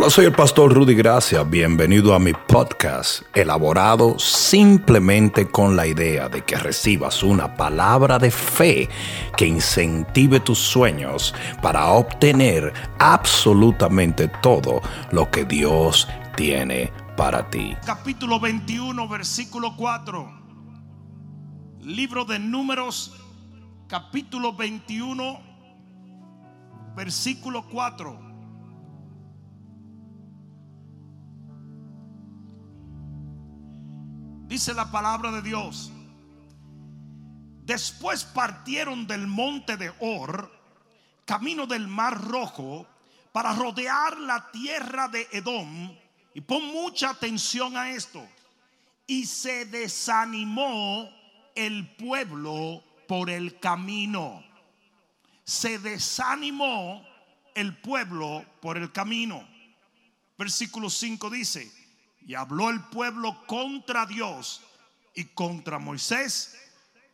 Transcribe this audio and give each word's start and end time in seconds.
Hola, 0.00 0.08
soy 0.08 0.24
el 0.24 0.32
pastor 0.32 0.72
Rudy 0.72 0.94
Gracia. 0.94 1.42
Bienvenido 1.42 2.14
a 2.14 2.18
mi 2.18 2.32
podcast, 2.32 3.20
elaborado 3.34 4.18
simplemente 4.18 5.46
con 5.46 5.76
la 5.76 5.86
idea 5.86 6.30
de 6.30 6.42
que 6.42 6.56
recibas 6.56 7.22
una 7.22 7.54
palabra 7.54 8.18
de 8.18 8.30
fe 8.30 8.88
que 9.36 9.46
incentive 9.46 10.40
tus 10.40 10.58
sueños 10.58 11.34
para 11.60 11.88
obtener 11.88 12.72
absolutamente 12.98 14.28
todo 14.40 14.80
lo 15.12 15.30
que 15.30 15.44
Dios 15.44 16.08
tiene 16.34 16.90
para 17.14 17.50
ti. 17.50 17.76
Capítulo 17.84 18.40
21, 18.40 19.06
versículo 19.06 19.76
4. 19.76 20.32
Libro 21.82 22.24
de 22.24 22.38
Números, 22.38 23.20
capítulo 23.86 24.54
21, 24.54 25.40
versículo 26.96 27.66
4. 27.70 28.29
Dice 34.50 34.74
la 34.74 34.90
palabra 34.90 35.30
de 35.30 35.42
Dios. 35.42 35.92
Después 37.62 38.24
partieron 38.24 39.06
del 39.06 39.28
monte 39.28 39.76
de 39.76 39.92
Or, 40.00 40.50
camino 41.24 41.68
del 41.68 41.86
mar 41.86 42.20
rojo, 42.20 42.84
para 43.30 43.54
rodear 43.54 44.18
la 44.18 44.50
tierra 44.50 45.06
de 45.06 45.28
Edom. 45.30 45.96
Y 46.34 46.40
pon 46.40 46.66
mucha 46.66 47.10
atención 47.10 47.76
a 47.76 47.90
esto. 47.92 48.26
Y 49.06 49.26
se 49.26 49.66
desanimó 49.66 51.08
el 51.54 51.86
pueblo 51.94 52.82
por 53.06 53.30
el 53.30 53.60
camino. 53.60 54.42
Se 55.44 55.78
desanimó 55.78 57.06
el 57.54 57.76
pueblo 57.76 58.44
por 58.60 58.78
el 58.78 58.90
camino. 58.90 59.46
Versículo 60.36 60.90
5 60.90 61.30
dice, 61.30 61.79
y 62.30 62.36
habló 62.36 62.70
el 62.70 62.80
pueblo 62.80 63.44
contra 63.44 64.06
Dios 64.06 64.62
y 65.16 65.24
contra 65.24 65.80
Moisés. 65.80 66.56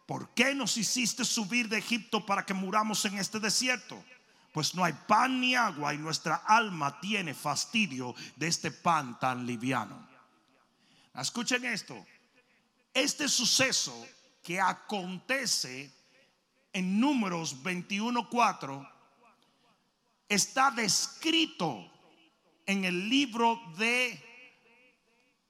¿Por 0.05 0.28
qué 0.34 0.55
nos 0.55 0.77
hiciste 0.77 1.25
subir 1.25 1.70
de 1.70 1.78
Egipto 1.78 2.27
para 2.27 2.45
que 2.45 2.53
muramos 2.53 3.03
en 3.06 3.17
este 3.17 3.41
desierto? 3.41 4.05
Pues 4.53 4.75
no 4.75 4.84
hay 4.84 4.92
pan 4.92 5.41
ni 5.41 5.55
agua 5.55 5.94
y 5.94 5.97
nuestra 5.97 6.42
alma 6.47 7.00
tiene 7.00 7.33
fastidio 7.33 8.14
de 8.37 8.47
este 8.47 8.70
pan 8.70 9.19
tan 9.19 9.47
liviano. 9.47 10.06
Escuchen 11.14 11.64
esto. 11.64 12.06
Este 12.92 13.27
suceso 13.27 14.06
que 14.42 14.61
acontece 14.61 15.91
en 16.75 17.00
números 17.00 17.62
21.4 17.62 18.87
está 20.28 20.70
descrito 20.72 21.91
en 22.67 22.84
el 22.84 23.09
libro 23.09 23.59
de 23.78 24.25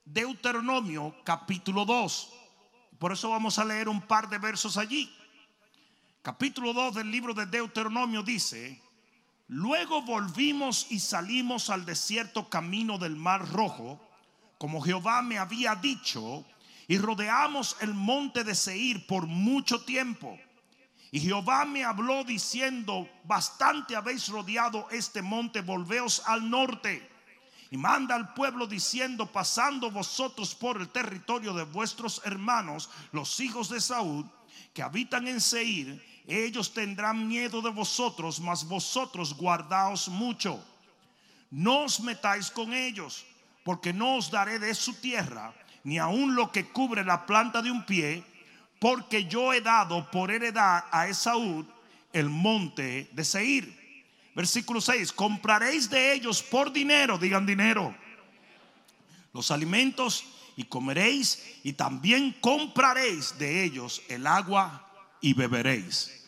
Deuteronomio 0.07 1.17
capítulo 1.25 1.85
2. 1.85 2.33
Por 2.97 3.11
eso 3.11 3.31
vamos 3.31 3.59
a 3.59 3.65
leer 3.65 3.89
un 3.89 4.01
par 4.01 4.29
de 4.29 4.39
versos 4.39 4.77
allí. 4.77 5.12
Capítulo 6.23 6.73
2 6.73 6.95
del 6.95 7.11
libro 7.11 7.35
de 7.35 7.45
Deuteronomio 7.47 8.23
dice, 8.23 8.81
luego 9.49 10.03
volvimos 10.03 10.87
y 10.91 11.01
salimos 11.01 11.71
al 11.71 11.84
desierto 11.84 12.49
camino 12.49 12.99
del 12.99 13.17
mar 13.17 13.51
rojo, 13.51 14.01
como 14.59 14.81
Jehová 14.81 15.23
me 15.23 15.39
había 15.39 15.75
dicho, 15.75 16.47
y 16.87 16.99
rodeamos 16.99 17.77
el 17.81 17.93
monte 17.93 18.45
de 18.45 18.55
Seir 18.55 19.09
por 19.09 19.27
mucho 19.27 19.84
tiempo. 19.84 20.39
Y 21.11 21.19
Jehová 21.19 21.65
me 21.65 21.83
habló 21.83 22.23
diciendo, 22.23 23.09
bastante 23.25 23.97
habéis 23.97 24.29
rodeado 24.29 24.87
este 24.93 25.21
monte, 25.21 25.62
volveos 25.62 26.23
al 26.27 26.49
norte 26.49 27.16
y 27.70 27.77
manda 27.77 28.14
al 28.14 28.33
pueblo 28.34 28.67
diciendo, 28.67 29.27
pasando 29.27 29.91
vosotros 29.91 30.55
por 30.55 30.81
el 30.81 30.89
territorio 30.89 31.53
de 31.53 31.64
vuestros 31.64 32.22
hermanos, 32.25 32.91
los 33.12 33.41
hijos 33.41 33.69
de 33.69 33.81
Saúl, 33.81 34.25
que 34.72 34.82
habitan 34.82 35.27
en 35.27 35.41
Seir, 35.41 36.04
ellos 36.27 36.72
tendrán 36.72 37.27
miedo 37.27 37.62
de 37.62 37.71
vosotros, 37.71 38.41
mas 38.41 38.66
vosotros 38.66 39.34
guardaos 39.34 40.09
mucho. 40.09 40.62
No 41.50 41.84
os 41.84 42.00
metáis 42.00 42.50
con 42.50 42.72
ellos, 42.72 43.25
porque 43.65 43.93
no 43.93 44.16
os 44.16 44.31
daré 44.31 44.59
de 44.59 44.75
su 44.75 44.94
tierra, 44.94 45.54
ni 45.84 45.98
aun 45.98 46.34
lo 46.34 46.50
que 46.50 46.71
cubre 46.71 47.04
la 47.04 47.27
planta 47.27 47.62
de 47.62 47.71
un 47.71 47.84
pie, 47.84 48.25
porque 48.81 49.25
yo 49.25 49.53
he 49.53 49.60
dado 49.60 50.10
por 50.10 50.31
heredad 50.31 50.84
a 50.91 51.09
Esaú 51.09 51.66
el 52.12 52.28
monte 52.28 53.09
de 53.12 53.25
Seir 53.25 53.85
Versículo 54.36 54.82
6, 54.82 55.14
compraréis 55.14 55.88
de 55.88 56.12
ellos 56.12 56.42
por 56.42 56.70
dinero, 56.70 57.16
digan 57.16 57.47
dinero, 57.47 57.97
los 59.32 59.50
alimentos 59.50 60.24
y 60.56 60.64
comeréis 60.64 61.42
y 61.64 61.72
también 61.72 62.36
compraréis 62.42 63.38
de 63.38 63.64
ellos 63.64 64.02
el 64.08 64.26
agua 64.26 64.86
y 65.22 65.32
beberéis. 65.32 66.22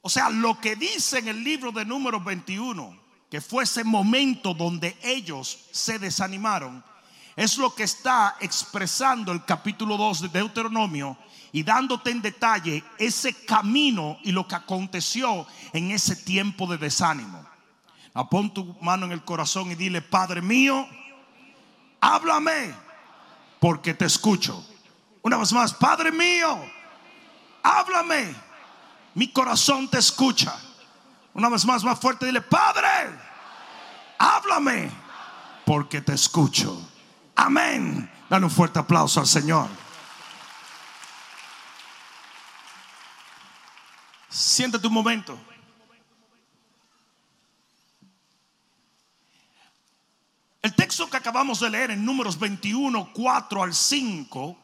O 0.00 0.10
sea, 0.10 0.30
lo 0.30 0.60
que 0.60 0.74
dice 0.74 1.20
en 1.20 1.28
el 1.28 1.44
libro 1.44 1.70
de 1.70 1.84
números 1.84 2.24
21, 2.24 3.00
que 3.30 3.40
fue 3.40 3.62
ese 3.62 3.84
momento 3.84 4.52
donde 4.52 4.96
ellos 5.04 5.68
se 5.70 6.00
desanimaron, 6.00 6.82
es 7.36 7.56
lo 7.56 7.72
que 7.72 7.84
está 7.84 8.36
expresando 8.40 9.30
el 9.30 9.44
capítulo 9.44 9.96
2 9.96 10.22
de 10.22 10.28
Deuteronomio 10.40 11.16
y 11.52 11.62
dándote 11.62 12.10
en 12.10 12.22
detalle 12.22 12.84
ese 12.98 13.32
camino 13.44 14.18
y 14.22 14.32
lo 14.32 14.46
que 14.46 14.54
aconteció 14.54 15.46
en 15.72 15.90
ese 15.90 16.16
tiempo 16.16 16.66
de 16.66 16.78
desánimo. 16.78 17.44
Pon 18.30 18.52
tu 18.52 18.76
mano 18.80 19.06
en 19.06 19.12
el 19.12 19.24
corazón 19.24 19.70
y 19.70 19.74
dile, 19.74 20.00
Padre 20.00 20.40
mío, 20.40 20.86
háblame 22.00 22.74
porque 23.60 23.94
te 23.94 24.06
escucho. 24.06 24.66
Una 25.22 25.36
vez 25.36 25.52
más, 25.52 25.74
Padre 25.74 26.12
mío, 26.12 26.58
háblame, 27.62 28.34
mi 29.14 29.28
corazón 29.32 29.88
te 29.88 29.98
escucha. 29.98 30.54
Una 31.34 31.50
vez 31.50 31.66
más, 31.66 31.84
más 31.84 31.98
fuerte, 32.00 32.26
dile, 32.26 32.40
Padre, 32.40 32.88
háblame 34.18 34.90
porque 35.66 36.00
te 36.00 36.14
escucho. 36.14 36.80
Amén. 37.34 38.10
Dale 38.30 38.44
un 38.44 38.50
fuerte 38.50 38.78
aplauso 38.78 39.20
al 39.20 39.26
Señor. 39.26 39.68
Siéntate 44.36 44.86
un 44.86 44.92
momento. 44.92 45.38
El 50.60 50.74
texto 50.74 51.08
que 51.08 51.16
acabamos 51.16 51.60
de 51.60 51.70
leer 51.70 51.92
en 51.92 52.04
números 52.04 52.38
21, 52.38 53.14
4 53.14 53.62
al 53.62 53.72
5, 53.72 54.58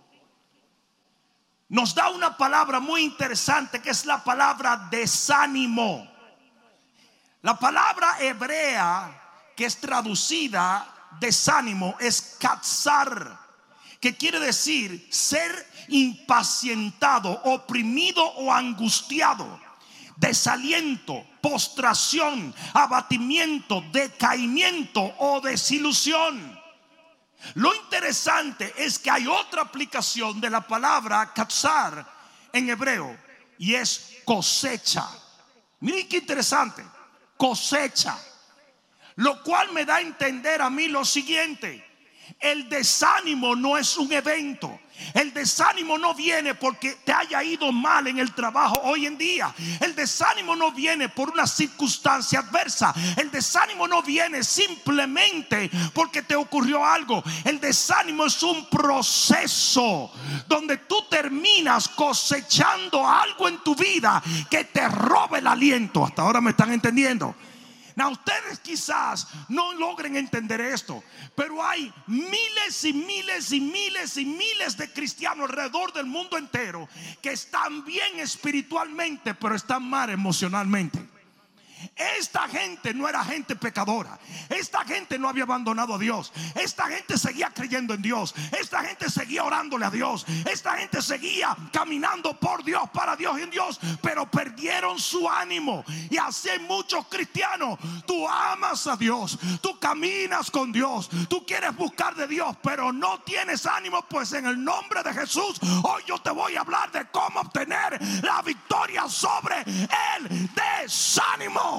nos 1.70 1.94
da 1.94 2.10
una 2.10 2.36
palabra 2.36 2.80
muy 2.80 3.02
interesante 3.02 3.80
que 3.80 3.88
es 3.88 4.04
la 4.04 4.22
palabra 4.22 4.88
desánimo. 4.90 6.06
La 7.40 7.58
palabra 7.58 8.18
hebrea 8.20 9.22
que 9.56 9.64
es 9.64 9.78
traducida 9.78 11.08
desánimo 11.18 11.96
es 11.98 12.36
katzar, 12.38 13.38
que 14.02 14.16
quiere 14.16 14.40
decir 14.40 15.06
ser 15.10 15.64
impacientado, 15.86 17.40
oprimido 17.44 18.24
o 18.32 18.52
angustiado, 18.52 19.60
desaliento, 20.16 21.24
postración, 21.40 22.52
abatimiento, 22.74 23.80
decaimiento 23.92 25.00
o 25.18 25.40
desilusión. 25.40 26.60
Lo 27.54 27.72
interesante 27.76 28.74
es 28.76 28.98
que 28.98 29.10
hay 29.10 29.28
otra 29.28 29.62
aplicación 29.62 30.40
de 30.40 30.50
la 30.50 30.66
palabra 30.66 31.32
katzar 31.32 32.04
en 32.52 32.70
hebreo 32.70 33.16
y 33.56 33.76
es 33.76 34.16
cosecha. 34.24 35.08
Miren 35.78 36.08
qué 36.08 36.16
interesante, 36.16 36.84
cosecha. 37.36 38.18
Lo 39.14 39.44
cual 39.44 39.72
me 39.72 39.84
da 39.84 39.96
a 39.96 40.00
entender 40.00 40.60
a 40.60 40.70
mí 40.70 40.88
lo 40.88 41.04
siguiente, 41.04 41.91
el 42.40 42.68
desánimo 42.68 43.54
no 43.54 43.76
es 43.76 43.96
un 43.96 44.12
evento. 44.12 44.78
El 45.14 45.32
desánimo 45.32 45.98
no 45.98 46.14
viene 46.14 46.54
porque 46.54 46.96
te 47.04 47.12
haya 47.12 47.42
ido 47.42 47.72
mal 47.72 48.06
en 48.06 48.18
el 48.18 48.32
trabajo 48.34 48.80
hoy 48.84 49.06
en 49.06 49.18
día. 49.18 49.52
El 49.80 49.94
desánimo 49.94 50.54
no 50.54 50.70
viene 50.72 51.08
por 51.08 51.30
una 51.30 51.46
circunstancia 51.46 52.40
adversa. 52.40 52.94
El 53.16 53.30
desánimo 53.30 53.88
no 53.88 54.02
viene 54.02 54.44
simplemente 54.44 55.70
porque 55.92 56.22
te 56.22 56.36
ocurrió 56.36 56.84
algo. 56.84 57.22
El 57.44 57.60
desánimo 57.60 58.26
es 58.26 58.42
un 58.42 58.68
proceso 58.68 60.12
donde 60.46 60.78
tú 60.78 61.04
terminas 61.10 61.88
cosechando 61.88 63.06
algo 63.06 63.48
en 63.48 63.58
tu 63.62 63.74
vida 63.74 64.22
que 64.50 64.64
te 64.64 64.88
robe 64.88 65.38
el 65.38 65.46
aliento. 65.46 66.04
Hasta 66.04 66.22
ahora 66.22 66.40
me 66.40 66.50
están 66.50 66.72
entendiendo. 66.72 67.34
Now, 67.96 68.10
ustedes 68.10 68.58
quizás 68.60 69.26
no 69.48 69.72
logren 69.74 70.16
entender 70.16 70.60
esto, 70.60 71.02
pero 71.34 71.62
hay 71.62 71.92
miles 72.06 72.84
y 72.84 72.92
miles 72.92 73.52
y 73.52 73.60
miles 73.60 74.16
y 74.16 74.24
miles 74.24 74.76
de 74.76 74.92
cristianos 74.92 75.50
alrededor 75.50 75.92
del 75.92 76.06
mundo 76.06 76.38
entero 76.38 76.88
que 77.20 77.32
están 77.32 77.84
bien 77.84 78.18
espiritualmente, 78.18 79.34
pero 79.34 79.54
están 79.54 79.88
mal 79.88 80.10
emocionalmente. 80.10 80.98
Esta 81.96 82.48
gente 82.48 82.94
no 82.94 83.08
era 83.08 83.24
gente 83.24 83.56
pecadora. 83.56 84.18
Esta 84.48 84.84
gente 84.84 85.18
no 85.18 85.28
había 85.28 85.44
abandonado 85.44 85.94
a 85.94 85.98
Dios. 85.98 86.32
Esta 86.54 86.86
gente 86.86 87.18
seguía 87.18 87.50
creyendo 87.50 87.94
en 87.94 88.02
Dios. 88.02 88.34
Esta 88.58 88.82
gente 88.84 89.10
seguía 89.10 89.44
orándole 89.44 89.86
a 89.86 89.90
Dios. 89.90 90.24
Esta 90.50 90.76
gente 90.76 91.02
seguía 91.02 91.56
caminando 91.72 92.38
por 92.38 92.64
Dios, 92.64 92.82
para 92.92 93.16
Dios 93.16 93.38
y 93.38 93.42
en 93.42 93.50
Dios. 93.50 93.80
Pero 94.00 94.30
perdieron 94.30 94.98
su 94.98 95.28
ánimo. 95.28 95.84
Y 96.10 96.16
así 96.18 96.48
hay 96.48 96.60
muchos 96.60 97.06
cristianos. 97.08 97.78
Tú 98.06 98.28
amas 98.28 98.86
a 98.86 98.96
Dios. 98.96 99.38
Tú 99.60 99.78
caminas 99.78 100.50
con 100.50 100.72
Dios. 100.72 101.08
Tú 101.28 101.44
quieres 101.46 101.74
buscar 101.76 102.14
de 102.14 102.26
Dios. 102.26 102.56
Pero 102.62 102.92
no 102.92 103.20
tienes 103.20 103.66
ánimo. 103.66 104.02
Pues 104.08 104.32
en 104.32 104.46
el 104.46 104.62
nombre 104.62 105.02
de 105.02 105.12
Jesús. 105.12 105.60
Hoy 105.82 106.02
yo 106.06 106.18
te 106.18 106.30
voy 106.30 106.56
a 106.56 106.60
hablar 106.60 106.90
de 106.90 107.06
cómo 107.06 107.40
obtener 107.40 107.98
la 108.22 108.42
victoria 108.42 109.08
sobre 109.08 109.60
el 109.60 110.50
desánimo. 110.54 111.71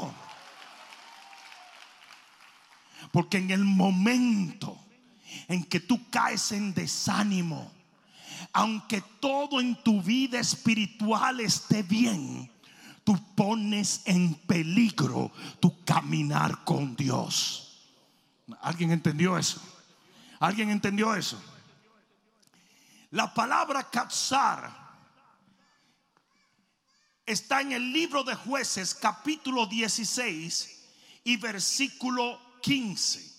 Porque 3.11 3.37
en 3.37 3.51
el 3.51 3.63
momento 3.63 4.77
en 5.47 5.63
que 5.63 5.79
tú 5.79 6.09
caes 6.09 6.51
en 6.51 6.73
desánimo, 6.73 7.71
aunque 8.51 9.01
todo 9.19 9.59
en 9.59 9.81
tu 9.83 10.01
vida 10.01 10.39
espiritual 10.39 11.39
esté 11.39 11.83
bien, 11.83 12.51
tú 13.03 13.19
pones 13.35 14.01
en 14.05 14.33
peligro 14.35 15.31
tu 15.59 15.83
caminar 15.83 16.63
con 16.63 16.95
Dios. 16.95 17.81
¿Alguien 18.61 18.91
entendió 18.91 19.37
eso? 19.37 19.61
¿Alguien 20.39 20.69
entendió 20.69 21.15
eso? 21.15 21.41
La 23.11 23.33
palabra 23.33 23.89
capsar 23.89 24.82
está 27.25 27.61
en 27.61 27.71
el 27.71 27.93
libro 27.93 28.23
de 28.23 28.35
jueces 28.35 28.93
capítulo 28.93 29.65
16 29.65 30.83
y 31.23 31.37
versículo 31.37 32.39
15. 32.61 33.31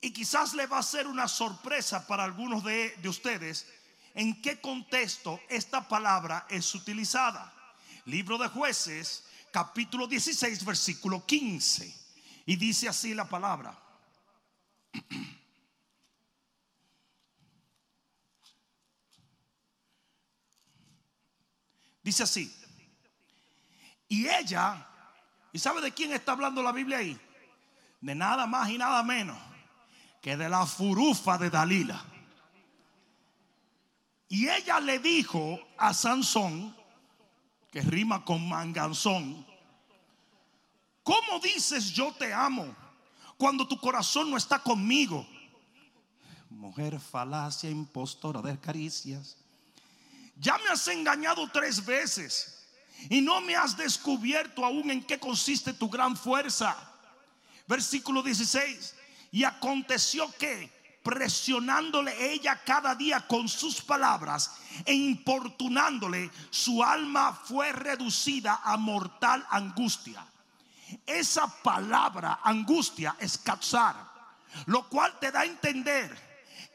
Y 0.00 0.12
quizás 0.12 0.54
le 0.54 0.66
va 0.66 0.78
a 0.78 0.82
ser 0.82 1.06
una 1.06 1.26
sorpresa 1.26 2.06
para 2.06 2.24
algunos 2.24 2.62
de, 2.64 2.94
de 2.96 3.08
ustedes 3.08 3.66
en 4.14 4.40
qué 4.40 4.60
contexto 4.60 5.40
esta 5.48 5.88
palabra 5.88 6.46
es 6.48 6.74
utilizada. 6.74 7.52
Libro 8.04 8.38
de 8.38 8.48
jueces 8.48 9.24
capítulo 9.50 10.06
16 10.06 10.64
versículo 10.64 11.24
15. 11.26 12.06
Y 12.46 12.56
dice 12.56 12.88
así 12.88 13.14
la 13.14 13.28
palabra. 13.28 13.76
Dice 22.02 22.22
así. 22.22 22.65
Y 24.08 24.28
ella, 24.28 24.86
¿y 25.52 25.58
sabe 25.58 25.80
de 25.80 25.92
quién 25.92 26.12
está 26.12 26.32
hablando 26.32 26.62
la 26.62 26.72
Biblia 26.72 26.98
ahí? 26.98 27.18
De 28.00 28.14
nada 28.14 28.46
más 28.46 28.68
y 28.70 28.78
nada 28.78 29.02
menos 29.02 29.38
que 30.20 30.36
de 30.36 30.48
la 30.48 30.66
furufa 30.66 31.38
de 31.38 31.50
Dalila. 31.50 32.04
Y 34.28 34.48
ella 34.48 34.80
le 34.80 34.98
dijo 34.98 35.60
a 35.78 35.94
Sansón, 35.94 36.74
que 37.70 37.80
rima 37.82 38.24
con 38.24 38.48
manganzón, 38.48 39.46
¿cómo 41.02 41.38
dices 41.40 41.92
yo 41.92 42.12
te 42.14 42.32
amo 42.32 42.74
cuando 43.36 43.68
tu 43.68 43.78
corazón 43.78 44.30
no 44.30 44.36
está 44.36 44.58
conmigo? 44.58 45.26
Mujer 46.48 46.98
falacia, 46.98 47.68
impostora 47.68 48.40
de 48.40 48.58
caricias. 48.58 49.36
Ya 50.36 50.58
me 50.58 50.70
has 50.70 50.88
engañado 50.88 51.48
tres 51.50 51.84
veces 51.84 52.55
y 53.08 53.20
no 53.20 53.40
me 53.40 53.54
has 53.54 53.76
descubierto 53.76 54.64
aún 54.64 54.90
en 54.90 55.04
qué 55.04 55.18
consiste 55.18 55.72
tu 55.72 55.88
gran 55.88 56.16
fuerza. 56.16 56.76
Versículo 57.66 58.22
16. 58.22 58.94
Y 59.32 59.44
aconteció 59.44 60.30
que 60.38 60.74
presionándole 61.02 62.32
ella 62.32 62.60
cada 62.64 62.96
día 62.96 63.26
con 63.28 63.48
sus 63.48 63.80
palabras 63.80 64.56
e 64.84 64.92
importunándole, 64.92 66.30
su 66.50 66.82
alma 66.82 67.32
fue 67.32 67.72
reducida 67.72 68.60
a 68.64 68.76
mortal 68.76 69.46
angustia. 69.50 70.26
Esa 71.06 71.46
palabra 71.62 72.40
angustia 72.42 73.16
es 73.20 73.38
capsar, 73.38 73.94
lo 74.66 74.88
cual 74.88 75.16
te 75.20 75.30
da 75.30 75.40
a 75.40 75.44
entender 75.44 76.25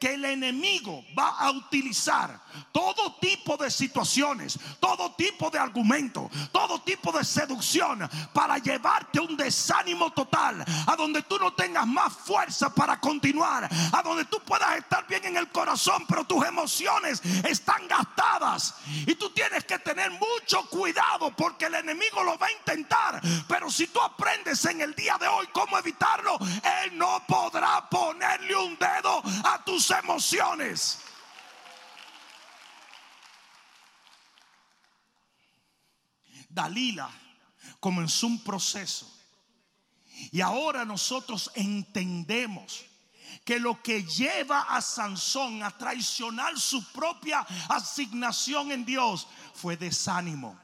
que 0.02 0.16
el 0.16 0.26
enemigo 0.26 1.06
va 1.18 1.38
a 1.38 1.52
utilizar 1.52 2.42
todo 2.72 3.18
tipo 3.22 3.56
de 3.56 3.70
situaciones, 3.70 4.58
todo 4.80 5.12
tipo 5.12 5.52
de 5.52 5.60
argumento, 5.60 6.28
todo 6.52 6.82
tipo 6.82 7.12
de 7.12 7.24
seducción 7.24 8.10
para 8.34 8.58
llevarte 8.58 9.20
a 9.20 9.22
un 9.22 9.38
desánimo 9.38 10.12
total, 10.12 10.66
a 10.88 10.96
donde 10.96 11.22
tú 11.22 11.38
no 11.38 11.54
tengas 11.54 11.86
más 11.86 12.14
fuerza 12.14 12.74
para 12.74 13.00
continuar, 13.00 13.70
a 13.94 14.02
donde 14.02 14.26
tú 14.26 14.40
puedas 14.40 14.76
estar 14.76 15.06
bien 15.06 15.24
en 15.26 15.38
el 15.38 15.50
corazón, 15.50 16.04
pero 16.08 16.24
tus 16.24 16.44
emociones 16.48 17.22
están 17.46 17.88
gastadas. 17.88 18.78
Y 19.06 19.14
tú 19.14 19.30
tienes 19.30 19.66
que 19.66 19.78
tener 19.78 20.10
mucho 20.10 20.68
cuidado 20.72 21.32
porque 21.36 21.66
el 21.66 21.76
enemigo 21.76 22.24
lo 22.24 22.40
va 22.40 22.48
a 22.48 22.52
intentar, 22.52 23.22
pero 23.48 23.70
si 23.70 23.86
tú 23.86 24.02
aprendes 24.02 24.66
en 24.66 24.82
el 24.82 24.96
día 24.96 25.20
de 25.20 25.28
hoy 25.28 25.46
cómo 25.54 25.78
evitarlo, 25.78 26.40
él 26.84 26.98
no 26.98 27.24
podrá 27.28 27.88
ponerle 27.88 28.56
un 28.56 28.76
dedo 28.80 29.22
a 29.44 29.64
tus 29.64 29.91
emociones. 30.00 31.00
Dalila 36.50 37.10
comenzó 37.80 38.28
un 38.28 38.44
proceso. 38.44 39.08
Y 40.32 40.42
ahora 40.42 40.86
nosotros 40.86 41.52
entendemos 41.56 42.86
que 43.46 43.60
lo 43.60 43.82
que 43.82 44.04
lleva 44.04 44.62
a 44.62 44.82
Sansón 44.82 45.64
a 45.64 45.72
traicionar 45.72 46.60
su 46.60 46.84
propia 46.92 47.40
asignación 47.70 48.72
en 48.72 48.86
Dios 48.86 49.28
fue 49.54 49.78
desánimo. 49.78 50.60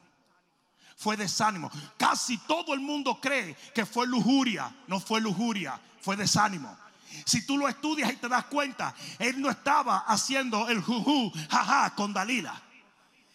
Fue 0.96 1.16
desánimo. 1.16 1.72
Casi 1.98 2.38
todo 2.40 2.74
el 2.74 2.80
mundo 2.80 3.20
cree 3.22 3.56
que 3.74 3.86
fue 3.86 4.08
lujuria. 4.08 4.76
No 4.88 5.00
fue 5.00 5.22
lujuria, 5.22 5.80
fue 6.02 6.16
desánimo. 6.16 6.78
Si 7.26 7.46
tú 7.46 7.58
lo 7.58 7.68
estudias 7.68 8.12
y 8.12 8.16
te 8.18 8.28
das 8.28 8.46
cuenta, 8.46 8.94
él 9.20 9.42
no 9.42 9.50
estaba 9.50 10.00
haciendo 10.00 10.68
el 10.70 10.82
juju, 10.82 11.32
jaja 11.50 11.94
con 11.96 12.14
Dalila. 12.14 12.62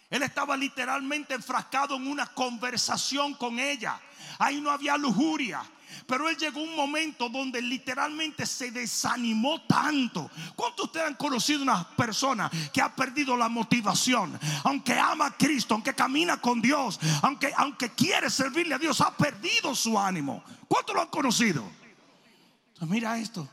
Él 0.09 0.21
estaba 0.21 0.55
literalmente 0.55 1.33
enfrascado 1.33 1.95
en 1.95 2.07
una 2.07 2.27
conversación 2.27 3.33
con 3.33 3.57
ella. 3.57 3.99
Ahí 4.37 4.61
no 4.61 4.69
había 4.69 4.95
lujuria. 4.95 5.63
Pero 6.07 6.29
él 6.29 6.37
llegó 6.37 6.61
un 6.61 6.75
momento 6.75 7.29
donde 7.29 7.61
literalmente 7.61 8.45
se 8.45 8.71
desanimó 8.71 9.61
tanto. 9.63 10.29
¿Cuántos 10.55 10.85
ustedes 10.85 11.07
han 11.07 11.15
conocido 11.15 11.63
una 11.63 11.87
persona 11.95 12.49
que 12.71 12.81
ha 12.81 12.95
perdido 12.95 13.37
la 13.37 13.49
motivación? 13.49 14.39
Aunque 14.63 14.97
ama 14.97 15.27
a 15.27 15.37
Cristo, 15.37 15.73
aunque 15.73 15.93
camina 15.93 16.37
con 16.37 16.61
Dios, 16.61 16.99
aunque, 17.21 17.53
aunque 17.55 17.89
quiere 17.91 18.29
servirle 18.29 18.75
a 18.75 18.79
Dios, 18.79 19.01
ha 19.01 19.15
perdido 19.15 19.75
su 19.75 19.99
ánimo. 19.99 20.43
¿Cuántos 20.67 20.95
lo 20.95 21.01
han 21.01 21.09
conocido? 21.09 21.63
Mira 22.81 23.17
esto. 23.17 23.47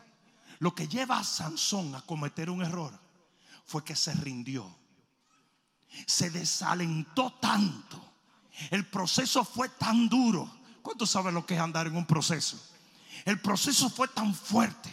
Lo 0.61 0.75
que 0.75 0.87
lleva 0.87 1.19
a 1.19 1.25
Sansón 1.25 1.95
a 1.95 2.03
cometer 2.03 2.51
un 2.51 2.63
error 2.63 2.99
fue 3.65 3.83
que 3.83 3.97
se 3.97 4.13
rindió. 4.13 4.77
Se 6.07 6.31
desalentó 6.31 7.33
tanto. 7.41 8.01
El 8.71 8.87
proceso 8.87 9.45
fue 9.45 9.71
tan 9.71 10.09
duro. 10.09 10.51
¿Cuántos 10.83 11.11
saben 11.11 11.35
lo 11.35 11.45
que 11.45 11.55
es 11.55 11.61
andar 11.61 11.87
en 11.87 11.97
un 11.97 12.07
proceso? 12.07 12.61
El 13.25 13.41
proceso 13.41 13.89
fue 13.89 14.09
tan 14.09 14.35
fuerte. 14.35 14.91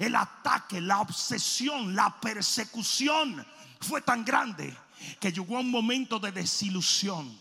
El 0.00 0.16
ataque, 0.16 0.80
la 0.80 1.00
obsesión, 1.00 1.94
la 1.94 2.20
persecución 2.20 3.46
fue 3.80 4.02
tan 4.02 4.24
grande 4.24 4.76
que 5.20 5.30
llegó 5.30 5.56
a 5.56 5.60
un 5.60 5.70
momento 5.70 6.18
de 6.18 6.32
desilusión 6.32 7.38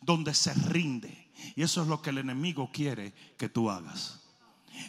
donde 0.00 0.34
se 0.34 0.52
rinde. 0.52 1.30
Y 1.54 1.62
eso 1.62 1.82
es 1.82 1.88
lo 1.88 2.02
que 2.02 2.10
el 2.10 2.18
enemigo 2.18 2.70
quiere 2.72 3.12
que 3.36 3.48
tú 3.48 3.70
hagas. 3.70 4.17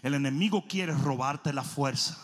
El 0.01 0.13
enemigo 0.13 0.65
quiere 0.67 0.93
robarte 0.93 1.53
la 1.53 1.63
fuerza. 1.63 2.17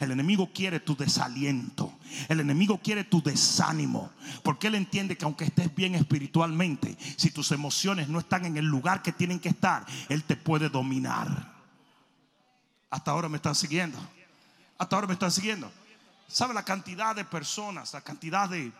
El 0.00 0.10
enemigo 0.10 0.50
quiere 0.52 0.80
tu 0.80 0.96
desaliento. 0.96 1.92
El 2.28 2.40
enemigo 2.40 2.80
quiere 2.82 3.04
tu 3.04 3.22
desánimo. 3.22 4.10
Porque 4.42 4.66
él 4.66 4.74
entiende 4.74 5.16
que 5.16 5.24
aunque 5.24 5.44
estés 5.44 5.74
bien 5.74 5.94
espiritualmente, 5.94 6.96
si 7.16 7.30
tus 7.30 7.52
emociones 7.52 8.08
no 8.08 8.18
están 8.18 8.44
en 8.46 8.56
el 8.56 8.64
lugar 8.66 9.02
que 9.02 9.12
tienen 9.12 9.38
que 9.38 9.50
estar, 9.50 9.86
él 10.08 10.24
te 10.24 10.36
puede 10.36 10.68
dominar. 10.68 11.54
Hasta 12.90 13.10
ahora 13.10 13.28
me 13.28 13.36
están 13.36 13.54
siguiendo. 13.54 13.98
Hasta 14.78 14.96
ahora 14.96 15.08
me 15.08 15.14
están 15.14 15.30
siguiendo. 15.30 15.70
¿Sabe 16.28 16.54
la 16.54 16.64
cantidad 16.64 17.14
de 17.14 17.24
personas, 17.24 17.92
la 17.92 18.00
cantidad 18.00 18.48
de, 18.48 18.72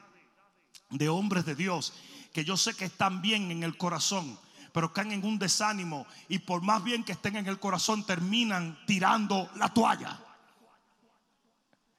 de 0.91 1.09
hombres 1.09 1.45
de 1.45 1.55
Dios 1.55 1.93
que 2.37 2.45
yo 2.45 2.59
sé 2.59 2.75
que 2.75 2.85
están 2.85 3.23
bien 3.23 3.51
en 3.51 3.63
el 3.63 3.79
corazón, 3.79 4.39
pero 4.77 4.93
caen 4.93 5.13
en 5.13 5.25
un 5.25 5.39
desánimo 5.39 6.07
y 6.29 6.39
por 6.39 6.61
más 6.61 6.85
bien 6.85 7.03
que 7.03 7.13
estén 7.13 7.37
en 7.37 7.47
el 7.47 7.59
corazón 7.59 8.05
terminan 8.05 8.79
tirando 8.87 9.51
la 9.55 9.73
toalla. 9.73 10.21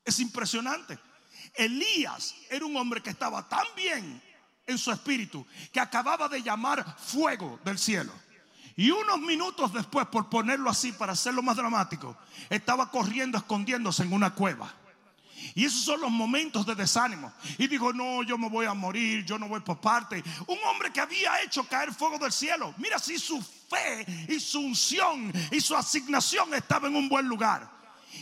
Es 0.05 0.19
impresionante. 0.19 0.99
Elías 1.55 2.35
era 2.51 2.67
un 2.67 2.77
hombre 2.77 3.01
que 3.01 3.09
estaba 3.09 3.49
tan 3.49 3.65
bien 3.75 4.21
en 4.67 4.77
su 4.77 4.91
espíritu 4.91 5.43
que 5.73 5.79
acababa 5.79 6.29
de 6.29 6.43
llamar 6.43 6.85
fuego 6.99 7.59
del 7.65 7.79
cielo. 7.79 8.13
Y 8.75 8.91
unos 8.91 9.21
minutos 9.21 9.73
después, 9.73 10.05
por 10.05 10.29
ponerlo 10.29 10.69
así, 10.69 10.91
para 10.91 11.13
hacerlo 11.13 11.41
más 11.41 11.57
dramático, 11.57 12.15
estaba 12.47 12.91
corriendo, 12.91 13.39
escondiéndose 13.39 14.03
en 14.03 14.13
una 14.13 14.35
cueva. 14.35 14.71
Y 15.55 15.65
esos 15.65 15.81
son 15.81 16.01
los 16.01 16.11
momentos 16.11 16.65
de 16.65 16.75
desánimo. 16.75 17.31
Y 17.57 17.67
digo, 17.67 17.93
no, 17.93 18.23
yo 18.23 18.37
me 18.37 18.49
voy 18.49 18.65
a 18.65 18.73
morir, 18.73 19.25
yo 19.25 19.37
no 19.37 19.47
voy 19.47 19.59
por 19.61 19.79
parte. 19.79 20.23
Un 20.47 20.57
hombre 20.69 20.91
que 20.91 21.01
había 21.01 21.41
hecho 21.41 21.63
caer 21.67 21.93
fuego 21.93 22.17
del 22.17 22.31
cielo. 22.31 22.73
Mira 22.77 22.99
si 22.99 23.17
su 23.17 23.41
fe 23.41 24.05
y 24.27 24.39
su 24.39 24.59
unción 24.59 25.31
y 25.51 25.61
su 25.61 25.75
asignación 25.75 26.53
estaba 26.53 26.87
en 26.87 26.95
un 26.95 27.09
buen 27.09 27.27
lugar. 27.27 27.69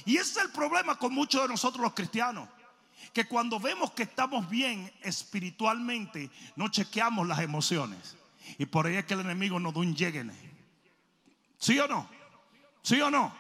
Y 0.06 0.18
ese 0.18 0.40
es 0.40 0.46
el 0.46 0.52
problema 0.52 0.98
con 0.98 1.14
muchos 1.14 1.42
de 1.42 1.48
nosotros 1.48 1.82
los 1.82 1.94
cristianos. 1.94 2.50
Que 3.14 3.26
cuando 3.26 3.60
vemos 3.60 3.92
que 3.92 4.04
estamos 4.04 4.50
bien 4.50 4.92
espiritualmente, 5.02 6.30
no 6.56 6.68
chequeamos 6.68 7.28
las 7.28 7.40
emociones. 7.40 8.16
Y 8.58 8.66
por 8.66 8.88
ahí 8.88 8.96
es 8.96 9.06
que 9.06 9.14
el 9.14 9.22
enemigo 9.22 9.60
nos 9.60 9.74
da 9.74 9.80
un 9.80 9.96
llegue. 9.96 10.26
¿Sí 11.58 11.80
o 11.80 11.88
no? 11.88 12.10
¿Sí 12.82 13.00
o 13.02 13.10
no? 13.10 13.34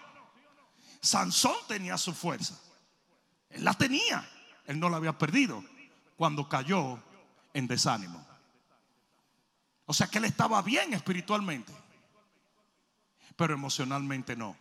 Sansón 1.01 1.55
tenía 1.67 1.97
su 1.97 2.13
fuerza. 2.13 2.59
Él 3.55 3.63
la 3.63 3.73
tenía. 3.73 4.27
Él 4.65 4.79
no 4.79 4.89
la 4.89 4.97
había 4.97 5.17
perdido 5.17 5.63
cuando 6.15 6.47
cayó 6.47 6.99
en 7.53 7.67
desánimo. 7.67 8.25
O 9.85 9.93
sea 9.93 10.07
que 10.07 10.17
él 10.17 10.25
estaba 10.25 10.61
bien 10.61 10.93
espiritualmente, 10.93 11.71
pero 13.35 13.53
emocionalmente 13.53 14.35
no. 14.35 14.55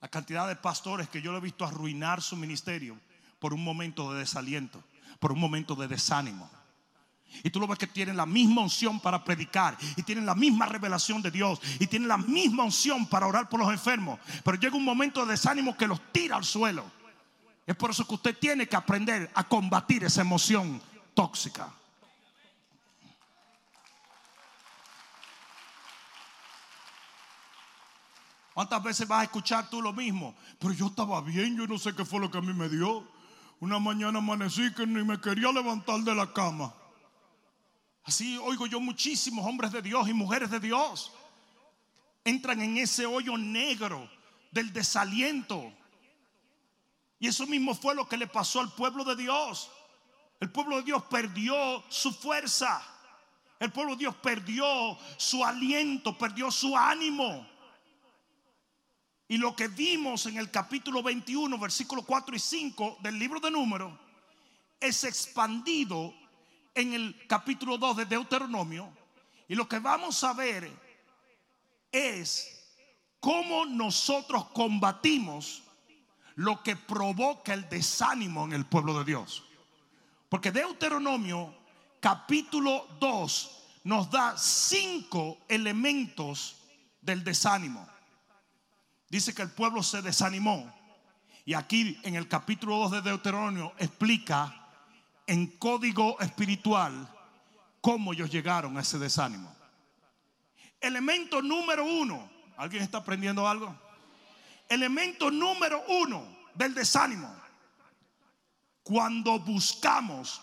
La 0.00 0.08
cantidad 0.08 0.46
de 0.46 0.56
pastores 0.56 1.08
que 1.08 1.22
yo 1.22 1.32
lo 1.32 1.38
he 1.38 1.40
visto 1.40 1.64
arruinar 1.64 2.20
su 2.20 2.36
ministerio 2.36 2.98
por 3.38 3.54
un 3.54 3.64
momento 3.64 4.12
de 4.12 4.20
desaliento, 4.20 4.84
por 5.18 5.32
un 5.32 5.40
momento 5.40 5.74
de 5.74 5.88
desánimo. 5.88 6.50
Y 7.42 7.50
tú 7.50 7.60
lo 7.60 7.66
ves 7.66 7.78
que 7.78 7.86
tienen 7.86 8.16
la 8.16 8.26
misma 8.26 8.62
unción 8.62 9.00
para 9.00 9.24
predicar 9.24 9.76
y 9.96 10.02
tienen 10.02 10.26
la 10.26 10.34
misma 10.34 10.66
revelación 10.66 11.20
de 11.20 11.30
Dios 11.30 11.60
y 11.80 11.86
tienen 11.86 12.08
la 12.08 12.18
misma 12.18 12.64
unción 12.64 13.06
para 13.06 13.26
orar 13.26 13.48
por 13.48 13.60
los 13.60 13.70
enfermos. 13.70 14.18
Pero 14.44 14.58
llega 14.58 14.76
un 14.76 14.84
momento 14.84 15.24
de 15.24 15.32
desánimo 15.32 15.76
que 15.76 15.86
los 15.86 16.00
tira 16.12 16.36
al 16.36 16.44
suelo. 16.44 16.84
Es 17.66 17.76
por 17.76 17.90
eso 17.90 18.06
que 18.06 18.14
usted 18.14 18.38
tiene 18.38 18.66
que 18.66 18.76
aprender 18.76 19.30
a 19.34 19.44
combatir 19.44 20.04
esa 20.04 20.20
emoción 20.20 20.80
tóxica. 21.14 21.72
¿Cuántas 28.54 28.82
veces 28.84 29.08
vas 29.08 29.20
a 29.20 29.24
escuchar 29.24 29.68
tú 29.68 29.82
lo 29.82 29.92
mismo? 29.92 30.34
Pero 30.60 30.72
yo 30.72 30.86
estaba 30.86 31.20
bien, 31.22 31.56
yo 31.56 31.66
no 31.66 31.76
sé 31.76 31.94
qué 31.94 32.04
fue 32.04 32.20
lo 32.20 32.30
que 32.30 32.38
a 32.38 32.40
mí 32.40 32.52
me 32.52 32.68
dio. 32.68 33.04
Una 33.58 33.80
mañana 33.80 34.20
amanecí 34.20 34.72
que 34.74 34.86
ni 34.86 35.02
me 35.02 35.20
quería 35.20 35.50
levantar 35.50 36.00
de 36.00 36.14
la 36.14 36.32
cama. 36.32 36.72
Así 38.04 38.36
oigo 38.38 38.66
yo 38.66 38.80
muchísimos 38.80 39.46
hombres 39.46 39.72
de 39.72 39.80
Dios 39.80 40.08
y 40.08 40.12
mujeres 40.12 40.50
de 40.50 40.60
Dios. 40.60 41.12
Entran 42.22 42.60
en 42.60 42.76
ese 42.76 43.06
hoyo 43.06 43.36
negro 43.36 44.08
del 44.50 44.72
desaliento. 44.72 45.72
Y 47.18 47.28
eso 47.28 47.46
mismo 47.46 47.74
fue 47.74 47.94
lo 47.94 48.06
que 48.06 48.18
le 48.18 48.26
pasó 48.26 48.60
al 48.60 48.72
pueblo 48.72 49.04
de 49.04 49.16
Dios. 49.16 49.70
El 50.38 50.50
pueblo 50.50 50.76
de 50.76 50.82
Dios 50.82 51.02
perdió 51.04 51.82
su 51.88 52.12
fuerza. 52.12 52.82
El 53.58 53.72
pueblo 53.72 53.92
de 53.92 54.00
Dios 54.00 54.14
perdió 54.16 54.98
su 55.16 55.42
aliento, 55.42 56.18
perdió 56.18 56.50
su 56.50 56.76
ánimo. 56.76 57.48
Y 59.26 59.38
lo 59.38 59.56
que 59.56 59.68
vimos 59.68 60.26
en 60.26 60.36
el 60.36 60.50
capítulo 60.50 61.02
21, 61.02 61.58
versículos 61.58 62.04
4 62.04 62.36
y 62.36 62.38
5 62.38 62.98
del 63.00 63.18
libro 63.18 63.40
de 63.40 63.50
Números, 63.50 63.98
es 64.78 65.04
expandido 65.04 66.14
en 66.74 66.92
el 66.92 67.26
capítulo 67.26 67.78
2 67.78 67.98
de 67.98 68.04
Deuteronomio. 68.06 68.92
Y 69.48 69.54
lo 69.54 69.68
que 69.68 69.78
vamos 69.78 70.22
a 70.24 70.32
ver 70.32 70.70
es 71.92 72.76
cómo 73.20 73.66
nosotros 73.66 74.46
combatimos 74.50 75.62
lo 76.36 76.62
que 76.62 76.76
provoca 76.76 77.54
el 77.54 77.68
desánimo 77.68 78.44
en 78.44 78.52
el 78.52 78.66
pueblo 78.66 78.98
de 78.98 79.04
Dios. 79.04 79.44
Porque 80.28 80.50
Deuteronomio 80.50 81.54
capítulo 82.00 82.88
2 82.98 83.50
nos 83.84 84.10
da 84.10 84.36
cinco 84.36 85.38
elementos 85.48 86.56
del 87.00 87.22
desánimo. 87.22 87.86
Dice 89.08 89.34
que 89.34 89.42
el 89.42 89.50
pueblo 89.50 89.82
se 89.82 90.02
desanimó. 90.02 90.74
Y 91.44 91.54
aquí 91.54 92.00
en 92.02 92.16
el 92.16 92.26
capítulo 92.26 92.78
2 92.78 92.92
de 92.92 93.02
Deuteronomio 93.02 93.74
explica 93.78 94.63
en 95.26 95.46
código 95.58 96.18
espiritual 96.20 97.08
cómo 97.80 98.12
ellos 98.12 98.30
llegaron 98.30 98.76
a 98.76 98.80
ese 98.80 98.98
desánimo. 98.98 99.54
Elemento 100.80 101.42
número 101.42 101.84
uno. 101.84 102.30
¿Alguien 102.56 102.82
está 102.82 102.98
aprendiendo 102.98 103.48
algo? 103.48 103.74
Elemento 104.68 105.30
número 105.30 105.82
uno 105.88 106.26
del 106.54 106.74
desánimo. 106.74 107.34
Cuando 108.82 109.38
buscamos 109.38 110.40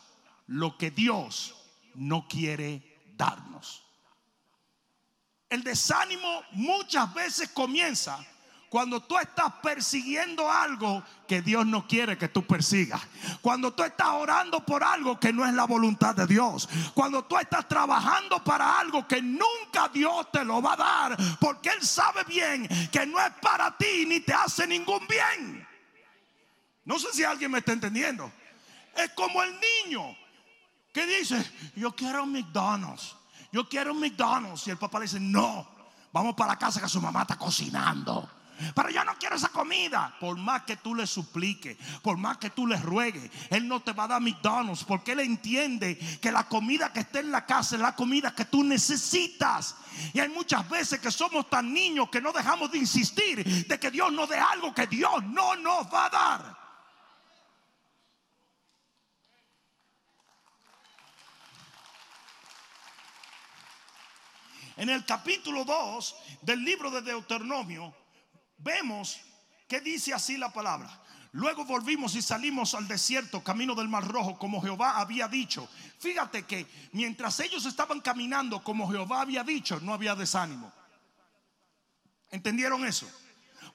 lo 0.47 0.77
que 0.77 0.91
Dios 0.91 1.55
no 1.95 2.27
quiere 2.27 2.99
darnos. 3.15 3.83
El 5.49 5.63
desánimo 5.63 6.43
muchas 6.51 7.13
veces 7.13 7.49
comienza 7.49 8.25
cuando 8.71 9.01
tú 9.01 9.17
estás 9.17 9.51
persiguiendo 9.61 10.49
algo 10.49 11.03
que 11.27 11.41
Dios 11.41 11.65
no 11.65 11.85
quiere 11.85 12.17
que 12.17 12.29
tú 12.29 12.47
persigas. 12.47 13.01
Cuando 13.41 13.73
tú 13.73 13.83
estás 13.83 14.07
orando 14.07 14.65
por 14.65 14.81
algo 14.81 15.19
que 15.19 15.33
no 15.33 15.45
es 15.45 15.53
la 15.53 15.65
voluntad 15.65 16.15
de 16.15 16.25
Dios. 16.25 16.69
Cuando 16.93 17.25
tú 17.25 17.37
estás 17.37 17.67
trabajando 17.67 18.41
para 18.41 18.79
algo 18.79 19.05
que 19.05 19.21
nunca 19.21 19.89
Dios 19.93 20.31
te 20.31 20.45
lo 20.45 20.61
va 20.61 20.75
a 20.75 20.77
dar. 20.77 21.17
Porque 21.41 21.67
Él 21.67 21.85
sabe 21.85 22.23
bien 22.23 22.65
que 22.89 23.05
no 23.05 23.19
es 23.19 23.33
para 23.41 23.75
ti 23.75 24.05
ni 24.07 24.21
te 24.21 24.33
hace 24.33 24.65
ningún 24.65 25.05
bien. 25.05 25.67
No 26.85 26.97
sé 26.97 27.07
si 27.11 27.25
alguien 27.25 27.51
me 27.51 27.57
está 27.57 27.73
entendiendo. 27.73 28.31
Es 28.95 29.09
como 29.09 29.43
el 29.43 29.53
niño 29.83 30.15
que 30.93 31.05
dice, 31.07 31.45
yo 31.75 31.93
quiero 31.93 32.23
un 32.23 32.31
McDonald's. 32.31 33.17
Yo 33.51 33.67
quiero 33.67 33.91
un 33.91 33.99
McDonald's. 33.99 34.65
Y 34.65 34.69
el 34.69 34.77
papá 34.77 34.99
le 34.99 35.07
dice, 35.07 35.19
no, 35.19 35.67
vamos 36.13 36.35
para 36.35 36.53
la 36.53 36.57
casa 36.57 36.79
que 36.79 36.87
su 36.87 37.01
mamá 37.01 37.23
está 37.23 37.37
cocinando. 37.37 38.29
Pero 38.75 38.89
yo 38.89 39.03
no 39.03 39.15
quiero 39.19 39.35
esa 39.35 39.49
comida. 39.49 40.15
Por 40.19 40.37
más 40.37 40.63
que 40.63 40.77
tú 40.77 40.95
le 40.95 41.07
supliques, 41.07 41.77
por 42.01 42.17
más 42.17 42.37
que 42.37 42.49
tú 42.49 42.67
le 42.67 42.77
ruegues, 42.77 43.29
Él 43.49 43.67
no 43.67 43.81
te 43.81 43.93
va 43.93 44.05
a 44.05 44.07
dar 44.07 44.21
McDonald's 44.21 44.83
porque 44.83 45.13
Él 45.13 45.21
entiende 45.21 45.97
que 46.21 46.31
la 46.31 46.47
comida 46.47 46.91
que 46.93 47.01
está 47.01 47.19
en 47.19 47.31
la 47.31 47.45
casa 47.45 47.75
es 47.75 47.81
la 47.81 47.95
comida 47.95 48.33
que 48.33 48.45
tú 48.45 48.63
necesitas. 48.63 49.75
Y 50.13 50.19
hay 50.19 50.29
muchas 50.29 50.67
veces 50.69 50.99
que 50.99 51.11
somos 51.11 51.49
tan 51.49 51.73
niños 51.73 52.09
que 52.09 52.21
no 52.21 52.31
dejamos 52.31 52.71
de 52.71 52.77
insistir 52.77 53.43
de 53.43 53.79
que 53.79 53.91
Dios 53.91 54.11
nos 54.11 54.29
dé 54.29 54.37
algo 54.37 54.73
que 54.73 54.87
Dios 54.87 55.23
no 55.25 55.55
nos 55.55 55.93
va 55.93 56.05
a 56.05 56.09
dar. 56.09 56.61
En 64.77 64.89
el 64.89 65.05
capítulo 65.05 65.63
2 65.63 66.15
del 66.41 66.63
libro 66.63 66.89
de 66.89 67.01
Deuteronomio, 67.03 67.93
vemos 68.63 69.19
que 69.67 69.81
dice 69.81 70.13
así 70.13 70.37
la 70.37 70.51
palabra. 70.51 70.89
Luego 71.33 71.63
volvimos 71.63 72.15
y 72.15 72.21
salimos 72.21 72.75
al 72.75 72.87
desierto, 72.87 73.41
camino 73.41 73.73
del 73.73 73.87
Mar 73.87 74.05
Rojo, 74.05 74.37
como 74.37 74.61
Jehová 74.61 74.99
había 74.99 75.29
dicho. 75.29 75.69
Fíjate 75.99 76.43
que 76.43 76.67
mientras 76.91 77.39
ellos 77.39 77.65
estaban 77.65 78.01
caminando 78.01 78.61
como 78.61 78.89
Jehová 78.91 79.21
había 79.21 79.43
dicho, 79.43 79.79
no 79.79 79.93
había 79.93 80.13
desánimo. 80.13 80.71
¿Entendieron 82.31 82.85
eso? 82.85 83.09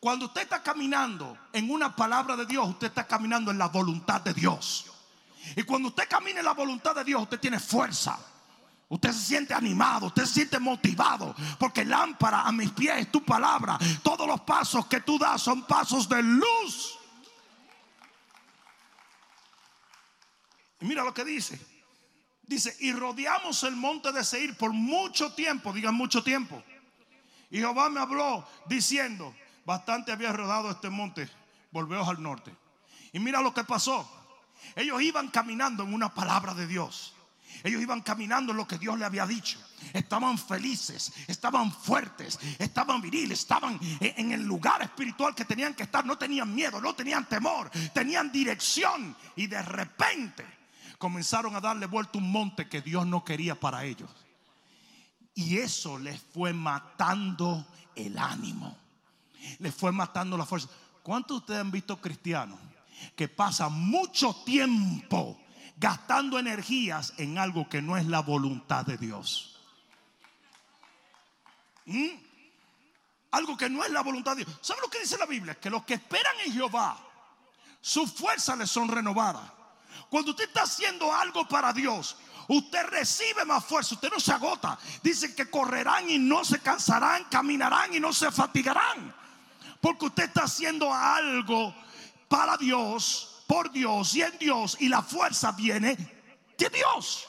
Cuando 0.00 0.26
usted 0.26 0.42
está 0.42 0.62
caminando 0.62 1.38
en 1.52 1.70
una 1.70 1.96
palabra 1.96 2.36
de 2.36 2.44
Dios, 2.44 2.68
usted 2.68 2.88
está 2.88 3.06
caminando 3.06 3.50
en 3.50 3.58
la 3.58 3.68
voluntad 3.68 4.20
de 4.20 4.34
Dios. 4.34 4.92
Y 5.56 5.62
cuando 5.62 5.88
usted 5.88 6.08
camina 6.08 6.40
en 6.40 6.44
la 6.44 6.52
voluntad 6.52 6.94
de 6.94 7.04
Dios, 7.04 7.22
usted 7.22 7.40
tiene 7.40 7.58
fuerza. 7.58 8.18
Usted 8.88 9.12
se 9.12 9.20
siente 9.20 9.52
animado, 9.52 10.06
usted 10.06 10.24
se 10.24 10.34
siente 10.34 10.60
motivado, 10.60 11.34
porque 11.58 11.84
lámpara 11.84 12.42
a 12.42 12.52
mis 12.52 12.70
pies 12.70 12.98
es 12.98 13.10
tu 13.10 13.24
palabra. 13.24 13.78
Todos 14.02 14.26
los 14.28 14.40
pasos 14.42 14.86
que 14.86 15.00
tú 15.00 15.18
das 15.18 15.42
son 15.42 15.66
pasos 15.66 16.08
de 16.08 16.22
luz. 16.22 16.98
Y 20.80 20.84
mira 20.84 21.02
lo 21.02 21.12
que 21.12 21.24
dice. 21.24 21.60
Dice, 22.42 22.76
y 22.78 22.92
rodeamos 22.92 23.64
el 23.64 23.74
monte 23.74 24.12
de 24.12 24.22
Seir 24.22 24.56
por 24.56 24.72
mucho 24.72 25.32
tiempo, 25.32 25.72
digan 25.72 25.94
mucho 25.94 26.22
tiempo. 26.22 26.62
Y 27.50 27.58
Jehová 27.58 27.88
me 27.88 27.98
habló 27.98 28.46
diciendo, 28.66 29.34
bastante 29.64 30.12
había 30.12 30.32
rodado 30.32 30.70
este 30.70 30.90
monte, 30.90 31.28
volveos 31.72 32.06
al 32.06 32.22
norte. 32.22 32.54
Y 33.12 33.18
mira 33.18 33.40
lo 33.40 33.52
que 33.52 33.64
pasó. 33.64 34.08
Ellos 34.76 35.02
iban 35.02 35.28
caminando 35.28 35.82
en 35.82 35.92
una 35.92 36.14
palabra 36.14 36.54
de 36.54 36.68
Dios. 36.68 37.15
Ellos 37.62 37.82
iban 37.82 38.00
caminando 38.02 38.52
en 38.52 38.58
lo 38.58 38.66
que 38.66 38.78
Dios 38.78 38.98
le 38.98 39.04
había 39.04 39.26
dicho. 39.26 39.58
Estaban 39.92 40.38
felices, 40.38 41.12
estaban 41.26 41.72
fuertes, 41.72 42.38
estaban 42.58 43.00
viriles, 43.00 43.40
estaban 43.40 43.78
en 44.00 44.32
el 44.32 44.42
lugar 44.42 44.82
espiritual 44.82 45.34
que 45.34 45.44
tenían 45.44 45.74
que 45.74 45.84
estar. 45.84 46.04
No 46.04 46.16
tenían 46.18 46.54
miedo, 46.54 46.80
no 46.80 46.94
tenían 46.94 47.28
temor, 47.28 47.70
tenían 47.92 48.30
dirección. 48.32 49.16
Y 49.36 49.46
de 49.46 49.62
repente 49.62 50.44
comenzaron 50.98 51.54
a 51.56 51.60
darle 51.60 51.86
vuelta 51.86 52.18
un 52.18 52.30
monte 52.30 52.68
que 52.68 52.82
Dios 52.82 53.06
no 53.06 53.24
quería 53.24 53.58
para 53.58 53.84
ellos. 53.84 54.10
Y 55.34 55.58
eso 55.58 55.98
les 55.98 56.20
fue 56.20 56.52
matando 56.52 57.66
el 57.94 58.18
ánimo. 58.18 58.76
Les 59.58 59.74
fue 59.74 59.92
matando 59.92 60.36
la 60.36 60.46
fuerza. 60.46 60.68
¿Cuántos 61.02 61.36
de 61.36 61.40
ustedes 61.40 61.60
han 61.60 61.70
visto 61.70 62.00
cristianos 62.00 62.58
que 63.14 63.28
pasan 63.28 63.72
mucho 63.72 64.34
tiempo 64.44 65.38
gastando 65.76 66.38
energías 66.38 67.12
en 67.18 67.38
algo 67.38 67.68
que 67.68 67.82
no 67.82 67.96
es 67.96 68.06
la 68.06 68.20
voluntad 68.20 68.84
de 68.84 68.96
Dios? 68.96 69.60
¿Mm? 71.84 72.08
Algo 73.32 73.56
que 73.56 73.68
no 73.68 73.84
es 73.84 73.90
la 73.90 74.02
voluntad 74.02 74.36
de 74.36 74.44
Dios. 74.44 74.58
¿Sabe 74.62 74.80
lo 74.80 74.90
que 74.90 75.00
dice 75.00 75.18
la 75.18 75.26
Biblia? 75.26 75.54
Que 75.54 75.70
los 75.70 75.84
que 75.84 75.94
esperan 75.94 76.34
en 76.44 76.52
Jehová, 76.52 76.98
sus 77.80 78.12
fuerzas 78.12 78.58
les 78.58 78.70
son 78.70 78.88
renovadas. 78.88 79.50
Cuando 80.08 80.30
usted 80.30 80.44
está 80.44 80.62
haciendo 80.62 81.12
algo 81.12 81.46
para 81.46 81.72
Dios, 81.72 82.16
usted 82.48 82.84
recibe 82.86 83.44
más 83.44 83.64
fuerza, 83.64 83.94
usted 83.94 84.10
no 84.10 84.20
se 84.20 84.32
agota. 84.32 84.78
Dice 85.02 85.34
que 85.34 85.50
correrán 85.50 86.08
y 86.08 86.18
no 86.18 86.44
se 86.44 86.60
cansarán, 86.60 87.24
caminarán 87.24 87.94
y 87.94 88.00
no 88.00 88.12
se 88.12 88.30
fatigarán. 88.30 89.14
Porque 89.80 90.06
usted 90.06 90.24
está 90.24 90.44
haciendo 90.44 90.92
algo 90.92 91.74
para 92.28 92.56
Dios, 92.56 93.35
por 93.46 93.70
Dios 93.70 94.14
y 94.14 94.22
en 94.22 94.38
Dios, 94.38 94.76
y 94.80 94.88
la 94.88 95.02
fuerza 95.02 95.52
viene 95.52 95.96
de 96.58 96.68
Dios. 96.70 97.26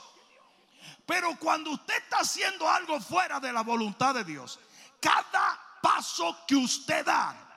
Pero 1.05 1.37
cuando 1.39 1.71
usted 1.71 1.95
está 1.97 2.19
haciendo 2.19 2.67
algo 2.69 2.99
fuera 2.99 3.39
de 3.39 3.53
la 3.53 3.61
voluntad 3.61 4.13
de 4.13 4.23
Dios, 4.23 4.59
cada 4.99 5.59
paso 5.81 6.37
que 6.47 6.55
usted 6.55 7.05
da 7.05 7.47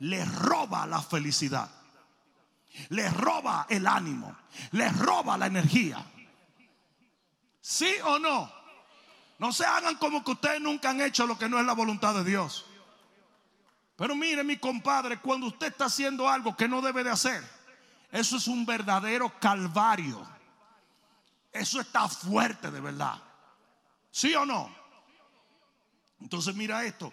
le 0.00 0.24
roba 0.24 0.86
la 0.86 1.00
felicidad, 1.00 1.70
le 2.90 3.08
roba 3.08 3.66
el 3.70 3.86
ánimo, 3.86 4.36
le 4.72 4.88
roba 4.90 5.38
la 5.38 5.46
energía. 5.46 6.04
¿Sí 7.60 7.94
o 8.04 8.18
no? 8.18 8.52
No 9.38 9.52
se 9.52 9.64
hagan 9.64 9.96
como 9.96 10.22
que 10.22 10.32
ustedes 10.32 10.60
nunca 10.60 10.90
han 10.90 11.00
hecho 11.00 11.26
lo 11.26 11.38
que 11.38 11.48
no 11.48 11.58
es 11.58 11.64
la 11.64 11.72
voluntad 11.72 12.14
de 12.14 12.24
Dios. 12.24 12.66
Pero 13.96 14.14
mire 14.14 14.44
mi 14.44 14.58
compadre, 14.58 15.20
cuando 15.20 15.46
usted 15.46 15.68
está 15.68 15.86
haciendo 15.86 16.28
algo 16.28 16.56
que 16.56 16.68
no 16.68 16.82
debe 16.82 17.04
de 17.04 17.10
hacer, 17.10 17.42
eso 18.14 18.36
es 18.36 18.46
un 18.46 18.64
verdadero 18.64 19.28
calvario. 19.40 20.24
Eso 21.50 21.80
está 21.80 22.08
fuerte 22.08 22.70
de 22.70 22.80
verdad. 22.80 23.20
¿Sí 24.12 24.32
o 24.36 24.46
no? 24.46 24.72
Entonces 26.20 26.54
mira 26.54 26.84
esto. 26.84 27.12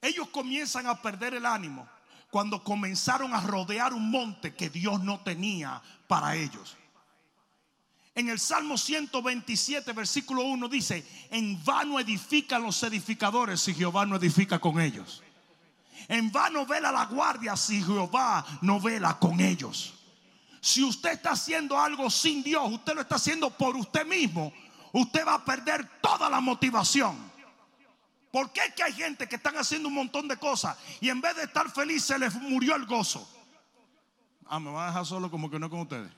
Ellos 0.00 0.28
comienzan 0.28 0.86
a 0.86 1.02
perder 1.02 1.34
el 1.34 1.44
ánimo 1.44 1.88
cuando 2.30 2.62
comenzaron 2.62 3.34
a 3.34 3.40
rodear 3.40 3.92
un 3.92 4.12
monte 4.12 4.54
que 4.54 4.70
Dios 4.70 5.02
no 5.02 5.18
tenía 5.18 5.82
para 6.06 6.36
ellos. 6.36 6.76
En 8.14 8.28
el 8.28 8.38
Salmo 8.38 8.78
127, 8.78 9.92
versículo 9.92 10.42
1 10.42 10.68
dice, 10.68 11.04
en 11.30 11.64
vano 11.64 11.98
edifican 11.98 12.62
los 12.62 12.80
edificadores 12.84 13.60
si 13.60 13.74
Jehová 13.74 14.06
no 14.06 14.14
edifica 14.14 14.60
con 14.60 14.80
ellos. 14.80 15.20
En 16.06 16.30
vano 16.30 16.64
vela 16.64 16.92
la 16.92 17.06
guardia 17.06 17.56
si 17.56 17.82
Jehová 17.82 18.46
no 18.60 18.80
vela 18.80 19.18
con 19.18 19.40
ellos. 19.40 19.98
Si 20.62 20.84
usted 20.84 21.14
está 21.14 21.32
haciendo 21.32 21.76
algo 21.76 22.08
sin 22.08 22.40
Dios, 22.40 22.70
usted 22.70 22.94
lo 22.94 23.00
está 23.00 23.16
haciendo 23.16 23.50
por 23.50 23.74
usted 23.74 24.06
mismo, 24.06 24.52
usted 24.92 25.26
va 25.26 25.34
a 25.34 25.44
perder 25.44 26.00
toda 26.00 26.30
la 26.30 26.40
motivación. 26.40 27.18
¿Por 28.30 28.52
qué 28.52 28.60
es 28.66 28.74
que 28.76 28.84
hay 28.84 28.92
gente 28.92 29.28
que 29.28 29.34
están 29.34 29.56
haciendo 29.56 29.88
un 29.88 29.94
montón 29.94 30.28
de 30.28 30.36
cosas 30.36 30.78
y 31.00 31.08
en 31.08 31.20
vez 31.20 31.34
de 31.34 31.42
estar 31.42 31.68
feliz 31.68 32.04
se 32.04 32.16
les 32.16 32.32
murió 32.34 32.76
el 32.76 32.86
gozo? 32.86 33.28
Ah, 34.46 34.60
me 34.60 34.70
va 34.70 34.84
a 34.84 34.86
dejar 34.86 35.04
solo 35.04 35.28
como 35.32 35.50
que 35.50 35.58
no 35.58 35.68
con 35.68 35.80
ustedes. 35.80 36.12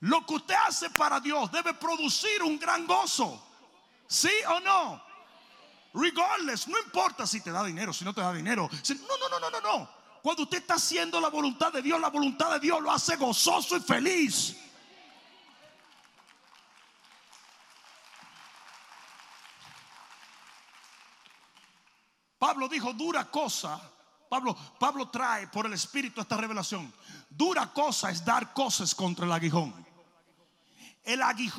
Lo 0.00 0.26
que 0.26 0.34
usted 0.34 0.56
hace 0.66 0.90
para 0.90 1.20
Dios 1.20 1.52
debe 1.52 1.72
producir 1.74 2.42
un 2.42 2.58
gran 2.58 2.84
gozo. 2.84 3.40
¿Sí 4.08 4.32
o 4.48 4.58
no? 4.58 5.00
Regardless, 5.94 6.66
no 6.66 6.76
importa 6.80 7.28
si 7.28 7.40
te 7.40 7.52
da 7.52 7.62
dinero, 7.62 7.92
si 7.92 8.04
no 8.04 8.12
te 8.12 8.22
da 8.22 8.32
dinero. 8.32 8.68
no, 8.72 9.18
no, 9.18 9.28
no, 9.28 9.38
no, 9.38 9.50
no, 9.50 9.60
no. 9.60 9.99
Cuando 10.22 10.42
usted 10.42 10.58
está 10.58 10.74
haciendo 10.74 11.20
la 11.20 11.28
voluntad 11.28 11.72
de 11.72 11.82
Dios, 11.82 12.00
la 12.00 12.10
voluntad 12.10 12.52
de 12.52 12.60
Dios 12.60 12.80
lo 12.80 12.90
hace 12.90 13.16
gozoso 13.16 13.76
y 13.76 13.80
feliz. 13.80 14.56
Pablo 22.38 22.68
dijo, 22.68 22.92
dura 22.92 23.30
cosa. 23.30 23.80
Pablo, 24.28 24.56
Pablo 24.78 25.08
trae 25.08 25.48
por 25.48 25.66
el 25.66 25.72
Espíritu 25.72 26.20
esta 26.20 26.36
revelación. 26.36 26.92
Dura 27.28 27.72
cosa 27.72 28.10
es 28.10 28.24
dar 28.24 28.52
cosas 28.52 28.94
contra 28.94 29.26
el 29.26 29.32
aguijón 29.32 29.90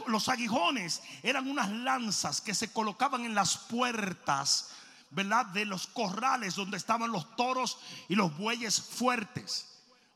los 0.08 0.30
aguijones 0.30 1.02
eran 1.24 1.50
unas 1.50 1.70
lanzas 1.70 2.42
que 2.42 2.54
se 2.54 2.72
colocaban 2.72 3.26
en 3.26 3.36
las 3.36 3.58
puertas, 3.58 4.70
¿verdad? 5.12 5.46
De 5.48 5.66
los 5.66 5.88
corrales 5.88 6.56
donde 6.56 6.78
estaban 6.78 7.12
los 7.12 7.36
toros 7.36 7.78
y 8.10 8.16
los 8.16 8.36
bueyes 8.38 8.82
fuertes. 8.82 9.68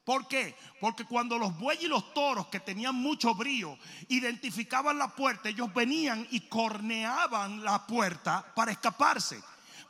¿Por 0.04 0.28
qué? 0.28 0.56
Porque 0.80 1.04
cuando 1.04 1.38
los 1.38 1.58
bueyes 1.58 1.86
y 1.86 1.88
los 1.88 2.14
toros 2.14 2.48
que 2.48 2.60
tenían 2.60 2.96
mucho 2.96 3.34
brío 3.34 3.78
identificaban 4.08 5.00
la 5.00 5.08
puerta, 5.08 5.50
ellos 5.50 5.74
venían 5.74 6.28
y 6.30 6.42
corneaban 6.42 7.64
la 7.64 7.86
puerta 7.88 8.46
para 8.56 8.72
escaparse. 8.72 9.42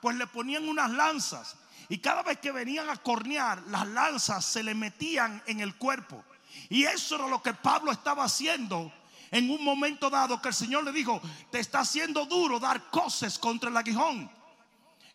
Pues 0.01 0.15
le 0.15 0.25
ponían 0.27 0.67
unas 0.69 0.89
lanzas 0.91 1.55
y 1.89 1.99
cada 1.99 2.23
vez 2.23 2.39
que 2.39 2.51
venían 2.51 2.89
a 2.89 2.97
cornear, 2.97 3.61
las 3.67 3.87
lanzas 3.87 4.45
se 4.45 4.63
le 4.63 4.73
metían 4.73 5.41
en 5.45 5.59
el 5.59 5.75
cuerpo. 5.75 6.23
Y 6.69 6.85
eso 6.85 7.15
era 7.15 7.27
lo 7.27 7.43
que 7.43 7.53
Pablo 7.53 7.91
estaba 7.91 8.23
haciendo 8.23 8.91
en 9.31 9.49
un 9.49 9.63
momento 9.63 10.09
dado 10.09 10.41
que 10.41 10.47
el 10.47 10.53
Señor 10.53 10.83
le 10.83 10.91
dijo, 10.91 11.21
te 11.51 11.59
está 11.59 11.79
haciendo 11.79 12.25
duro 12.25 12.59
dar 12.59 12.89
cosas 12.89 13.37
contra 13.37 13.69
el 13.69 13.77
aguijón. 13.77 14.31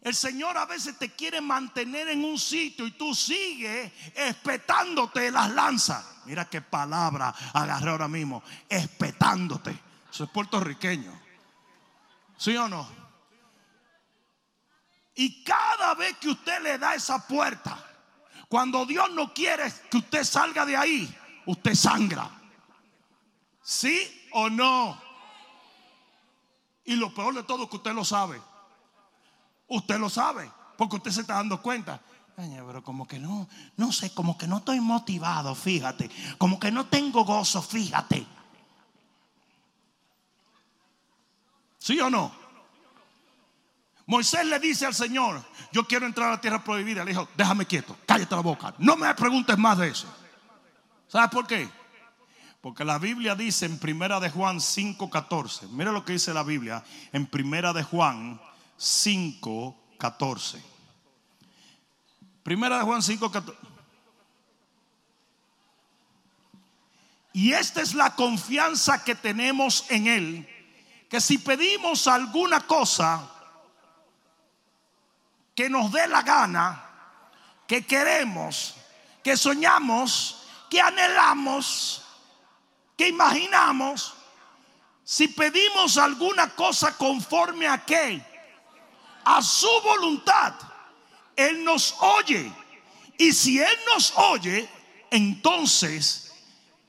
El 0.03 0.15
Señor 0.15 0.57
a 0.57 0.65
veces 0.65 0.99
te 0.99 1.11
quiere 1.11 1.41
mantener 1.43 2.09
en 2.09 2.25
un 2.25 2.39
sitio 2.39 2.87
y 2.87 2.93
tú 2.93 3.15
sigues 3.15 3.93
espetándote 4.15 5.31
las 5.31 5.51
lanzas. 5.51 6.05
Mira 6.25 6.49
qué 6.49 6.63
palabra 6.63 7.35
agarré 7.53 7.91
ahora 7.91 8.09
mismo. 8.09 8.43
Espetándote. 8.69 9.79
Eso 10.11 10.25
es 10.25 10.31
puertorriqueño. 10.31 11.13
¿Sí 12.39 12.57
o 12.57 12.67
no? 12.67 12.89
Y 15.17 15.45
cada 15.45 15.95
vez 15.95 16.17
que 16.17 16.31
usted 16.31 16.63
le 16.63 16.79
da 16.79 16.95
esa 16.95 17.27
puerta, 17.27 17.79
cuando 18.49 18.87
Dios 18.87 19.11
no 19.11 19.35
quiere 19.35 19.71
que 19.91 19.99
usted 19.99 20.25
salga 20.25 20.65
de 20.65 20.79
ahí, 20.79 21.15
usted 21.45 21.75
sangra. 21.75 22.31
¿Sí 23.63 24.29
o 24.33 24.49
no? 24.49 24.99
Y 26.85 26.97
lo 26.97 27.13
peor 27.13 27.35
de 27.35 27.43
todo 27.43 27.65
es 27.65 27.71
que 27.71 27.77
usted 27.77 27.93
lo 27.93 28.05
sabe. 28.05 28.41
Usted 29.71 29.99
lo 29.99 30.11
sabe, 30.11 30.51
porque 30.77 30.97
usted 30.97 31.13
se 31.13 31.21
está 31.21 31.35
dando 31.35 31.63
cuenta. 31.63 32.01
pero 32.37 32.83
como 32.83 33.07
que 33.07 33.21
no, 33.21 33.49
no 33.77 33.93
sé, 33.93 34.13
como 34.13 34.37
que 34.37 34.49
no 34.49 34.59
estoy 34.59 34.81
motivado, 34.81 35.55
fíjate. 35.55 36.11
Como 36.39 36.59
que 36.59 36.73
no 36.73 36.87
tengo 36.87 37.25
gozo, 37.25 37.63
fíjate. 37.63 38.27
¿Sí 41.79 41.99
o 42.01 42.11
no? 42.11 42.33
Moisés 44.07 44.45
le 44.45 44.59
dice 44.59 44.87
al 44.87 44.95
Señor, 44.95 45.41
yo 45.71 45.87
quiero 45.87 46.05
entrar 46.05 46.29
a 46.29 46.33
la 46.33 46.41
tierra 46.41 46.65
prohibida. 46.65 47.05
Le 47.05 47.13
dijo, 47.13 47.29
déjame 47.37 47.65
quieto, 47.65 47.97
cállate 48.07 48.35
la 48.35 48.43
boca. 48.43 48.75
No 48.79 48.97
me 48.97 49.15
preguntes 49.15 49.57
más 49.57 49.79
de 49.79 49.89
eso. 49.89 50.13
¿Sabes 51.07 51.31
por 51.31 51.47
qué? 51.47 51.69
Porque 52.61 52.85
la 52.85 52.99
Biblia 52.99 53.37
dice 53.37 53.67
en 53.67 53.79
Primera 53.79 54.19
de 54.19 54.31
Juan 54.31 54.59
5:14. 54.59 55.69
Mira 55.69 55.93
lo 55.93 56.05
que 56.05 56.15
dice 56.15 56.35
la 56.35 56.43
Biblia 56.43 56.83
en 57.13 57.27
Primera 57.27 57.73
de 57.73 57.85
Juan 57.85 58.41
5:14. 58.81 60.63
Primera 62.43 62.79
de 62.79 62.85
Juan 62.85 63.03
5:14. 63.03 63.55
Y 67.33 67.53
esta 67.53 67.83
es 67.83 67.95
la 67.95 68.17
confianza 68.17 69.05
que 69.05 69.15
tenemos 69.15 69.85
en 69.91 70.07
Él, 70.07 70.49
que 71.09 71.21
si 71.21 71.39
pedimos 71.39 72.09
alguna 72.09 72.67
cosa 72.67 73.31
que 75.55 75.69
nos 75.69 75.93
dé 75.93 76.09
la 76.09 76.23
gana, 76.23 76.83
que 77.69 77.87
queremos, 77.87 78.75
que 79.23 79.37
soñamos, 79.37 80.43
que 80.71 80.81
anhelamos, 80.81 82.03
que 82.97 83.09
imaginamos, 83.09 84.15
si 85.05 85.29
pedimos 85.29 85.99
alguna 85.99 86.55
cosa 86.55 86.97
conforme 86.97 87.69
a 87.69 87.85
qué, 87.85 88.30
a 89.37 89.43
su 89.43 89.69
voluntad, 89.85 90.55
Él 91.37 91.65
nos 91.65 91.95
oye. 92.01 92.53
Y 93.19 93.33
si 93.33 93.59
Él 93.59 93.77
nos 93.95 94.13
oye, 94.17 94.69
entonces, 95.11 96.33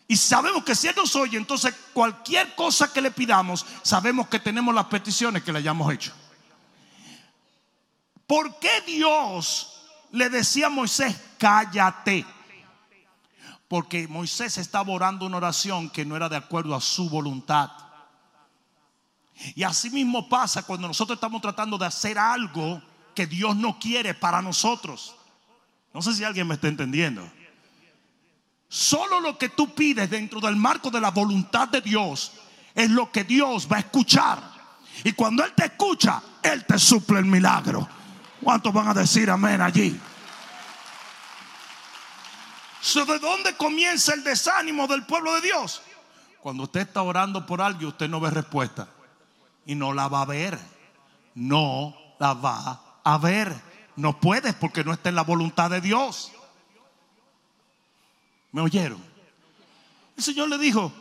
y 0.07 0.15
sabemos 0.15 0.63
que 0.63 0.75
si 0.75 0.87
Él 0.87 0.95
nos 0.95 1.15
oye, 1.15 1.37
entonces 1.37 1.73
cualquier 1.93 2.55
cosa 2.55 2.91
que 2.91 3.01
le 3.01 3.11
pidamos, 3.11 3.65
sabemos 3.81 4.27
que 4.27 4.39
tenemos 4.39 4.73
las 4.73 4.85
peticiones 4.85 5.43
que 5.43 5.51
le 5.51 5.59
hayamos 5.59 5.93
hecho. 5.93 6.13
¿Por 8.27 8.59
qué 8.59 8.81
Dios 8.85 9.83
le 10.11 10.29
decía 10.29 10.67
a 10.67 10.69
Moisés, 10.69 11.15
cállate? 11.37 12.25
porque 13.71 14.05
Moisés 14.09 14.57
estaba 14.57 14.91
orando 14.91 15.25
una 15.25 15.37
oración 15.37 15.89
que 15.89 16.03
no 16.03 16.17
era 16.17 16.27
de 16.27 16.35
acuerdo 16.35 16.75
a 16.75 16.81
su 16.81 17.09
voluntad. 17.09 17.71
Y 19.55 19.63
así 19.63 19.89
mismo 19.89 20.27
pasa 20.29 20.63
cuando 20.63 20.87
nosotros 20.87 21.17
estamos 21.17 21.41
tratando 21.41 21.77
de 21.77 21.85
hacer 21.85 22.17
algo 22.17 22.81
que 23.15 23.25
Dios 23.27 23.55
no 23.55 23.79
quiere 23.79 24.13
para 24.13 24.41
nosotros. 24.41 25.15
No 25.93 26.01
sé 26.01 26.13
si 26.13 26.23
alguien 26.23 26.47
me 26.47 26.55
está 26.55 26.67
entendiendo. 26.67 27.29
Solo 28.67 29.19
lo 29.19 29.37
que 29.37 29.49
tú 29.49 29.73
pides 29.75 30.09
dentro 30.09 30.39
del 30.39 30.55
marco 30.55 30.89
de 30.89 31.01
la 31.01 31.11
voluntad 31.11 31.67
de 31.67 31.81
Dios 31.81 32.31
es 32.73 32.89
lo 32.89 33.11
que 33.11 33.23
Dios 33.23 33.67
va 33.69 33.77
a 33.77 33.81
escuchar. 33.81 34.41
Y 35.03 35.11
cuando 35.13 35.43
Él 35.43 35.53
te 35.53 35.65
escucha, 35.65 36.21
Él 36.41 36.65
te 36.65 36.79
suple 36.79 37.19
el 37.19 37.25
milagro. 37.25 37.87
¿Cuántos 38.41 38.71
van 38.73 38.87
a 38.87 38.93
decir 38.93 39.29
amén 39.29 39.61
allí? 39.61 39.99
¿De 42.93 43.19
dónde 43.19 43.55
comienza 43.57 44.13
el 44.13 44.23
desánimo 44.23 44.87
del 44.87 45.03
pueblo 45.03 45.33
de 45.35 45.41
Dios? 45.41 45.81
Cuando 46.39 46.63
usted 46.63 46.81
está 46.81 47.01
orando 47.03 47.45
por 47.45 47.61
algo, 47.61 47.89
usted 47.89 48.09
no 48.09 48.19
ve 48.19 48.31
respuesta. 48.31 48.87
Y 49.65 49.75
no 49.75 49.93
la 49.93 50.07
va 50.07 50.21
a 50.21 50.25
ver. 50.25 50.59
No 51.35 51.95
la 52.19 52.33
va 52.33 52.81
a 53.03 53.17
ver. 53.17 53.53
No 53.95 54.19
puedes 54.19 54.53
porque 54.55 54.83
no 54.83 54.93
está 54.93 55.09
en 55.09 55.15
la 55.15 55.23
voluntad 55.23 55.69
de 55.69 55.81
Dios. 55.81 56.31
¿Me 58.51 58.61
oyeron? 58.61 59.01
El 60.17 60.23
Señor 60.23 60.49
le 60.49 60.57
dijo, 60.57 60.91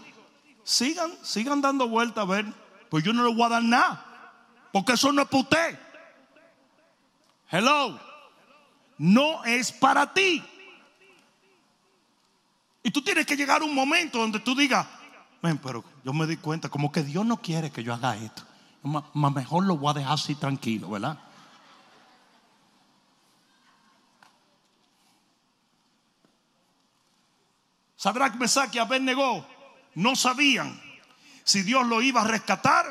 sigan, 0.64 1.12
sigan 1.23 1.61
dando 1.61 1.88
vuelta 1.88 2.23
a 2.23 2.25
ver, 2.25 2.46
pues 2.88 3.05
yo 3.05 3.12
no 3.12 3.25
le 3.27 3.35
voy 3.35 3.44
a 3.44 3.49
dar 3.49 3.62
nada, 3.62 4.33
porque 4.73 4.92
eso 4.92 5.12
no 5.12 5.23
es 5.23 5.29
para 5.29 5.42
usted. 5.42 5.79
Hello, 7.51 7.99
no 8.99 9.44
es 9.44 9.73
para 9.73 10.12
ti. 10.12 10.42
Y 12.83 12.90
tú 12.90 13.03
tienes 13.03 13.27
que 13.27 13.37
llegar 13.37 13.61
a 13.62 13.64
un 13.64 13.75
momento 13.75 14.18
donde 14.18 14.40
tú 14.40 14.55
digas, 14.55 14.87
ven, 15.42 15.59
pero 15.59 15.85
yo 16.05 16.12
me 16.12 16.27
di 16.27 16.37
cuenta, 16.37 16.68
como 16.68 16.92
que 16.92 17.03
Dios 17.03 17.27
no 17.27 17.37
quiere 17.38 17.70
que 17.70 17.83
yo 17.83 17.92
haga 17.92 18.16
esto. 18.16 18.42
Más 18.83 19.35
mejor 19.35 19.66
lo 19.66 19.77
voy 19.77 19.90
a 19.90 19.99
dejar 19.99 20.12
así 20.14 20.35
tranquilo, 20.35 20.90
¿verdad? 20.90 21.19
Sadrach, 27.97 28.35
Mesach 28.37 28.75
y 28.75 28.79
Abednego 28.79 29.47
no 29.95 30.16
sabían 30.16 30.81
si 31.45 31.62
Dios 31.62 31.87
lo 31.87 32.01
iba 32.01 32.23
a 32.23 32.25
rescatar 32.25 32.87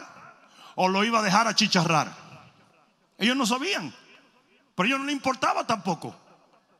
o 0.76 0.88
lo 0.88 1.04
iba 1.04 1.20
a 1.20 1.24
dejar 1.24 1.48
a 1.48 1.56
chicharrar. 1.56 2.14
Ellos 3.18 3.36
no 3.36 3.48
sabían, 3.48 3.92
pero 4.76 4.86
a 4.86 4.88
ellos 4.88 5.00
no 5.00 5.06
les 5.06 5.16
importaba 5.16 5.66
tampoco, 5.66 6.16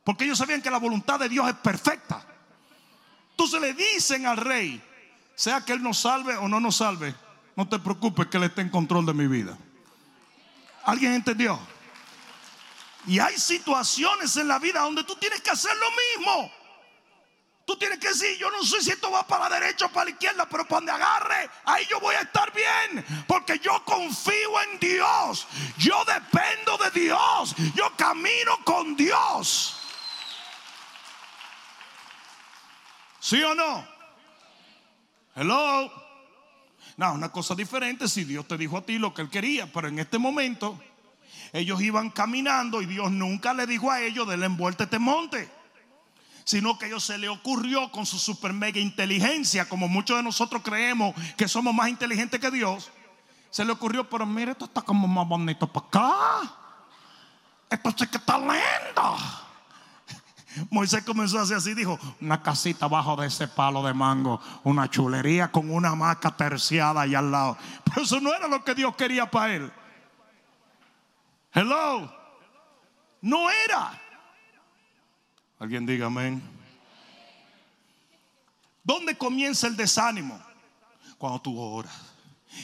porque 0.04 0.26
ellos 0.26 0.38
sabían 0.38 0.62
que 0.62 0.70
la 0.70 0.78
voluntad 0.78 1.20
de 1.20 1.28
Dios 1.28 1.50
es 1.50 1.56
perfecta. 1.56 2.24
Entonces 3.32 3.62
le 3.62 3.74
dicen 3.74 4.28
al 4.28 4.38
rey, 4.38 4.80
sea 5.34 5.66
que 5.66 5.74
él 5.74 5.82
nos 5.82 5.98
salve 5.98 6.38
o 6.38 6.48
no 6.48 6.60
nos 6.60 6.76
salve, 6.76 7.16
no 7.60 7.68
te 7.68 7.78
preocupes 7.78 8.28
que 8.28 8.38
él 8.38 8.44
esté 8.44 8.62
en 8.62 8.70
control 8.70 9.06
de 9.06 9.14
mi 9.14 9.28
vida. 9.28 9.58
¿Alguien 10.86 11.12
entendió? 11.12 11.60
Y 13.06 13.20
hay 13.20 13.38
situaciones 13.38 14.38
en 14.38 14.48
la 14.48 14.60
vida 14.60 14.80
donde 14.80 15.04
tú 15.04 15.14
tienes 15.18 15.42
que 15.42 15.50
hacer 15.50 15.76
lo 15.76 15.88
mismo. 15.92 16.50
Tú 17.66 17.76
tienes 17.76 18.00
que 18.00 18.08
decir, 18.08 18.38
yo 18.38 18.50
no 18.50 18.64
sé 18.64 18.82
si 18.82 18.92
esto 18.92 19.12
va 19.12 19.28
para 19.28 19.50
la 19.50 19.60
derecha 19.60 19.88
o 19.88 19.90
para 19.90 20.06
la 20.06 20.12
izquierda, 20.12 20.48
pero 20.48 20.66
cuando 20.70 20.94
agarre, 20.94 21.50
ahí 21.66 21.86
yo 21.90 22.00
voy 22.00 22.16
a 22.16 22.22
estar 22.22 22.50
bien. 22.54 23.06
Porque 23.28 23.60
yo 23.60 23.84
confío 23.84 24.62
en 24.62 24.80
Dios. 24.80 25.46
Yo 25.78 26.02
dependo 26.06 26.78
de 26.78 26.92
Dios. 26.92 27.56
Yo 27.76 27.94
camino 27.98 28.58
con 28.64 28.96
Dios. 28.96 29.76
¿Sí 33.20 33.44
o 33.44 33.54
no? 33.54 33.86
Hello. 35.36 35.99
No, 37.00 37.14
una 37.14 37.30
cosa 37.30 37.56
diferente 37.56 38.10
si 38.10 38.26
Dios 38.26 38.46
te 38.46 38.58
dijo 38.58 38.78
a 38.78 38.82
ti 38.82 38.98
lo 38.98 39.14
que 39.14 39.22
él 39.22 39.30
quería, 39.30 39.72
pero 39.72 39.88
en 39.88 40.00
este 40.00 40.18
momento 40.18 40.78
ellos 41.54 41.82
iban 41.82 42.10
caminando 42.10 42.82
y 42.82 42.88
Dios 42.88 43.10
nunca 43.10 43.54
le 43.54 43.66
dijo 43.66 43.90
a 43.90 44.02
ellos 44.02 44.28
de 44.28 44.36
la 44.36 44.48
envuelta 44.48 44.84
este 44.84 45.00
monte 45.00 45.50
sino 46.44 46.78
que 46.78 46.86
a 46.86 46.88
ellos 46.90 47.06
se 47.06 47.18
le 47.18 47.30
ocurrió 47.30 47.90
con 47.90 48.06
su 48.06 48.20
super 48.20 48.52
mega 48.52 48.82
inteligencia, 48.82 49.70
como 49.70 49.88
muchos 49.88 50.18
de 50.18 50.24
nosotros 50.24 50.62
creemos 50.62 51.16
que 51.38 51.48
somos 51.48 51.74
más 51.74 51.88
inteligentes 51.88 52.38
que 52.38 52.52
Dios, 52.52 52.92
se 53.50 53.64
le 53.64 53.72
ocurrió, 53.72 54.10
pero 54.10 54.26
mire, 54.26 54.52
esto 54.52 54.66
está 54.66 54.82
como 54.82 55.08
más 55.08 55.26
bonito 55.26 55.72
para 55.72 55.86
acá. 55.86 56.56
Esto 57.70 57.94
sí 57.98 58.08
que 58.08 58.18
está 58.18 58.38
lindo. 58.38 59.18
Moisés 60.70 61.04
comenzó 61.04 61.40
a 61.40 61.44
hacer 61.44 61.58
así, 61.58 61.74
dijo, 61.74 62.00
una 62.22 62.42
casita 62.42 62.86
abajo 62.86 63.16
de 63.16 63.28
ese 63.28 63.48
palo 63.48 63.84
de 63.84 63.94
mango, 63.94 64.42
una 64.64 64.90
chulería 64.90 65.52
con 65.52 65.70
una 65.72 65.90
hamaca 65.90 66.36
terciada 66.36 67.02
ahí 67.02 67.16
al 67.16 67.32
lado. 67.32 67.58
Pero 67.86 68.02
eso 68.02 68.20
no 68.20 68.34
era 68.34 68.48
lo 68.48 68.64
que 68.64 68.76
Dios 68.76 68.96
quería 68.96 69.30
para 69.30 69.56
él. 69.56 69.72
Hello. 71.54 72.14
No 73.22 73.50
era. 73.50 74.00
Alguien 75.60 75.86
diga 75.86 76.08
amén. 76.08 76.42
¿Dónde 78.84 79.18
comienza 79.18 79.68
el 79.68 79.76
desánimo? 79.76 80.40
Cuando 81.18 81.42
tú 81.42 81.60
oras 81.60 81.94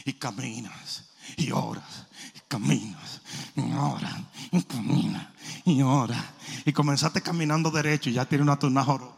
y 0.05 0.13
caminas 0.13 1.11
y 1.37 1.51
oras 1.51 2.04
caminas 2.47 3.21
y 3.55 3.73
oras 3.73 4.13
y 4.51 4.63
caminas 4.63 5.27
y 5.65 5.81
oras 5.81 6.23
y 6.65 6.73
comenzaste 6.73 7.21
caminando 7.21 7.71
derecho 7.71 8.09
y 8.09 8.13
ya 8.13 8.25
tienes 8.25 8.43
una 8.43 8.57
tunajoro. 8.57 9.13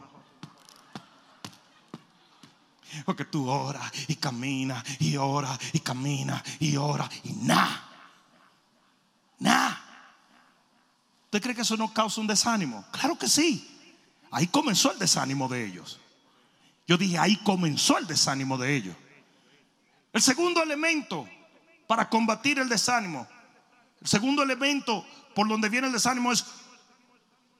Porque 3.04 3.24
tú 3.24 3.48
oras 3.48 3.90
y 4.08 4.16
caminas 4.16 4.82
y 5.00 5.16
oras 5.16 5.58
y 5.72 5.80
caminas 5.80 6.42
y 6.58 6.76
oras 6.76 7.08
y 7.24 7.32
nada. 7.32 7.84
Nada. 9.38 9.84
¿Usted 11.24 11.42
cree 11.42 11.54
que 11.54 11.62
eso 11.62 11.76
no 11.76 11.92
causa 11.92 12.20
un 12.20 12.26
desánimo? 12.26 12.84
Claro 12.90 13.18
que 13.18 13.28
sí. 13.28 13.78
Ahí 14.30 14.46
comenzó 14.46 14.92
el 14.92 14.98
desánimo 14.98 15.48
de 15.48 15.66
ellos. 15.66 16.00
Yo 16.86 16.96
dije, 16.96 17.18
ahí 17.18 17.36
comenzó 17.36 17.98
el 17.98 18.06
desánimo 18.06 18.58
de 18.58 18.74
ellos. 18.74 18.96
El 20.12 20.22
segundo 20.22 20.62
elemento 20.62 21.28
para 21.88 22.08
combatir 22.08 22.60
el 22.60 22.68
desánimo, 22.68 23.26
el 24.00 24.06
segundo 24.06 24.44
elemento 24.44 25.04
por 25.34 25.48
donde 25.48 25.68
viene 25.68 25.88
el 25.88 25.92
desánimo 25.92 26.30
es 26.30 26.44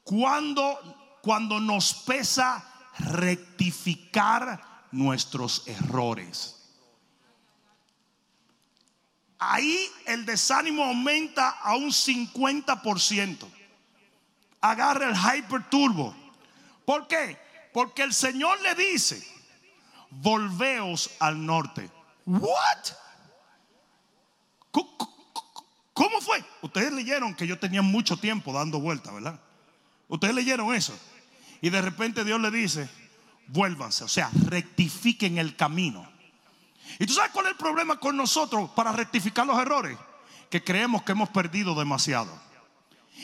cuando, 0.05 1.19
cuando 1.21 1.59
nos 1.59 1.93
pesa 1.93 2.65
rectificar 3.01 4.87
nuestros 4.93 5.67
errores. 5.67 6.55
Ahí 9.41 9.89
el 10.07 10.25
desánimo 10.25 10.85
aumenta 10.85 11.49
a 11.49 11.75
un 11.75 11.91
50% 11.91 13.59
agarra 14.61 15.09
el 15.09 15.17
Hyper 15.17 15.69
Turbo. 15.69 16.15
¿Por 16.85 17.07
qué? 17.07 17.39
Porque 17.73 18.03
el 18.03 18.15
Señor 18.15 18.61
le 18.63 18.75
dice, 18.75 19.23
volveos 20.11 21.11
al 21.21 21.45
norte. 21.45 21.91
What? 22.27 22.89
¿Cómo 24.71 26.21
fue? 26.21 26.45
Ustedes 26.63 26.93
leyeron 26.93 27.35
que 27.35 27.47
yo 27.47 27.59
tenía 27.59 27.83
mucho 27.83 28.17
tiempo 28.17 28.53
dando 28.53 28.81
vueltas, 28.81 29.13
¿verdad? 29.13 29.41
Ustedes 30.07 30.35
leyeron 30.35 30.75
eso. 30.75 30.97
Y 31.61 31.71
de 31.71 31.83
repente 31.83 32.25
Dios 32.25 32.41
le 32.41 32.51
dice, 32.51 32.89
vuélvanse, 33.49 34.05
o 34.05 34.09
sea, 34.09 34.31
rectifiquen 34.47 35.39
el 35.39 35.57
camino. 35.57 36.09
¿Y 36.99 37.07
tú 37.07 37.15
sabes 37.15 37.33
cuál 37.33 37.47
es 37.47 37.53
el 37.53 37.59
problema 37.59 37.99
con 37.99 38.17
nosotros 38.17 38.71
para 38.71 38.93
rectificar 38.93 39.47
los 39.47 39.59
errores? 39.59 39.99
Que 40.51 40.63
creemos 40.63 41.03
que 41.03 41.13
hemos 41.13 41.29
perdido 41.31 41.75
demasiado. 41.75 42.33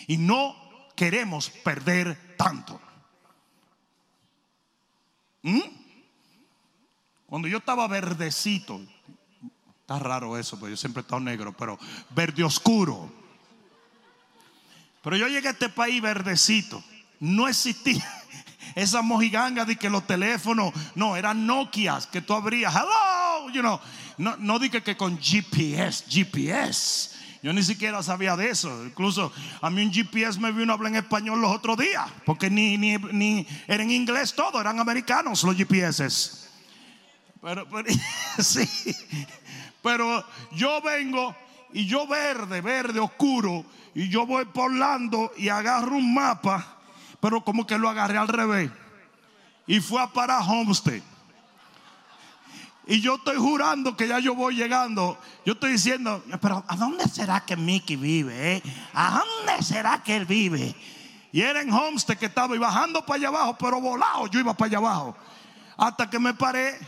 Y 0.07 0.17
no 0.17 0.57
queremos 0.97 1.51
perder 1.51 2.37
tanto. 2.37 2.81
¿Mm? 5.43 5.61
Cuando 7.27 7.49
yo 7.49 7.59
estaba 7.59 7.87
verdecito, 7.89 8.81
está 9.85 9.99
raro 9.99 10.38
eso, 10.38 10.59
porque 10.59 10.70
yo 10.73 10.77
siempre 10.79 11.01
he 11.01 11.03
estado 11.03 11.20
negro, 11.20 11.55
pero 11.55 11.79
verde 12.09 12.42
oscuro. 12.42 13.12
Pero 15.03 15.18
yo 15.18 15.29
llegué 15.29 15.49
a 15.49 15.51
este 15.51 15.68
país 15.68 16.01
verdecito. 16.01 16.83
No 17.20 17.47
existía 17.47 18.03
esa 18.75 19.03
mojiganga 19.03 19.66
de 19.66 19.77
que 19.77 19.90
los 19.90 20.07
teléfonos, 20.07 20.73
no, 20.94 21.16
eran 21.16 21.47
Nokias 21.47 22.07
que 22.07 22.23
tú 22.23 22.33
abrías. 22.33 22.75
Hello, 22.75 23.51
you 23.53 23.61
know. 23.61 23.79
No, 24.16 24.38
no 24.38 24.59
dije 24.59 24.83
que 24.83 24.97
con 24.97 25.18
GPS, 25.20 26.07
GPS. 26.09 27.11
Yo 27.42 27.53
ni 27.53 27.62
siquiera 27.62 28.03
sabía 28.03 28.37
de 28.37 28.49
eso. 28.49 28.87
Incluso 28.87 29.31
a 29.61 29.68
mí 29.68 29.83
un 29.83 29.92
GPS 29.92 30.40
me 30.40 30.51
vino 30.51 30.73
a 30.73 30.77
hablar 30.77 30.92
en 30.92 30.97
español 30.97 31.42
los 31.42 31.55
otros 31.55 31.77
días. 31.77 32.11
Porque 32.25 32.49
ni, 32.49 32.79
ni, 32.79 32.97
ni 33.12 33.47
era 33.66 33.83
en 33.83 33.90
inglés 33.90 34.33
todo, 34.35 34.59
eran 34.59 34.81
americanos 34.81 35.44
los 35.44 35.55
GPS. 35.55 36.49
Pero, 37.42 37.68
pero 37.68 37.92
sí. 38.38 38.66
Pero 39.85 40.25
yo 40.53 40.81
vengo 40.81 41.37
y 41.75 41.85
yo 41.85 42.07
verde, 42.07 42.62
verde 42.62 42.99
oscuro. 42.99 43.66
Y 43.94 44.09
yo 44.09 44.27
voy 44.27 44.47
por 44.47 44.73
Lando 44.73 45.31
y 45.37 45.51
agarro 45.51 45.97
un 45.97 46.14
mapa. 46.14 46.79
Pero 47.20 47.44
como 47.44 47.66
que 47.66 47.77
lo 47.77 47.90
agarré 47.90 48.16
al 48.16 48.29
revés. 48.29 48.70
Y 49.66 49.81
fue 49.81 50.01
a 50.01 50.07
parar 50.07 50.40
Homestead. 50.49 51.03
Y 52.87 53.03
yo 53.03 53.16
estoy 53.16 53.37
jurando 53.37 53.94
que 53.94 54.09
ya 54.09 54.20
yo 54.20 54.35
voy 54.35 54.57
llegando. 54.57 55.18
Yo 55.44 55.53
estoy 55.53 55.73
diciendo, 55.73 56.25
pero 56.40 56.64
¿a 56.66 56.77
dónde 56.77 57.07
será 57.07 57.44
que 57.44 57.55
Mickey 57.55 57.97
vive? 57.97 58.57
eh? 58.57 58.62
¿A 58.94 59.23
dónde 59.23 59.62
será 59.62 60.03
que 60.03 60.16
él 60.16 60.25
vive? 60.25 60.75
Y 61.31 61.42
era 61.42 61.61
en 61.61 61.70
Homestead 61.70 62.16
que 62.16 62.27
estaba 62.27 62.57
y 62.57 62.59
bajando 62.59 63.05
para 63.05 63.18
allá 63.18 63.29
abajo, 63.29 63.59
pero 63.59 63.83
volado 63.83 64.29
yo 64.29 64.40
iba 64.40 64.55
para 64.55 64.68
allá 64.68 64.79
abajo. 64.79 65.14
Hasta 65.77 66.09
que 66.09 66.18
me 66.18 66.33
paré 66.33 66.79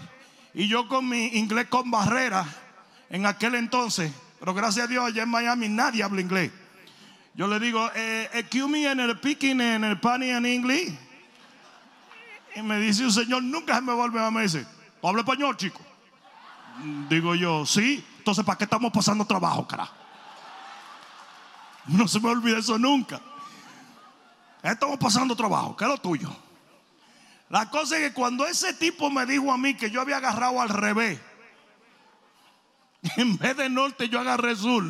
y 0.55 0.67
yo 0.67 0.89
con 0.89 1.07
mi 1.07 1.27
inglés 1.39 1.67
con 1.69 1.91
barrera 1.91 2.47
en 3.11 3.27
aquel 3.27 3.55
entonces, 3.55 4.13
pero 4.39 4.55
gracias 4.55 4.87
a 4.87 4.89
Dios 4.89 5.05
allá 5.05 5.23
en 5.23 5.29
Miami 5.29 5.69
nadie 5.69 6.03
habla 6.03 6.21
inglés. 6.21 6.53
Yo 7.35 7.47
le 7.47 7.61
digo, 7.61 7.91
eh, 7.95 8.47
me 8.69 8.91
en 8.91 9.01
el 9.01 9.19
picking 9.21 9.61
en 9.61 9.85
el 9.85 10.01
pani 10.01 10.31
en 10.31 10.47
inglés. 10.47 10.93
Y 12.55 12.63
me 12.63 12.81
dice 12.81 13.05
un 13.05 13.13
señor, 13.13 13.43
nunca 13.43 13.75
se 13.75 13.83
me 13.83 13.93
vuelve 13.93 14.19
a 14.25 14.31
me 14.31 14.43
dice, 14.43 14.67
¿tú 15.03 15.19
español, 15.19 15.57
chico? 15.57 15.81
Digo 17.09 17.35
yo, 17.35 17.67
sí. 17.67 18.03
Entonces, 18.19 18.45
¿para 18.45 18.57
qué 18.57 18.65
estamos 18.65 18.91
pasando 18.91 19.27
trabajo, 19.27 19.69
carajo? 19.69 19.95
No 21.87 22.09
se 22.09 22.19
me 22.19 22.31
olvida 22.31 22.59
eso 22.59 22.79
nunca. 22.79 23.21
Estamos 24.63 24.99
pasando 24.99 25.37
trabajo, 25.37 25.77
¿qué 25.77 25.85
es 25.85 25.91
lo 25.91 25.99
tuyo? 25.99 26.35
La 27.51 27.71
cosa 27.71 27.97
es 27.97 28.09
que 28.09 28.13
cuando 28.13 28.45
ese 28.47 28.75
tipo 28.75 29.11
me 29.11 29.25
dijo 29.25 29.53
a 29.53 29.59
mí 29.59 29.75
que 29.75 29.91
yo 29.91 30.01
había 30.01 30.17
agarrado 30.17 30.61
al 30.61 30.69
revés, 30.69 31.21
en 33.17 33.37
vez 33.37 33.57
de 33.57 33.69
norte 33.69 34.09
yo 34.09 34.21
agarré 34.21 34.57
sur. 34.57 34.85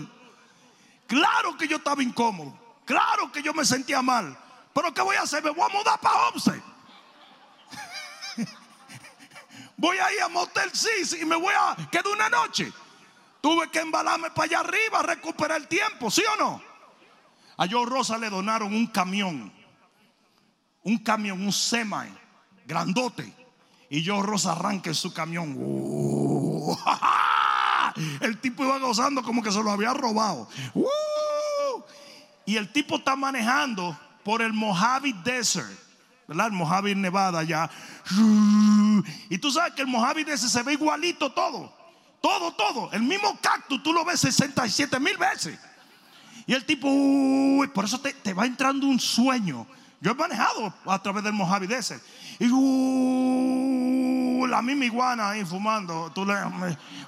Claro 1.07 1.57
que 1.57 1.69
yo 1.69 1.77
estaba 1.77 2.03
incómodo. 2.03 2.59
Claro 2.85 3.31
que 3.33 3.43
yo 3.43 3.53
me 3.53 3.65
sentía 3.65 4.03
mal. 4.03 4.37
Pero 4.73 4.93
¿qué 4.93 5.03
voy 5.03 5.17
a 5.17 5.23
hacer? 5.23 5.43
Me 5.43 5.51
voy 5.51 5.65
a 5.69 5.75
mudar 5.77 6.01
para 6.01 6.29
Homestead. 6.29 6.61
voy 9.77 9.99
a 9.99 10.13
ir 10.13 10.23
a 10.23 10.29
Motel 10.29 10.71
Six 10.73 11.21
y 11.21 11.25
me 11.25 11.37
voy 11.37 11.55
a 11.55 11.77
quedar 11.91 12.09
una 12.09 12.29
noche. 12.29 12.73
Tuve 13.41 13.71
que 13.71 13.81
embalarme 13.81 14.31
para 14.31 14.45
allá 14.45 14.61
arriba, 14.61 15.03
recuperar 15.03 15.61
el 15.61 15.69
tiempo, 15.69 16.11
¿sí 16.11 16.23
o 16.35 16.37
no? 16.37 16.63
A 17.59 17.67
Joe 17.69 17.87
Rosa 17.87 18.19
le 18.19 18.29
donaron 18.29 18.75
un 18.75 18.87
camión. 18.89 19.53
Un 20.83 20.99
camión, 20.99 21.41
un 21.43 21.53
semi, 21.53 22.13
grandote. 22.67 23.33
Y 23.89 24.05
Joe 24.05 24.23
Rosa 24.23 24.53
arranca 24.53 24.91
en 24.91 24.95
su 24.95 25.13
camión. 25.13 25.57
El 28.21 28.39
tipo 28.39 28.65
iba 28.65 28.79
gozando 28.79 29.23
como 29.23 29.43
que 29.43 29.53
se 29.53 29.63
lo 29.63 29.71
había 29.71 29.93
robado. 29.93 30.49
Y 32.45 32.57
el 32.57 32.73
tipo 32.73 32.97
está 32.97 33.17
manejando 33.17 33.99
por 34.25 34.43
el 34.43 34.53
Mojave 34.53 35.15
Desert, 35.25 35.71
¿verdad? 36.29 36.47
El 36.47 36.53
Mojave 36.53 36.95
Nevada 36.95 37.41
allá. 37.41 37.71
Y 39.29 39.39
tú 39.39 39.51
sabes 39.51 39.75
que 39.75 39.83
el 39.83 39.89
Mojave 39.89 40.25
Desert 40.25 40.51
se 40.53 40.63
ve 40.63 40.75
igualito 40.75 41.33
todo. 41.33 41.75
Todo, 42.21 42.53
todo. 42.53 42.91
El 42.93 43.03
mismo 43.03 43.39
cactus 43.41 43.83
tú 43.83 43.93
lo 43.93 44.05
ves 44.05 44.21
67 44.21 44.99
mil 45.01 45.17
veces. 45.17 45.59
Y 46.47 46.55
el 46.55 46.65
tipo, 46.65 46.89
uy, 46.89 47.69
por 47.69 47.85
eso 47.85 48.01
te, 48.01 48.13
te, 48.15 48.33
va 48.33 48.47
entrando 48.47 48.87
un 48.87 49.01
sueño. 49.01 49.67
Yo 50.01 50.13
he 50.13 50.15
manejado 50.15 50.73
a 50.87 51.03
través 51.03 51.25
del 51.25 51.33
Mojave 51.33 51.67
Desert. 51.67 52.03
Y 52.39 52.49
uh, 54.41 54.47
la 54.47 54.63
misma 54.63 54.85
iguana 54.85 55.31
ahí 55.31 55.45
fumando. 55.45 56.11
Tú 56.15 56.25
le, 56.25 56.35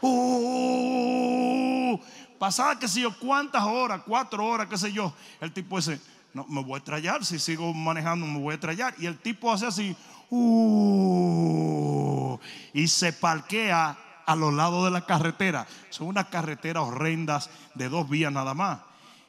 uh, 0.00 1.98
pasaba, 2.38 2.78
qué 2.78 2.88
sé 2.88 3.00
yo, 3.00 3.16
cuántas 3.18 3.62
horas, 3.62 4.02
cuatro 4.06 4.46
horas, 4.46 4.68
qué 4.68 4.78
sé 4.78 4.92
yo. 4.92 5.12
El 5.40 5.52
tipo 5.52 5.76
dice, 5.76 6.00
no, 6.34 6.46
me 6.48 6.62
voy 6.62 6.74
a 6.74 6.78
estrellar. 6.78 7.24
Si 7.24 7.38
sigo 7.38 7.72
manejando, 7.74 8.26
me 8.26 8.38
voy 8.38 8.52
a 8.52 8.54
estrellar. 8.54 8.94
Y 8.98 9.06
el 9.06 9.18
tipo 9.18 9.52
hace 9.52 9.66
así, 9.66 9.96
uh, 10.30 12.38
y 12.72 12.88
se 12.88 13.12
parquea 13.12 13.96
a 14.26 14.36
los 14.36 14.52
lados 14.52 14.84
de 14.84 14.90
la 14.90 15.06
carretera. 15.06 15.66
Son 15.90 16.08
unas 16.08 16.26
carreteras 16.26 16.84
horrendas 16.84 17.50
de 17.74 17.88
dos 17.88 18.08
vías 18.08 18.32
nada 18.32 18.54
más. 18.54 18.80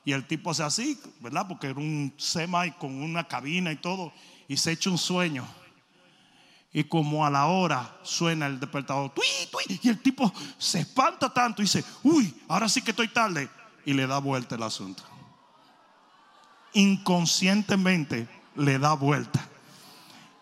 Y 0.06 0.12
el 0.12 0.26
tipo 0.26 0.52
hace 0.52 0.64
así, 0.64 1.00
¿verdad? 1.20 1.46
Porque 1.48 1.68
era 1.68 1.80
un 1.80 2.14
semi 2.18 2.72
con 2.80 3.02
una 3.02 3.26
cabina 3.26 3.72
y 3.72 3.76
todo. 3.76 4.12
Y 4.48 4.58
se 4.58 4.72
echa 4.72 4.90
un 4.90 4.98
sueño. 4.98 5.46
Y 6.72 6.84
como 6.84 7.26
a 7.26 7.30
la 7.30 7.48
hora 7.48 7.98
suena 8.04 8.46
el 8.46 8.60
despertador, 8.60 9.12
¡tui, 9.12 9.26
tui! 9.52 9.80
y 9.82 9.90
el 9.90 10.00
tipo 10.00 10.32
se 10.58 10.82
espanta 10.82 11.34
tanto 11.34 11.62
y 11.62 11.66
dice, 11.66 11.84
uy, 12.04 12.36
ahora 12.48 12.70
sí 12.70 12.82
que 12.82 12.92
estoy 12.92 13.08
tarde. 13.08 13.50
Y 13.86 13.94
le 13.94 14.06
da 14.06 14.20
vuelta 14.20 14.56
el 14.56 14.64
asunto. 14.64 15.04
Inconscientemente 16.74 18.28
le 18.56 18.78
da 18.78 18.94
vuelta. 18.94 19.48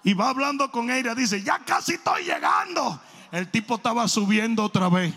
Y 0.03 0.13
va 0.13 0.29
hablando 0.29 0.69
con 0.71 0.89
ella, 0.89 1.15
dice, 1.15 1.41
ya 1.43 1.59
casi 1.59 1.93
estoy 1.93 2.23
llegando. 2.23 2.99
El 3.31 3.49
tipo 3.49 3.75
estaba 3.75 4.07
subiendo 4.07 4.63
otra 4.63 4.89
vez. 4.89 5.13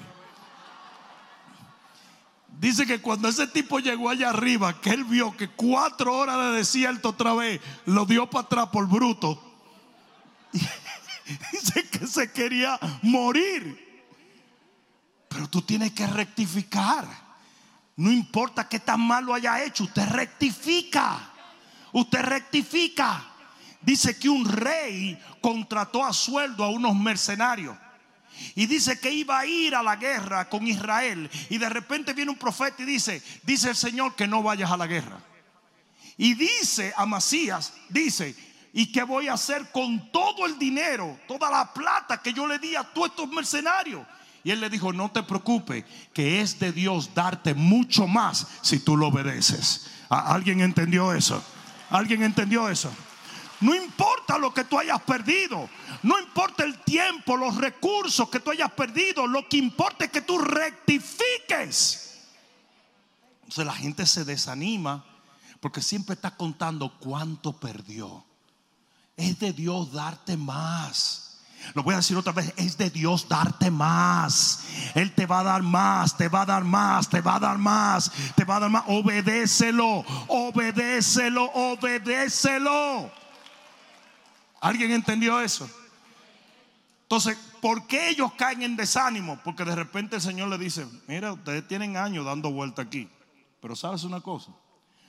Dice 2.60 2.86
que 2.86 3.00
cuando 3.00 3.28
ese 3.28 3.46
tipo 3.46 3.78
llegó 3.78 4.10
allá 4.10 4.28
arriba, 4.28 4.80
que 4.80 4.90
él 4.90 5.04
vio 5.04 5.36
que 5.36 5.48
cuatro 5.48 6.14
horas 6.14 6.36
de 6.36 6.58
desierto 6.58 7.08
otra 7.08 7.32
vez 7.34 7.60
lo 7.86 8.04
dio 8.04 8.28
para 8.28 8.44
atrás 8.44 8.68
por 8.68 8.86
bruto. 8.86 9.40
Dice 11.52 11.88
que 11.88 12.06
se 12.06 12.32
quería 12.32 12.78
morir. 13.02 13.88
Pero 15.28 15.48
tú 15.48 15.62
tienes 15.62 15.92
que 15.92 16.06
rectificar. 16.06 17.06
No 17.96 18.10
importa 18.10 18.68
qué 18.68 18.80
tan 18.80 19.00
malo 19.00 19.34
haya 19.34 19.62
hecho, 19.62 19.84
usted 19.84 20.08
rectifica. 20.08 21.32
Usted 21.92 22.20
rectifica. 22.20 23.26
Dice 23.80 24.18
que 24.18 24.28
un 24.28 24.44
rey 24.44 25.18
contrató 25.40 26.04
a 26.04 26.12
sueldo 26.12 26.64
a 26.64 26.70
unos 26.70 26.94
mercenarios. 26.96 27.76
Y 28.54 28.66
dice 28.66 28.98
que 28.98 29.12
iba 29.12 29.38
a 29.38 29.46
ir 29.46 29.74
a 29.74 29.82
la 29.82 29.96
guerra 29.96 30.48
con 30.48 30.66
Israel. 30.66 31.30
Y 31.48 31.58
de 31.58 31.68
repente 31.68 32.12
viene 32.12 32.30
un 32.30 32.38
profeta 32.38 32.82
y 32.82 32.86
dice, 32.86 33.22
dice 33.42 33.70
el 33.70 33.76
Señor 33.76 34.16
que 34.16 34.26
no 34.26 34.42
vayas 34.42 34.70
a 34.70 34.76
la 34.76 34.86
guerra. 34.86 35.20
Y 36.16 36.34
dice 36.34 36.92
a 36.96 37.06
Masías, 37.06 37.72
dice, 37.88 38.34
¿y 38.72 38.92
qué 38.92 39.02
voy 39.02 39.28
a 39.28 39.34
hacer 39.34 39.70
con 39.70 40.10
todo 40.10 40.46
el 40.46 40.58
dinero, 40.58 41.18
toda 41.26 41.50
la 41.50 41.72
plata 41.72 42.20
que 42.22 42.32
yo 42.32 42.46
le 42.46 42.58
di 42.58 42.74
a 42.76 42.84
todos 42.84 43.10
estos 43.10 43.28
mercenarios? 43.28 44.06
Y 44.42 44.50
él 44.50 44.60
le 44.60 44.70
dijo, 44.70 44.92
no 44.92 45.10
te 45.10 45.22
preocupes, 45.22 45.84
que 46.14 46.40
es 46.40 46.58
de 46.58 46.72
Dios 46.72 47.14
darte 47.14 47.54
mucho 47.54 48.06
más 48.06 48.46
si 48.62 48.78
tú 48.78 48.96
lo 48.96 49.08
obedeces. 49.08 49.90
¿Alguien 50.08 50.60
entendió 50.60 51.12
eso? 51.12 51.42
¿Alguien 51.90 52.22
entendió 52.22 52.68
eso? 52.68 52.90
No 53.60 53.74
importa 53.74 54.38
lo 54.38 54.54
que 54.54 54.64
tú 54.64 54.78
hayas 54.78 55.02
perdido. 55.02 55.68
No 56.02 56.18
importa 56.18 56.64
el 56.64 56.78
tiempo, 56.78 57.36
los 57.36 57.56
recursos 57.56 58.30
que 58.30 58.40
tú 58.40 58.50
hayas 58.50 58.72
perdido. 58.72 59.26
Lo 59.26 59.46
que 59.46 59.58
importa 59.58 60.06
es 60.06 60.10
que 60.10 60.22
tú 60.22 60.38
rectifiques. 60.38 62.18
Entonces 63.42 63.66
la 63.66 63.74
gente 63.74 64.06
se 64.06 64.24
desanima 64.24 65.04
porque 65.60 65.82
siempre 65.82 66.14
está 66.14 66.36
contando 66.36 66.96
cuánto 66.98 67.52
perdió. 67.52 68.24
Es 69.20 69.38
de 69.38 69.52
Dios 69.52 69.92
darte 69.92 70.36
más. 70.36 71.30
Lo 71.74 71.82
voy 71.82 71.94
a 71.94 71.98
decir 71.98 72.16
otra 72.16 72.32
vez, 72.32 72.52
es 72.56 72.76
de 72.78 72.90
Dios 72.90 73.28
darte 73.28 73.70
más. 73.70 74.64
Él 74.94 75.14
te 75.14 75.26
va 75.26 75.40
a 75.40 75.44
dar 75.44 75.62
más, 75.62 76.16
te 76.16 76.28
va 76.28 76.42
a 76.42 76.46
dar 76.46 76.64
más, 76.64 77.08
te 77.08 77.20
va 77.20 77.36
a 77.36 77.40
dar 77.40 77.58
más, 77.58 78.10
te 78.34 78.44
va 78.44 78.56
a 78.56 78.60
dar 78.60 78.70
más. 78.70 78.84
Obedécelo, 78.86 80.04
obedécelo, 80.28 81.44
obedécelo. 81.52 83.10
¿Alguien 84.60 84.90
entendió 84.92 85.40
eso? 85.40 85.68
Entonces, 87.02 87.36
¿por 87.60 87.86
qué 87.86 88.10
ellos 88.10 88.32
caen 88.34 88.62
en 88.62 88.76
desánimo? 88.76 89.38
Porque 89.44 89.64
de 89.64 89.74
repente 89.74 90.16
el 90.16 90.22
Señor 90.22 90.48
le 90.48 90.58
dice, 90.58 90.86
mira, 91.08 91.32
ustedes 91.32 91.66
tienen 91.66 91.96
años 91.96 92.24
dando 92.24 92.52
vuelta 92.52 92.82
aquí, 92.82 93.08
pero 93.60 93.74
sabes 93.74 94.04
una 94.04 94.20
cosa, 94.20 94.52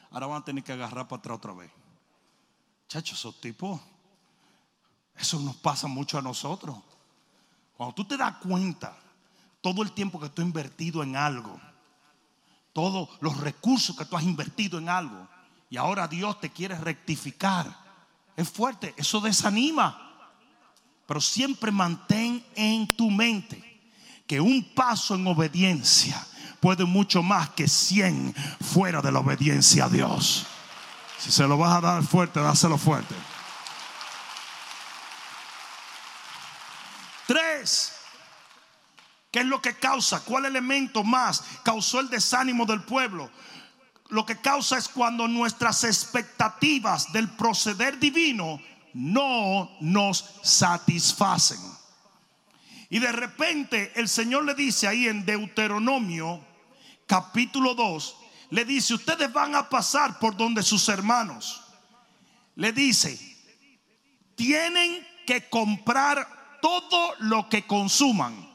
ahora 0.09 0.25
van 0.27 0.41
a 0.41 0.45
tener 0.45 0.63
que 0.63 0.73
agarrar 0.73 1.07
para 1.07 1.19
atrás 1.19 1.37
otra 1.37 1.53
vez. 1.53 1.71
Chacho, 2.87 3.13
esos 3.13 3.39
tipos, 3.39 3.79
eso 5.21 5.39
nos 5.39 5.55
pasa 5.55 5.87
mucho 5.87 6.17
a 6.17 6.21
nosotros. 6.21 6.75
Cuando 7.77 7.95
tú 7.95 8.05
te 8.05 8.17
das 8.17 8.37
cuenta, 8.37 8.95
todo 9.61 9.81
el 9.83 9.91
tiempo 9.91 10.19
que 10.19 10.29
tú 10.29 10.41
has 10.41 10.47
invertido 10.47 11.03
en 11.03 11.15
algo, 11.15 11.59
todos 12.73 13.09
los 13.19 13.37
recursos 13.37 13.95
que 13.95 14.05
tú 14.05 14.17
has 14.17 14.23
invertido 14.23 14.77
en 14.79 14.89
algo, 14.89 15.27
y 15.69 15.77
ahora 15.77 16.07
Dios 16.07 16.39
te 16.39 16.49
quiere 16.49 16.75
rectificar 16.75 17.81
es 18.35 18.49
fuerte, 18.49 18.93
eso 18.97 19.21
desanima. 19.21 20.09
Pero 21.05 21.21
siempre 21.21 21.71
mantén 21.71 22.43
en 22.55 22.95
tu 22.95 23.11
mente 23.11 23.61
que 24.25 24.39
un 24.39 24.63
paso 24.73 25.15
en 25.15 25.27
obediencia 25.27 26.25
puede 26.59 26.85
mucho 26.85 27.21
más 27.21 27.49
que 27.49 27.67
100 27.67 28.33
fuera 28.61 29.01
de 29.01 29.11
la 29.11 29.19
obediencia 29.19 29.85
a 29.85 29.89
Dios. 29.89 30.45
Si 31.17 31.31
se 31.31 31.47
lo 31.47 31.57
vas 31.57 31.77
a 31.77 31.81
dar 31.81 32.03
fuerte, 32.03 32.39
dáselo 32.39 32.77
fuerte. 32.77 33.13
Tres. 37.61 37.93
¿Qué 39.31 39.39
es 39.39 39.45
lo 39.45 39.61
que 39.61 39.75
causa? 39.75 40.21
¿Cuál 40.21 40.45
elemento 40.45 41.03
más 41.03 41.43
causó 41.63 41.99
el 41.99 42.09
desánimo 42.09 42.65
del 42.65 42.81
pueblo? 42.83 43.29
lo 44.11 44.25
que 44.25 44.35
causa 44.35 44.77
es 44.77 44.89
cuando 44.89 45.25
nuestras 45.27 45.85
expectativas 45.85 47.13
del 47.13 47.29
proceder 47.29 47.97
divino 47.97 48.61
no 48.93 49.71
nos 49.79 50.35
satisfacen. 50.43 51.59
Y 52.89 52.99
de 52.99 53.11
repente 53.13 53.93
el 53.95 54.09
Señor 54.09 54.43
le 54.43 54.53
dice 54.53 54.85
ahí 54.85 55.07
en 55.07 55.25
Deuteronomio 55.25 56.45
capítulo 57.07 57.73
2, 57.73 58.17
le 58.49 58.65
dice, 58.65 58.95
ustedes 58.95 59.31
van 59.31 59.55
a 59.55 59.69
pasar 59.69 60.19
por 60.19 60.35
donde 60.35 60.61
sus 60.61 60.89
hermanos. 60.89 61.61
Le 62.55 62.73
dice, 62.73 63.17
tienen 64.35 65.07
que 65.25 65.47
comprar 65.47 66.40
todo 66.61 67.15
lo 67.19 67.49
que 67.49 67.65
consuman, 67.67 68.49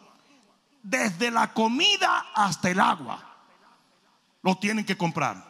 desde 0.82 1.30
la 1.30 1.52
comida 1.52 2.26
hasta 2.34 2.70
el 2.70 2.80
agua. 2.80 3.22
Lo 4.42 4.56
tienen 4.56 4.84
que 4.84 4.96
comprar. 4.96 5.44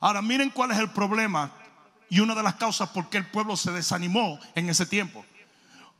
Ahora 0.00 0.22
miren 0.22 0.50
cuál 0.50 0.70
es 0.70 0.78
el 0.78 0.90
problema 0.90 1.50
y 2.08 2.20
una 2.20 2.34
de 2.34 2.42
las 2.42 2.54
causas 2.54 2.88
por 2.90 3.08
qué 3.08 3.18
el 3.18 3.26
pueblo 3.26 3.56
se 3.56 3.72
desanimó 3.72 4.38
en 4.54 4.68
ese 4.68 4.86
tiempo. 4.86 5.24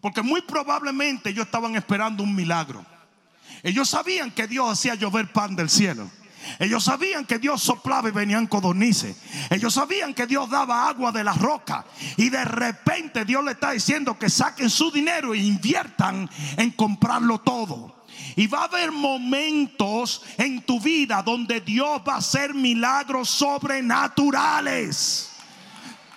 Porque 0.01 0.23
muy 0.23 0.43
probablemente 0.43 1.31
ellos 1.31 1.47
estaban 1.47 1.75
esperando 1.77 2.23
un 2.23 2.35
milagro. 2.35 2.85
Ellos 3.63 3.89
sabían 3.89 4.31
que 4.31 4.47
Dios 4.47 4.71
hacía 4.71 4.95
llover 4.95 5.33
pan 5.33 5.55
del 5.57 5.71
cielo. 5.71 6.11
Ellos 6.59 6.85
sabían 6.85 7.25
que 7.25 7.39
Dios 7.39 7.63
soplaba 7.63 8.09
y 8.09 8.13
venían 8.13 8.47
codornices. 8.47 9.17
Ellos 9.51 9.75
sabían 9.75 10.15
que 10.15 10.27
Dios 10.27 10.49
daba 10.51 10.89
agua 10.89 11.13
de 11.13 11.25
la 11.25 11.33
roca. 11.33 11.85
Y 12.17 12.31
de 12.31 12.45
repente 12.45 13.25
Dios 13.25 13.45
le 13.45 13.53
está 13.53 13.73
diciendo 13.73 14.19
que 14.19 14.31
saquen 14.31 14.71
su 14.71 14.91
dinero 14.91 15.35
e 15.35 15.39
inviertan 15.39 16.29
en 16.57 16.71
comprarlo 16.73 17.39
todo. 17.39 18.03
Y 18.37 18.47
va 18.47 18.61
a 18.61 18.65
haber 18.65 18.93
momentos 18.93 20.23
en 20.39 20.63
tu 20.63 20.81
vida 20.81 21.23
donde 21.23 21.61
Dios 21.61 22.01
va 22.07 22.15
a 22.15 22.19
hacer 22.19 22.55
milagros 22.55 23.29
sobrenaturales. 23.29 25.29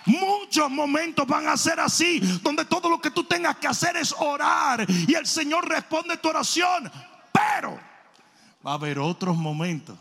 Muchos 0.06 0.70
momentos 0.70 1.26
van 1.26 1.48
a 1.48 1.56
ser 1.56 1.80
así, 1.80 2.20
donde 2.42 2.64
todo 2.64 2.88
lo 2.88 3.00
que 3.00 3.10
tú 3.10 3.24
tengas 3.24 3.56
que 3.56 3.66
hacer 3.66 3.96
es 3.96 4.14
orar 4.16 4.86
y 4.88 5.14
el 5.14 5.26
Señor 5.26 5.68
responde 5.68 6.16
tu 6.18 6.28
oración. 6.28 6.90
Pero 7.32 7.76
va 8.64 8.70
a 8.70 8.74
haber 8.74 9.00
otros 9.00 9.36
momentos 9.36 9.98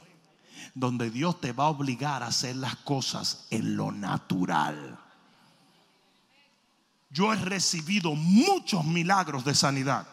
donde 0.75 1.09
Dios 1.09 1.39
te 1.39 1.53
va 1.53 1.63
a 1.63 1.69
obligar 1.69 2.21
a 2.21 2.27
hacer 2.27 2.57
las 2.57 2.75
cosas 2.75 3.47
en 3.49 3.77
lo 3.77 3.93
natural. 3.93 4.99
Yo 7.09 7.31
he 7.31 7.37
recibido 7.37 8.13
muchos 8.13 8.83
milagros 8.83 9.45
de 9.45 9.55
sanidad, 9.55 10.05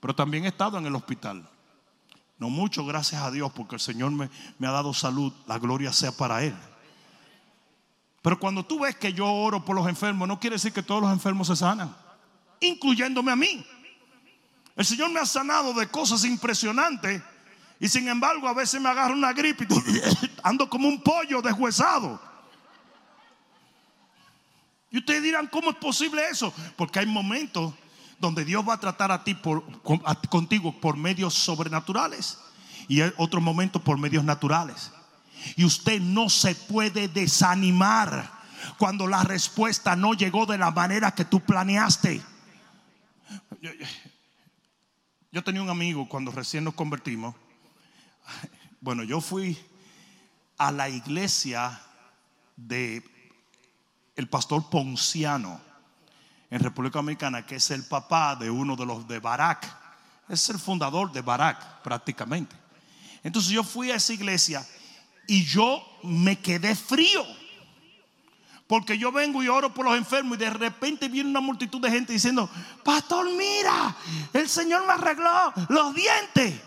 pero 0.00 0.14
también 0.14 0.46
he 0.46 0.48
estado 0.48 0.78
en 0.78 0.86
el 0.86 0.94
hospital. 0.94 1.46
No 2.38 2.48
mucho, 2.48 2.86
gracias 2.86 3.22
a 3.22 3.30
Dios, 3.30 3.52
porque 3.52 3.74
el 3.74 3.80
Señor 3.80 4.10
me, 4.12 4.30
me 4.58 4.66
ha 4.66 4.70
dado 4.70 4.94
salud, 4.94 5.30
la 5.46 5.58
gloria 5.58 5.92
sea 5.92 6.10
para 6.10 6.42
Él. 6.42 6.56
Pero 8.22 8.40
cuando 8.40 8.64
tú 8.64 8.80
ves 8.80 8.96
que 8.96 9.12
yo 9.12 9.30
oro 9.30 9.62
por 9.62 9.76
los 9.76 9.86
enfermos, 9.88 10.26
no 10.26 10.40
quiere 10.40 10.56
decir 10.56 10.72
que 10.72 10.82
todos 10.82 11.02
los 11.02 11.12
enfermos 11.12 11.48
se 11.48 11.56
sanan, 11.56 11.94
incluyéndome 12.60 13.30
a 13.30 13.36
mí. 13.36 13.64
El 14.74 14.86
Señor 14.86 15.10
me 15.10 15.20
ha 15.20 15.26
sanado 15.26 15.74
de 15.74 15.86
cosas 15.88 16.24
impresionantes 16.24 17.22
y 17.78 17.88
sin 17.88 18.08
embargo 18.08 18.48
a 18.48 18.54
veces 18.54 18.80
me 18.80 18.88
agarra 18.88 19.14
una 19.14 19.32
gripe 19.32 19.66
y 19.68 20.28
ando 20.42 20.68
como 20.68 20.88
un 20.88 21.02
pollo 21.02 21.42
deshuesado. 21.42 22.20
Y 24.90 24.98
ustedes 24.98 25.22
dirán, 25.22 25.46
¿cómo 25.48 25.70
es 25.70 25.76
posible 25.76 26.22
eso? 26.30 26.54
Porque 26.76 27.00
hay 27.00 27.06
momentos 27.06 27.74
donde 28.18 28.44
Dios 28.44 28.66
va 28.66 28.74
a 28.74 28.80
tratar 28.80 29.12
a 29.12 29.22
ti 29.24 29.36
contigo 30.30 30.80
por 30.80 30.96
medios 30.96 31.34
sobrenaturales 31.34 32.38
y 32.88 33.00
hay 33.00 33.12
otros 33.16 33.42
momentos 33.42 33.82
por 33.82 33.98
medios 33.98 34.24
naturales. 34.24 34.90
Y 35.56 35.64
usted 35.64 36.00
no 36.00 36.28
se 36.28 36.54
puede 36.54 37.08
desanimar 37.08 38.32
cuando 38.78 39.06
la 39.06 39.22
respuesta 39.22 39.96
no 39.96 40.14
llegó 40.14 40.46
de 40.46 40.58
la 40.58 40.70
manera 40.70 41.14
que 41.14 41.24
tú 41.24 41.40
planeaste. 41.40 42.22
Yo, 45.30 45.44
tenía 45.44 45.62
un 45.62 45.70
amigo 45.70 46.08
cuando 46.08 46.30
recién 46.30 46.64
nos 46.64 46.74
convertimos. 46.74 47.34
Bueno, 48.80 49.02
yo 49.02 49.20
fui 49.20 49.58
a 50.58 50.70
la 50.70 50.88
iglesia 50.88 51.80
de 52.56 53.02
el 54.14 54.28
pastor 54.28 54.68
Ponciano 54.70 55.60
en 56.50 56.60
República 56.60 56.98
Dominicana, 56.98 57.44
que 57.44 57.56
es 57.56 57.70
el 57.70 57.84
papá 57.84 58.36
de 58.36 58.50
uno 58.50 58.76
de 58.76 58.86
los 58.86 59.06
de 59.06 59.18
Barak. 59.18 59.66
Es 60.28 60.48
el 60.48 60.58
fundador 60.58 61.12
de 61.12 61.20
Barak 61.20 61.82
prácticamente. 61.82 62.56
Entonces 63.22 63.50
yo 63.50 63.62
fui 63.62 63.90
a 63.90 63.96
esa 63.96 64.12
iglesia 64.12 64.66
y 65.26 65.44
yo 65.44 65.82
me 66.02 66.38
quedé 66.38 66.74
frío. 66.74 67.24
Porque 68.66 68.98
yo 68.98 69.12
vengo 69.12 69.42
y 69.42 69.48
oro 69.48 69.72
por 69.72 69.84
los 69.84 69.96
enfermos 69.96 70.36
y 70.36 70.40
de 70.40 70.50
repente 70.50 71.08
viene 71.08 71.30
una 71.30 71.40
multitud 71.40 71.80
de 71.80 71.90
gente 71.90 72.12
diciendo, 72.12 72.50
pastor, 72.84 73.30
mira, 73.36 73.96
el 74.32 74.48
Señor 74.48 74.86
me 74.86 74.92
arregló 74.94 75.52
los 75.68 75.94
dientes. 75.94 76.60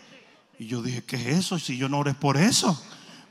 Y 0.60 0.68
yo 0.68 0.82
dije, 0.82 1.04
¿qué 1.06 1.16
es 1.16 1.38
eso? 1.38 1.58
Si 1.58 1.78
yo 1.78 1.88
no 1.88 2.00
ores 2.00 2.16
por 2.16 2.36
eso. 2.36 2.80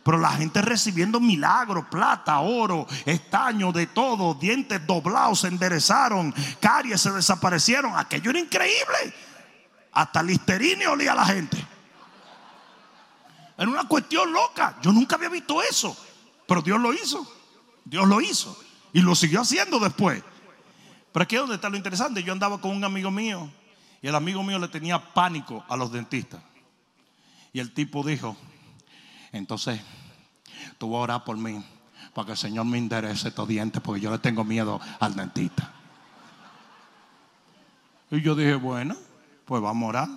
Pero 0.03 0.17
la 0.17 0.31
gente 0.31 0.63
recibiendo 0.63 1.21
milagros, 1.21 1.85
plata, 1.91 2.41
oro, 2.41 2.87
estaño, 3.05 3.71
de 3.71 3.87
todo, 3.87 4.33
dientes 4.33 4.85
doblados 4.87 5.41
se 5.41 5.49
enderezaron, 5.49 6.35
caries 6.59 7.03
se 7.03 7.13
desaparecieron. 7.13 7.95
Aquello 7.95 8.31
era 8.31 8.39
increíble. 8.39 9.15
Hasta 9.93 10.23
listerine 10.23 10.87
olía 10.87 11.13
a 11.13 11.17
la 11.17 11.27
gente. 11.27 11.59
Era 13.59 13.69
una 13.69 13.87
cuestión 13.87 14.33
loca. 14.33 14.79
Yo 14.81 14.91
nunca 14.91 15.17
había 15.17 15.29
visto 15.29 15.63
eso. 15.63 15.95
Pero 16.47 16.63
Dios 16.63 16.81
lo 16.81 16.95
hizo. 16.95 17.31
Dios 17.85 18.09
lo 18.09 18.23
hizo. 18.23 18.59
Y 18.95 19.03
lo 19.03 19.15
siguió 19.15 19.43
haciendo 19.43 19.79
después. 19.79 20.23
Pero 21.13 21.23
aquí 21.25 21.35
es 21.35 21.43
donde 21.43 21.57
está 21.57 21.69
lo 21.69 21.77
interesante. 21.77 22.23
Yo 22.23 22.33
andaba 22.33 22.59
con 22.59 22.71
un 22.71 22.85
amigo 22.85 23.11
mío. 23.11 23.51
Y 24.01 24.09
el 24.09 24.15
amigo 24.15 24.43
mío 24.43 24.59
le 24.59 24.69
tenía 24.69 25.13
pánico 25.13 25.63
a 25.69 25.77
los 25.77 25.93
dentistas. 25.93 26.48
Y 27.53 27.61
el 27.61 27.73
tipo 27.73 28.03
dijo, 28.03 28.37
entonces, 29.33 29.81
tú 30.79 30.91
vas 30.91 30.99
a 30.99 31.03
orar 31.03 31.25
por 31.25 31.37
mí. 31.37 31.65
Para 32.15 32.27
que 32.27 32.33
el 32.33 32.39
Señor 32.39 32.65
me 32.65 32.79
interese 32.79 33.29
estos 33.29 33.49
dientes. 33.49 33.83
Porque 33.83 34.01
yo 34.01 34.11
le 34.11 34.19
tengo 34.19 34.45
miedo 34.45 34.81
al 35.01 35.15
dentista. 35.15 35.73
Y 38.11 38.23
yo 38.23 38.35
dije, 38.35 38.55
bueno, 38.55 38.97
pues 39.45 39.63
vamos 39.63 39.87
a 39.87 39.89
orar. 39.89 40.09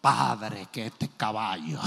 Padre, 0.00 0.68
que 0.70 0.86
este 0.86 1.08
caballo 1.08 1.80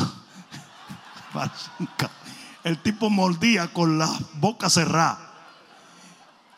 el 2.63 2.77
tipo 2.79 3.09
mordía 3.09 3.71
con 3.71 3.97
la 3.97 4.09
boca 4.35 4.69
cerrada. 4.69 5.33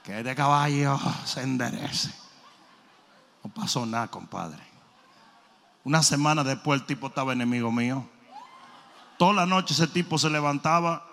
Que 0.03 0.23
de 0.23 0.35
caballo 0.35 0.99
se 1.25 1.41
enderece. 1.41 2.11
No 3.43 3.53
pasó 3.53 3.85
nada, 3.85 4.07
compadre. 4.07 4.70
Una 5.83 6.03
semana 6.03 6.43
después 6.43 6.81
el 6.81 6.85
tipo 6.85 7.07
estaba 7.07 7.33
enemigo 7.33 7.71
mío. 7.71 8.07
Toda 9.17 9.33
la 9.33 9.45
noche 9.45 9.73
ese 9.73 9.87
tipo 9.87 10.17
se 10.17 10.29
levantaba, 10.29 11.05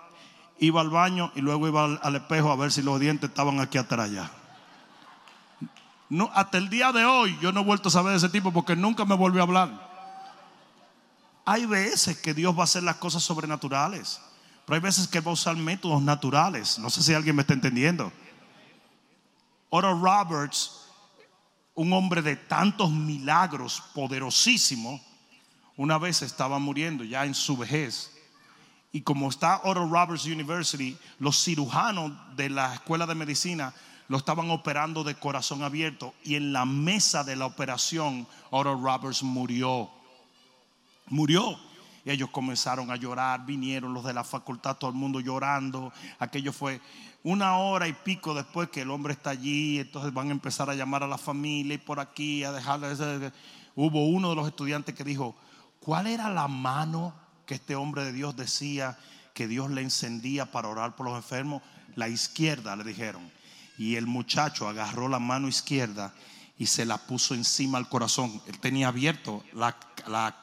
iba 0.59 0.81
al 0.81 0.91
baño 0.91 1.33
y 1.35 1.41
luego 1.41 1.69
iba 1.69 1.85
al, 1.85 2.17
espejo 2.17 2.51
a 2.51 2.57
ver 2.57 2.73
si 2.73 2.83
los 2.83 2.99
dientes 3.01 3.31
estaban 3.31 3.61
aquí 3.61 3.79
atrás. 3.79 4.11
No, 6.11 6.31
hasta 6.35 6.59
el 6.59 6.71
día 6.71 6.93
de 6.93 7.05
hoy 7.05 7.39
yo 7.41 7.53
no 7.53 7.61
he 7.61 7.65
vuelto 7.65 7.89
a 7.89 7.93
saber 7.93 8.13
de 8.13 8.19
ese 8.19 8.29
tipo 8.29 8.53
porque 8.53 8.77
nunca 8.77 9.05
me 9.05 9.15
volvió 9.15 9.43
a 9.43 9.45
hablar. 9.45 9.89
Hay 11.45 11.67
veces 11.67 12.19
que 12.19 12.35
Dios 12.35 12.55
va 12.55 12.63
a 12.63 12.65
hacer 12.65 12.83
las 12.83 12.97
cosas 12.97 13.23
sobrenaturales, 13.23 14.21
pero 14.67 14.75
hay 14.77 14.81
veces 14.81 15.09
que 15.09 15.21
va 15.21 15.31
a 15.31 15.35
usar 15.35 15.57
métodos 15.57 16.03
naturales. 16.03 16.79
No 16.79 16.91
sé 16.91 17.03
si 17.03 17.15
alguien 17.15 17.37
me 17.37 17.43
está 17.43 17.55
entendiendo. 17.55 18.13
Oral 19.71 20.01
Roberts, 20.01 20.88
un 21.79 21.93
hombre 21.93 22.23
de 22.23 22.35
tantos 22.35 22.91
milagros 22.91 23.81
poderosísimo, 23.95 25.01
una 25.77 25.97
vez 25.97 26.23
estaba 26.23 26.59
muriendo 26.59 27.05
ya 27.05 27.25
en 27.25 27.35
su 27.35 27.57
vejez. 27.57 28.11
Y 28.91 29.03
como 29.03 29.29
está 29.29 29.61
Oral 29.63 29.89
Roberts 29.89 30.25
University, 30.25 30.99
los 31.21 31.41
cirujanos 31.45 32.11
de 32.37 32.51
la 32.51 32.75
escuela 32.75 33.07
de 33.07 33.15
medicina 33.15 33.73
lo 34.09 34.17
estaban 34.17 34.51
operando 34.51 35.05
de 35.05 35.15
corazón 35.15 35.63
abierto. 35.63 36.15
Y 36.25 36.35
en 36.35 36.53
la 36.53 36.65
mesa 36.65 37.23
de 37.23 37.37
la 37.37 37.47
operación, 37.47 38.27
Oral 38.51 38.83
Roberts 38.83 39.23
murió 39.23 39.89
murió. 41.11 41.59
Y 42.05 42.11
ellos 42.11 42.31
comenzaron 42.31 42.91
a 42.91 42.97
llorar, 42.97 43.45
vinieron 43.45 43.93
los 43.93 44.05
de 44.05 44.15
la 44.15 44.25
facultad, 44.25 44.77
todo 44.77 44.91
el 44.91 44.97
mundo 44.97 45.21
llorando. 45.21 45.93
Aquello 46.19 46.53
fue 46.53 46.81
una 47.23 47.59
hora 47.59 47.89
y 47.89 47.93
pico 47.93 48.35
después 48.35 48.69
que 48.71 48.83
el 48.83 48.91
hombre 48.91 49.13
está 49.13 49.31
allí, 49.31 49.81
entonces 49.81 50.13
van 50.13 50.29
a 50.29 50.33
empezar 50.33 50.71
a 50.71 50.75
llamar 50.75 51.03
a 51.03 51.09
la 51.09 51.19
familia 51.19 51.75
y 51.75 51.79
por 51.79 52.01
aquí 52.01 52.45
a 52.45 52.53
dejarle. 52.53 52.89
Hubo 53.75 54.09
uno 54.09 54.31
de 54.31 54.37
los 54.37 54.49
estudiantes 54.49 54.95
que 54.95 55.05
dijo, 55.05 55.37
¿cuál 55.81 56.07
era 56.07 56.31
la 56.31 56.49
mano 56.49 57.15
que 57.47 57.55
este 57.55 57.75
hombre 57.75 58.05
de 58.05 58.13
Dios 58.13 58.37
decía 58.37 58.99
que 59.35 59.49
Dios 59.49 59.71
le 59.71 59.83
encendía 59.83 60.51
para 60.51 60.69
orar 60.69 60.97
por 60.97 61.07
los 61.07 61.17
enfermos? 61.17 61.63
La 61.95 62.09
izquierda, 62.09 62.77
le 62.77 62.85
dijeron. 62.85 63.31
Y 63.77 63.97
el 63.97 64.07
muchacho 64.07 64.69
agarró 64.69 65.09
la 65.09 65.19
mano 65.19 65.49
izquierda 65.49 66.13
y 66.59 66.67
se 66.67 66.85
la 66.85 66.99
puso 66.99 67.35
encima 67.35 67.79
al 67.79 67.89
corazón. 67.89 68.43
Él 68.47 68.59
tenía 68.59 68.89
abierto 68.89 69.45
la, 69.53 69.77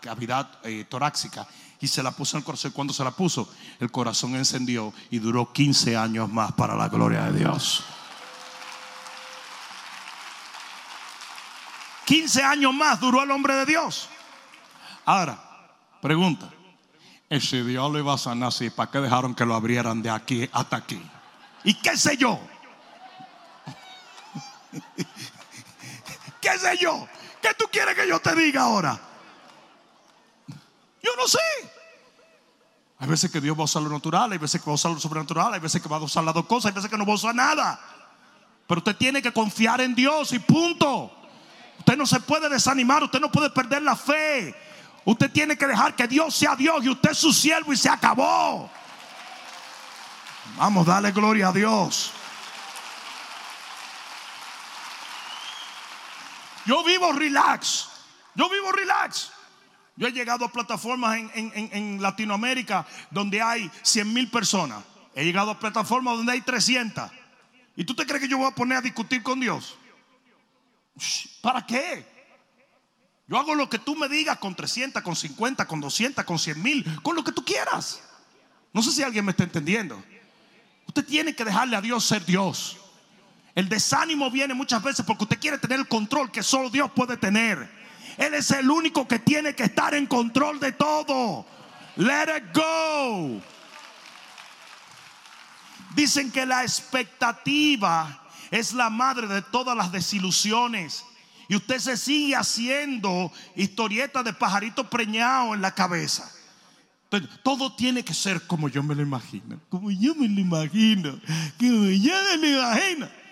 cavidad 0.01 0.59
eh, 0.63 0.85
torácica 0.89 1.47
y 1.79 1.87
se 1.87 2.01
la 2.01 2.11
puso 2.11 2.37
en 2.37 2.41
el 2.41 2.45
corazón. 2.45 2.71
Cuando 2.71 2.93
se 2.93 3.03
la 3.03 3.11
puso, 3.11 3.49
el 3.79 3.91
corazón 3.91 4.35
encendió 4.35 4.93
y 5.09 5.19
duró 5.19 5.51
15 5.51 5.95
años 5.95 6.31
más 6.31 6.51
para 6.53 6.75
la 6.75 6.89
gloria 6.89 7.25
de 7.25 7.39
Dios. 7.39 7.83
15 12.05 12.43
años 12.43 12.73
más 12.73 12.99
duró 12.99 13.23
el 13.23 13.31
hombre 13.31 13.55
de 13.55 13.65
Dios. 13.65 14.09
Ahora, 15.05 15.37
pregunta. 16.01 16.49
Ese 17.29 17.63
Dios 17.63 17.91
lo 17.91 17.97
iba 17.97 18.13
a 18.13 18.17
sanar 18.17 18.49
así, 18.49 18.69
¿para 18.69 18.91
qué 18.91 18.99
dejaron 18.99 19.33
que 19.33 19.45
lo 19.45 19.55
abrieran 19.55 20.03
de 20.03 20.11
aquí 20.11 20.47
hasta 20.51 20.77
aquí? 20.77 21.01
¿Y 21.63 21.73
qué 21.73 21.97
sé 21.97 22.15
yo? 22.17 22.39
¿Qué 26.41 26.59
sé 26.59 26.77
yo? 26.79 27.07
¿Qué 27.41 27.49
tú 27.57 27.65
quieres 27.71 27.95
que 27.95 28.07
yo 28.07 28.19
te 28.19 28.35
diga 28.35 28.61
ahora? 28.61 28.99
Yo 31.05 31.11
no 31.15 31.27
sé. 31.27 31.39
Hay 32.97 33.07
veces 33.07 33.29
que 33.29 33.39
Dios 33.39 33.55
va 33.55 33.61
a 33.61 33.65
usar 33.65 33.83
lo 33.83 33.89
natural, 33.89 34.31
hay 34.31 34.37
veces 34.37 34.59
que 34.59 34.65
va 34.65 34.71
a 34.71 34.75
usar 34.75 34.91
lo 34.91 34.99
sobrenatural, 34.99 35.53
hay 35.53 35.59
veces 35.59 35.81
que 35.81 35.87
va 35.87 35.97
a 35.97 35.99
usar 35.99 36.23
las 36.23 36.33
dos 36.33 36.45
cosas, 36.45 36.69
hay 36.69 36.75
veces 36.75 36.89
que 36.89 36.97
no 36.97 37.05
va 37.05 37.11
a 37.11 37.15
usar 37.15 37.35
nada. 37.35 37.79
Pero 38.67 38.79
usted 38.79 38.95
tiene 38.95 39.21
que 39.21 39.31
confiar 39.31 39.81
en 39.81 39.93
Dios 39.93 40.31
y 40.31 40.39
punto. 40.39 41.11
Usted 41.77 41.97
no 41.97 42.07
se 42.07 42.19
puede 42.21 42.49
desanimar, 42.49 43.03
usted 43.03 43.19
no 43.19 43.31
puede 43.31 43.51
perder 43.51 43.83
la 43.83 43.95
fe. 43.95 44.55
Usted 45.03 45.29
tiene 45.31 45.55
que 45.55 45.67
dejar 45.67 45.95
que 45.95 46.07
Dios 46.07 46.33
sea 46.33 46.55
Dios 46.55 46.83
y 46.83 46.89
usted 46.89 47.11
es 47.11 47.17
su 47.17 47.31
siervo 47.31 47.71
y 47.71 47.77
se 47.77 47.89
acabó. 47.89 48.71
Vamos, 50.57 50.87
dale 50.87 51.11
gloria 51.11 51.49
a 51.49 51.51
Dios. 51.51 52.11
Yo 56.65 56.83
vivo 56.83 57.11
relax. 57.11 57.89
Yo 58.33 58.49
vivo 58.49 58.71
relax. 58.71 59.34
Yo 59.97 60.07
he 60.07 60.11
llegado 60.11 60.45
a 60.45 60.51
plataformas 60.51 61.17
en, 61.33 62.01
Latinoamérica 62.01 62.85
donde 63.11 63.41
hay 63.41 63.71
100 63.81 64.13
mil 64.13 64.29
personas. 64.29 64.83
He 65.15 65.23
llegado 65.23 65.51
a 65.51 65.59
plataformas 65.59 66.17
donde 66.17 66.33
hay 66.33 66.41
300. 66.41 67.09
¿Y 67.77 67.85
tú 67.85 67.95
te 67.95 68.05
crees 68.05 68.21
que 68.21 68.27
yo 68.27 68.37
voy 68.37 68.47
a 68.47 68.55
poner 68.55 68.77
a 68.77 68.81
discutir 68.81 69.23
con 69.23 69.39
Dios? 69.39 69.77
¿Para 71.41 71.65
qué? 71.65 72.05
Yo 73.27 73.37
hago 73.37 73.55
lo 73.55 73.69
que 73.69 73.79
tú 73.79 73.95
me 73.95 74.09
digas 74.09 74.37
con 74.37 74.53
300, 74.53 75.01
con 75.01 75.15
50, 75.15 75.65
con 75.65 75.79
200, 75.79 76.25
con 76.25 76.37
100 76.37 76.61
mil, 76.61 77.01
con 77.01 77.15
lo 77.15 77.23
que 77.23 77.31
tú 77.31 77.43
quieras. 77.43 78.01
No 78.73 78.81
sé 78.81 78.91
si 78.91 79.01
alguien 79.01 79.23
me 79.23 79.31
está 79.31 79.43
entendiendo. 79.43 80.03
Usted 80.87 81.05
tiene 81.05 81.33
que 81.33 81.45
dejarle 81.45 81.77
a 81.77 81.81
Dios 81.81 82.03
ser 82.05 82.25
Dios. 82.25 82.77
El 83.55 83.69
desánimo 83.69 84.29
viene 84.29 84.53
muchas 84.53 84.83
veces 84.83 85.05
porque 85.05 85.23
usted 85.23 85.39
quiere 85.39 85.57
tener 85.57 85.79
el 85.79 85.87
control 85.87 86.29
que 86.29 86.43
solo 86.43 86.69
Dios 86.69 86.91
puede 86.93 87.15
tener. 87.15 87.84
Él 88.18 88.34
es 88.34 88.51
el 88.51 88.70
único 88.70 89.07
que 89.07 89.20
tiene 89.20 89.55
que 89.55 89.63
estar 89.63 89.93
en 89.93 90.05
control 90.05 90.59
de 90.59 90.72
todo. 90.72 91.45
Let 91.97 92.38
it 92.38 92.55
go. 92.55 93.41
Dicen 95.95 96.32
que 96.32 96.45
la 96.45 96.63
expectativa 96.63 98.22
es 98.51 98.74
la 98.74 98.89
madre 98.89 99.28
de 99.28 99.41
todas 99.41 99.76
las 99.76 99.91
desilusiones. 99.91 101.05
Y 101.47 101.55
usted 101.55 101.80
se 101.80 101.97
sigue 101.97 102.36
haciendo 102.36 103.32
historietas 103.55 104.24
de 104.26 104.34
pajarito 104.34 104.89
preñado 104.89 105.53
en 105.53 105.61
la 105.61 105.74
cabeza. 105.74 106.32
todo 107.43 107.74
tiene 107.76 108.03
que 108.03 108.13
ser 108.13 108.45
como 108.47 108.68
yo 108.68 108.84
me 108.84 108.95
lo 108.95 109.01
imagino. 109.01 109.59
Como 109.70 109.91
yo 109.91 110.16
me 110.16 110.28
lo 110.28 110.39
imagino. 110.41 111.20
Como 111.59 111.89
yo 111.89 112.13
me 112.32 112.38
lo 112.38 112.47
imagino. 112.47 113.24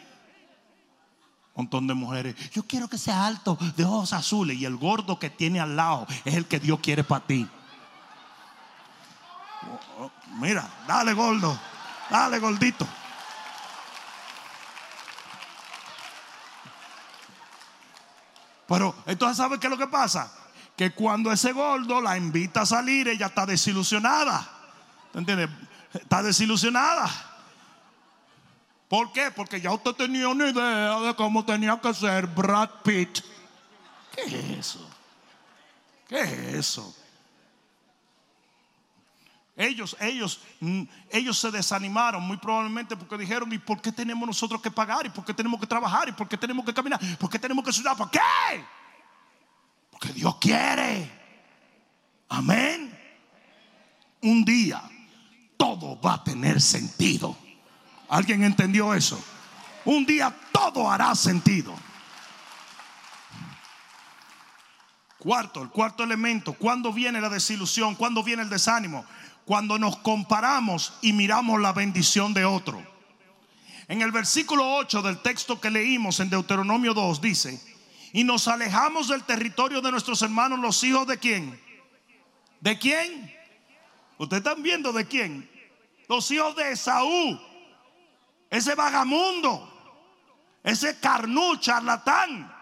Montón 1.56 1.86
de 1.86 1.93
mujeres. 1.93 2.36
Yo 2.51 2.64
quiero 2.64 2.88
que 2.88 2.97
sea 2.97 3.28
alto, 3.28 3.58
de 3.76 3.86
ojos 3.86 4.14
azules. 4.14 4.58
Y 4.58 4.66
el 4.66 4.76
gordo 4.76 5.20
que 5.20 5.30
tiene 5.30 5.60
al 5.60 5.76
lado 5.76 6.08
es 6.26 6.34
el 6.34 6.47
que 6.47 6.60
Dios 6.60 6.80
quiere 6.80 7.04
para 7.04 7.26
ti. 7.26 7.47
Oh, 9.99 10.04
oh, 10.04 10.12
mira, 10.39 10.68
dale 10.88 11.14
gordo. 11.14 11.58
Dale 12.10 12.39
gordito. 12.39 12.88
Pero 18.68 18.95
entonces, 19.06 19.38
¿sabe 19.38 19.60
qué 19.60 19.68
es 19.68 19.72
lo 19.72 19.78
que 19.78 19.88
pasa? 19.88 20.32
Que 20.76 20.91
cuando 20.91 21.32
ese 21.32 21.51
gordo 21.51 22.01
la 22.01 22.18
invita 22.18 22.62
a 22.62 22.66
salir, 22.66 23.08
ella 23.08 23.28
está 23.28 23.45
desilusionada. 23.45 24.47
entiendes? 25.14 25.49
Está 25.93 26.24
desilusionada. 26.24 27.33
¿Por 28.94 29.12
qué? 29.12 29.32
Porque 29.32 29.60
ya 29.60 29.74
usted 29.74 29.94
tenía 29.94 30.28
una 30.28 30.50
idea 30.50 31.00
de 31.00 31.16
cómo 31.16 31.44
tenía 31.44 31.82
que 31.82 31.91
ser 31.96 32.28
Brad 32.28 32.70
Pitt. 32.84 33.22
¿Qué 34.14 34.22
es 34.22 34.60
eso? 34.60 34.88
¿Qué 36.08 36.20
es 36.20 36.32
eso? 36.32 36.96
Ellos, 39.58 39.98
ellos, 40.00 40.41
mm, 40.60 40.84
ellos 41.10 41.39
se 41.39 41.50
desanimaron 41.50 42.22
muy 42.22 42.38
probablemente 42.38 42.96
porque 42.96 43.18
dijeron, 43.18 43.52
¿y 43.52 43.58
por 43.58 43.82
qué 43.82 43.91
tenemos 43.91 44.28
nosotros 44.28 44.62
que 44.62 44.70
pagar? 44.70 45.08
¿Y 45.08 45.10
por 45.10 45.26
qué 45.26 45.34
tenemos 45.34 45.60
que 45.60 45.66
trabajar? 45.66 46.10
¿Y 46.10 46.12
por 46.12 46.30
qué 46.30 46.38
tenemos 46.38 46.64
que 46.64 46.72
caminar? 46.72 47.00
¿Por 47.18 47.32
qué 47.32 47.39
tenemos 47.39 47.64
que 47.64 47.72
estudiar? 47.72 47.98
¿Por 47.98 48.12
qué? 48.12 48.20
Porque 49.89 50.10
Dios 50.10 50.36
quiere. 50.36 51.12
Amén. 52.30 52.96
Un 54.22 54.46
día 54.46 54.84
todo 55.58 56.00
va 56.00 56.14
a 56.14 56.24
tener 56.24 56.62
sentido. 56.62 57.36
¿Alguien 58.14 58.43
entendió 58.43 58.93
eso? 58.93 59.24
Un 59.86 60.05
día 60.05 60.34
todo 60.51 60.89
hará 60.89 61.16
sentido. 61.16 61.74
Cuarto, 65.18 65.61
el 65.61 65.70
cuarto 65.70 66.03
elemento, 66.03 66.53
¿cuándo 66.53 66.91
viene 66.91 67.22
la 67.22 67.30
desilusión? 67.30 67.95
¿Cuándo 67.95 68.24
viene 68.24 68.43
el 68.43 68.49
desánimo? 68.49 69.05
cuando 69.45 69.78
nos 69.78 69.97
comparamos 69.97 70.93
y 71.01 71.14
miramos 71.14 71.59
la 71.59 71.74
bendición 71.74 72.34
de 72.34 72.45
otro. 72.45 72.86
En 73.88 74.01
el 74.01 74.11
versículo 74.11 74.76
8 74.76 75.01
del 75.01 75.20
texto 75.20 75.59
que 75.59 75.70
leímos 75.70 76.20
en 76.20 76.30
Deuteronomio 76.30 76.93
2 76.93 77.22
dice, 77.22 77.61
y 78.14 78.24
nos 78.24 78.47
alejamos 78.47 79.09
del 79.09 79.24
territorio 79.24 79.82
de 79.82 79.91
nuestros 79.91 80.22
hermanos 80.22 80.59
los 80.59 80.84
hijos 80.84 81.07
de 81.07 81.18
quién? 81.18 81.59
¿De 82.61 82.78
quién? 82.78 83.36
Ustedes 84.18 84.45
están 84.45 84.64
viendo 84.64 84.93
de 84.93 85.05
quién? 85.05 85.49
Los 86.07 86.30
hijos 86.32 86.55
de 86.55 86.72
Esaú. 86.72 87.39
Ese 88.54 88.76
vagamundo. 88.76 89.68
Ese 90.64 90.99
carnú, 90.99 91.56
charlatán. 91.58 92.54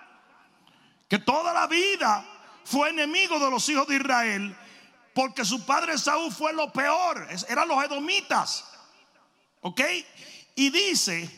Que 1.10 1.20
toda 1.20 1.54
la 1.54 1.68
vida 1.68 2.26
fue 2.64 2.92
enemigo 2.92 3.38
de 3.38 3.52
los 3.52 3.68
hijos 3.68 3.86
de 3.88 3.98
Israel 3.98 4.56
porque 5.14 5.44
su 5.44 5.66
padre 5.66 5.98
Saúl 5.98 6.32
fue 6.32 6.54
lo 6.54 6.72
peor. 6.72 7.28
Eran 7.50 7.68
los 7.68 7.84
edomitas. 7.84 8.64
¿Ok? 9.60 9.82
Y 10.56 10.70
dice, 10.70 11.30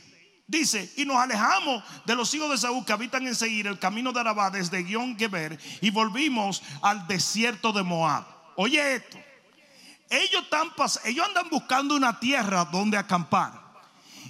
dice, 0.46 0.94
y 0.98 1.06
nos 1.06 1.18
alejamos 1.18 1.84
de 2.06 2.16
los 2.16 2.32
hijos 2.36 2.52
de 2.52 2.58
Saúl 2.60 2.86
que 2.86 2.94
habitan 2.94 3.26
en 3.28 3.34
seguir 3.34 3.66
el 3.66 3.80
camino 3.80 4.12
de 4.12 4.20
Arabá 4.20 4.52
desde 4.52 4.84
Guión 4.84 5.18
Geber 5.18 5.60
y 5.82 5.90
volvimos 5.90 6.62
al 6.84 7.08
desierto 7.08 7.74
de 7.74 7.82
Moab. 7.82 8.24
Oye 8.56 8.98
esto. 8.98 9.18
Ellos, 10.12 10.44
están, 10.44 10.72
ellos 11.06 11.26
andan 11.26 11.50
buscando 11.50 11.96
una 11.96 12.20
tierra 12.20 12.66
donde 12.66 12.98
acampar. 12.98 13.63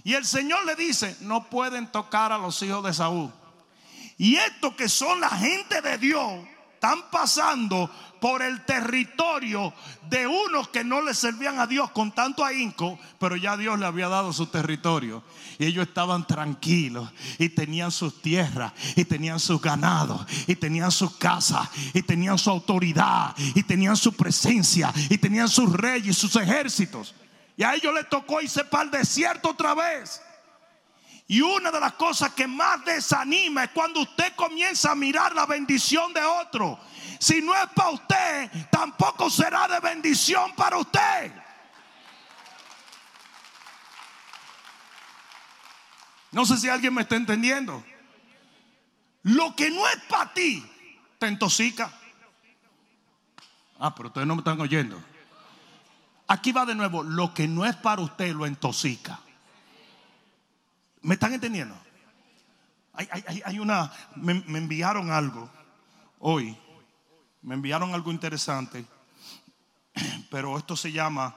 Y 0.04 0.14
el 0.14 0.26
Señor 0.26 0.66
le 0.66 0.76
dice, 0.76 1.16
no 1.22 1.49
pueden 1.49 1.91
tocar 1.91 2.32
a 2.32 2.38
los 2.38 2.62
hijos 2.62 2.84
de 2.84 2.93
Saúl. 2.93 3.32
Y 4.18 4.36
estos 4.36 4.76
que 4.76 4.89
son 4.89 5.20
la 5.20 5.30
gente 5.30 5.82
de 5.82 5.97
Dios, 5.97 6.43
están 6.84 7.10
pasando 7.10 7.89
por 8.20 8.41
el 8.41 8.66
territorio 8.66 9.74
de 10.10 10.28
unos 10.28 10.68
que 10.68 10.84
no 10.84 11.01
le 11.01 11.14
servían 11.14 11.58
a 11.58 11.66
Dios 11.66 11.91
con 11.91 12.12
tanto 12.12 12.43
ahínco, 12.43 12.99
pero 13.20 13.38
ya 13.38 13.56
Dios 13.56 13.80
le 13.80 13.86
había 13.86 14.10
dado 14.10 14.34
su 14.34 14.47
territorio. 14.47 15.24
Y 15.60 15.66
ellos 15.66 15.88
estaban 15.88 16.28
tranquilos 16.28 17.10
y 17.39 17.47
tenían 17.47 17.89
sus 17.89 18.22
tierras 18.22 18.74
y 18.97 19.06
tenían 19.06 19.39
sus 19.39 19.62
ganados 19.62 20.26
y 20.45 20.58
tenían 20.58 20.91
sus 20.91 21.16
casas 21.16 21.70
y 21.93 22.01
tenían 22.01 22.38
su 22.38 22.49
autoridad 22.49 23.34
y 23.38 23.64
tenían 23.64 23.95
su 23.95 24.12
presencia 24.12 24.93
y 25.10 25.18
tenían 25.18 25.47
sus 25.47 25.72
reyes 25.72 26.18
sus 26.18 26.36
ejércitos. 26.36 27.16
Y 27.56 27.64
a 27.64 27.76
ellos 27.76 27.93
les 27.93 28.10
tocó 28.10 28.41
irse 28.41 28.64
para 28.66 28.84
el 28.86 28.91
desierto 28.91 29.49
otra 29.49 29.74
vez. 29.74 30.22
Y 31.28 31.41
una 31.41 31.72
de 31.72 31.80
las 31.80 31.93
cosas 31.93 32.34
que 32.34 32.47
más 32.47 32.84
desanima 32.84 33.66
es 33.66 33.70
cuando 33.72 34.01
usted 34.01 34.36
comienza 34.36 34.91
a 34.91 34.95
mirar 34.95 35.34
la 35.34 35.45
bendición 35.45 36.14
de 36.14 36.22
otro 36.22 36.80
si 37.24 37.41
no 37.41 37.56
es 37.56 37.70
para 37.74 37.91
usted, 37.91 38.51
tampoco 38.70 39.30
será 39.30 39.66
de 39.70 39.80
bendición 39.80 40.54
para 40.56 40.78
usted. 40.78 41.32
No 46.32 46.45
sé 46.45 46.58
si 46.58 46.68
alguien 46.68 46.93
me 46.93 47.04
está 47.04 47.16
entendiendo. 47.16 47.82
Lo 49.22 49.56
que 49.56 49.72
no 49.72 49.88
es 49.88 49.95
para 50.10 50.34
ti, 50.34 50.70
te 51.18 51.30
intoxica. 51.30 51.93
Ah, 53.80 53.95
pero 53.95 54.10
ustedes 54.10 54.28
no 54.28 54.36
me 54.36 54.41
están 54.41 54.60
oyendo. 54.60 55.01
Aquí 56.28 56.51
va 56.51 56.65
de 56.65 56.76
nuevo, 56.76 57.03
lo 57.03 57.34
que 57.34 57.47
no 57.47 57.65
es 57.65 57.76
para 57.76 58.01
usted 58.01 58.34
lo 58.34 58.47
intoxica. 58.47 59.19
¿Me 61.01 61.15
están 61.15 61.34
entendiendo? 61.34 61.76
Hay, 62.93 63.59
una, 63.59 63.91
me 64.15 64.57
enviaron 64.57 65.11
algo 65.11 65.49
hoy 66.26 66.57
me 67.43 67.55
enviaron 67.55 67.93
algo 67.93 68.11
interesante, 68.11 68.86
pero 70.32 70.57
esto 70.57 70.76
se 70.76 70.91
llama 70.91 71.36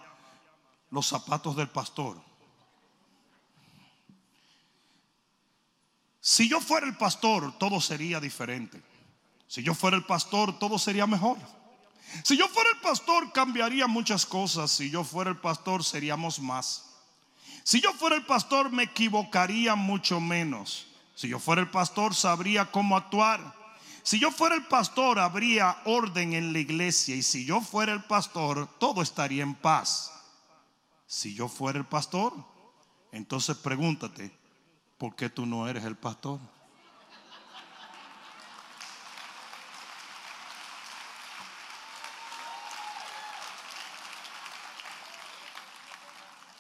los 0.91 1.07
zapatos 1.07 1.57
del 1.57 1.69
pastor. 1.69 2.23
Si 6.21 6.49
yo 6.49 6.61
fuera 6.61 6.87
el 6.87 6.97
pastor, 6.97 7.57
todo 7.59 7.81
sería 7.81 8.21
diferente. 8.21 8.83
Si 9.49 9.63
yo 9.63 9.75
fuera 9.75 9.97
el 9.97 10.05
pastor, 10.05 10.59
todo 10.59 10.79
sería 10.79 11.07
mejor. 11.07 11.39
Si 12.25 12.37
yo 12.37 12.49
fuera 12.49 12.71
el 12.71 12.81
pastor, 12.81 13.33
cambiaría 13.33 13.87
muchas 13.87 14.27
cosas. 14.27 14.71
Si 14.71 14.91
yo 14.91 15.05
fuera 15.05 15.31
el 15.31 15.39
pastor, 15.39 15.85
seríamos 15.85 16.41
más. 16.41 16.85
Si 17.63 17.81
yo 17.81 17.93
fuera 17.93 18.17
el 18.17 18.25
pastor, 18.25 18.71
me 18.71 18.85
equivocaría 18.85 19.75
mucho 19.75 20.21
menos. 20.21 20.87
Si 21.15 21.29
yo 21.29 21.39
fuera 21.39 21.63
el 21.63 21.71
pastor, 21.71 22.15
sabría 22.15 22.71
cómo 22.71 22.97
actuar. 22.97 23.55
Si 24.03 24.21
yo 24.21 24.31
fuera 24.31 24.55
el 24.55 24.67
pastor, 24.67 25.19
habría 25.19 25.79
orden 25.85 26.33
en 26.35 26.53
la 26.53 26.61
iglesia. 26.61 27.17
Y 27.17 27.23
si 27.23 27.45
yo 27.45 27.61
fuera 27.61 27.93
el 27.93 28.05
pastor, 28.05 28.69
todo 28.79 29.03
estaría 29.03 29.43
en 29.43 29.55
paz. 29.55 30.13
Si 31.09 31.35
yo 31.35 31.49
fuera 31.49 31.79
el 31.79 31.87
pastor, 31.87 32.33
entonces 33.13 33.57
pregúntate, 33.57 34.31
¿por 34.99 35.17
qué 35.17 35.29
tú 35.29 35.47
no 35.47 35.69
eres 35.69 35.85
el 35.85 35.97
pastor? 35.97 36.39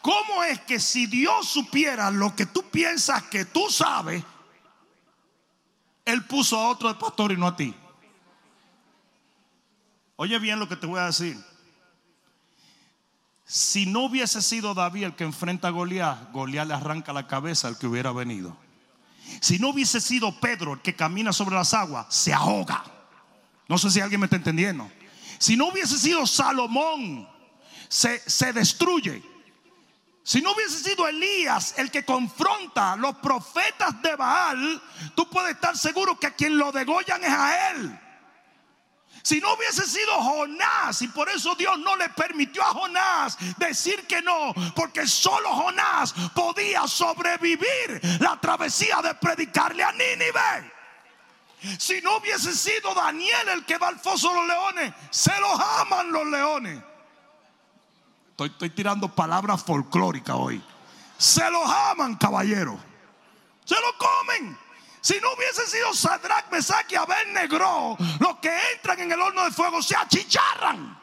¿Cómo 0.07 0.36
es 0.51 0.61
que 0.61 0.81
si 0.81 1.07
Dios 1.07 1.49
supiera 1.49 2.11
lo 2.11 2.35
que 2.35 2.47
tú 2.47 2.63
piensas 2.71 3.23
que 3.25 3.45
tú 3.45 3.69
sabes, 3.71 4.23
Él 6.05 6.25
puso 6.25 6.59
a 6.59 6.69
otro 6.69 6.89
de 6.89 6.95
pastor 6.95 7.33
y 7.33 7.37
no 7.37 7.47
a 7.47 7.57
ti? 7.57 7.75
Oye 10.17 10.39
bien 10.39 10.59
lo 10.59 10.69
que 10.69 10.77
te 10.77 10.87
voy 10.87 10.99
a 10.99 11.07
decir. 11.07 11.37
Si 13.45 13.87
no 13.87 14.07
hubiese 14.07 14.43
sido 14.43 14.75
David 14.75 15.05
el 15.05 15.15
que 15.15 15.25
enfrenta 15.25 15.69
a 15.69 15.71
Goliat, 15.71 16.33
Goliat 16.33 16.67
le 16.67 16.75
arranca 16.75 17.13
la 17.13 17.27
cabeza 17.27 17.69
al 17.69 17.79
que 17.79 17.87
hubiera 17.87 18.11
venido. 18.13 18.57
Si 19.41 19.59
no 19.59 19.69
hubiese 19.69 20.01
sido 20.01 20.41
Pedro 20.41 20.75
el 20.75 20.81
que 20.81 20.97
camina 20.97 21.33
sobre 21.33 21.55
las 21.55 21.75
aguas, 21.75 22.07
se 22.09 22.33
ahoga. 22.33 22.85
No 23.69 23.79
sé 23.79 23.91
si 23.91 24.01
alguien 24.01 24.21
me 24.21 24.27
está 24.27 24.37
entendiendo. 24.37 24.91
Si 25.39 25.57
no 25.57 25.69
hubiese 25.69 25.99
sido 25.99 26.27
Salomón, 26.27 27.29
se, 27.89 28.19
se 28.29 28.53
destruye. 28.53 29.23
Si 30.27 30.43
no 30.43 30.51
hubiese 30.51 30.83
sido 30.83 31.07
Elías 31.07 31.75
el 31.77 31.89
que 31.89 32.05
confronta 32.05 32.95
a 32.95 32.97
los 32.97 33.15
profetas 33.19 34.03
de 34.03 34.17
Baal, 34.17 34.83
tú 35.15 35.31
puedes 35.31 35.55
estar 35.55 35.77
seguro 35.77 36.19
que 36.19 36.35
quien 36.35 36.59
lo 36.59 36.73
degollan 36.73 37.23
es 37.23 37.31
a 37.31 37.71
él. 37.71 38.01
Si 39.23 39.41
no 39.41 39.55
hubiese 39.55 39.87
sido 39.87 40.13
Jonás, 40.21 41.01
y 41.03 41.07
por 41.09 41.29
eso 41.29 41.55
Dios 41.55 41.79
no 41.79 41.95
le 41.95 42.09
permitió 42.09 42.65
a 42.65 42.75
Jonás 42.75 43.39
decir 43.57 44.05
que 44.09 44.21
no, 44.21 44.53
porque 44.75 45.07
solo 45.07 45.49
Jonás 45.49 46.13
podía 46.35 46.89
sobrevivir 46.89 48.01
la 48.19 48.37
travesía 48.41 49.01
de 49.03 49.15
predicarle 49.15 49.85
a 49.85 49.93
Nínive. 49.93 50.73
Si 51.79 52.01
no 52.01 52.17
hubiese 52.17 52.53
sido 52.53 52.93
Daniel 52.95 53.49
el 53.51 53.65
que 53.65 53.79
va 53.79 53.87
al 53.87 54.01
foso 54.01 54.31
de 54.31 54.35
los 54.35 54.49
leones, 54.49 54.93
se 55.09 55.39
los 55.39 55.61
aman 55.61 56.11
los 56.11 56.27
leones. 56.27 56.83
Estoy, 58.39 58.71
tirando 58.71 59.09
palabras 59.09 59.63
folclóricas 59.63 60.37
hoy. 60.37 60.63
Se 61.17 61.49
los 61.51 61.67
aman, 61.71 62.17
caballero. 62.17 62.79
Se 63.65 63.75
lo 63.75 63.97
comen. 63.97 64.59
Si 65.01 65.19
no 65.21 65.33
hubiese 65.33 65.67
sido 65.67 65.95
Sadrach, 65.95 66.51
Mesach 66.51 66.91
y 66.93 66.97
Abednego, 66.97 67.97
los 68.21 68.37
que 68.37 68.55
entran 68.75 69.01
en 69.01 69.13
el 69.13 69.21
horno 69.21 69.45
de 69.45 69.53
fuego 69.53 69.81
se 69.81 69.97
achicharran. 69.97 71.01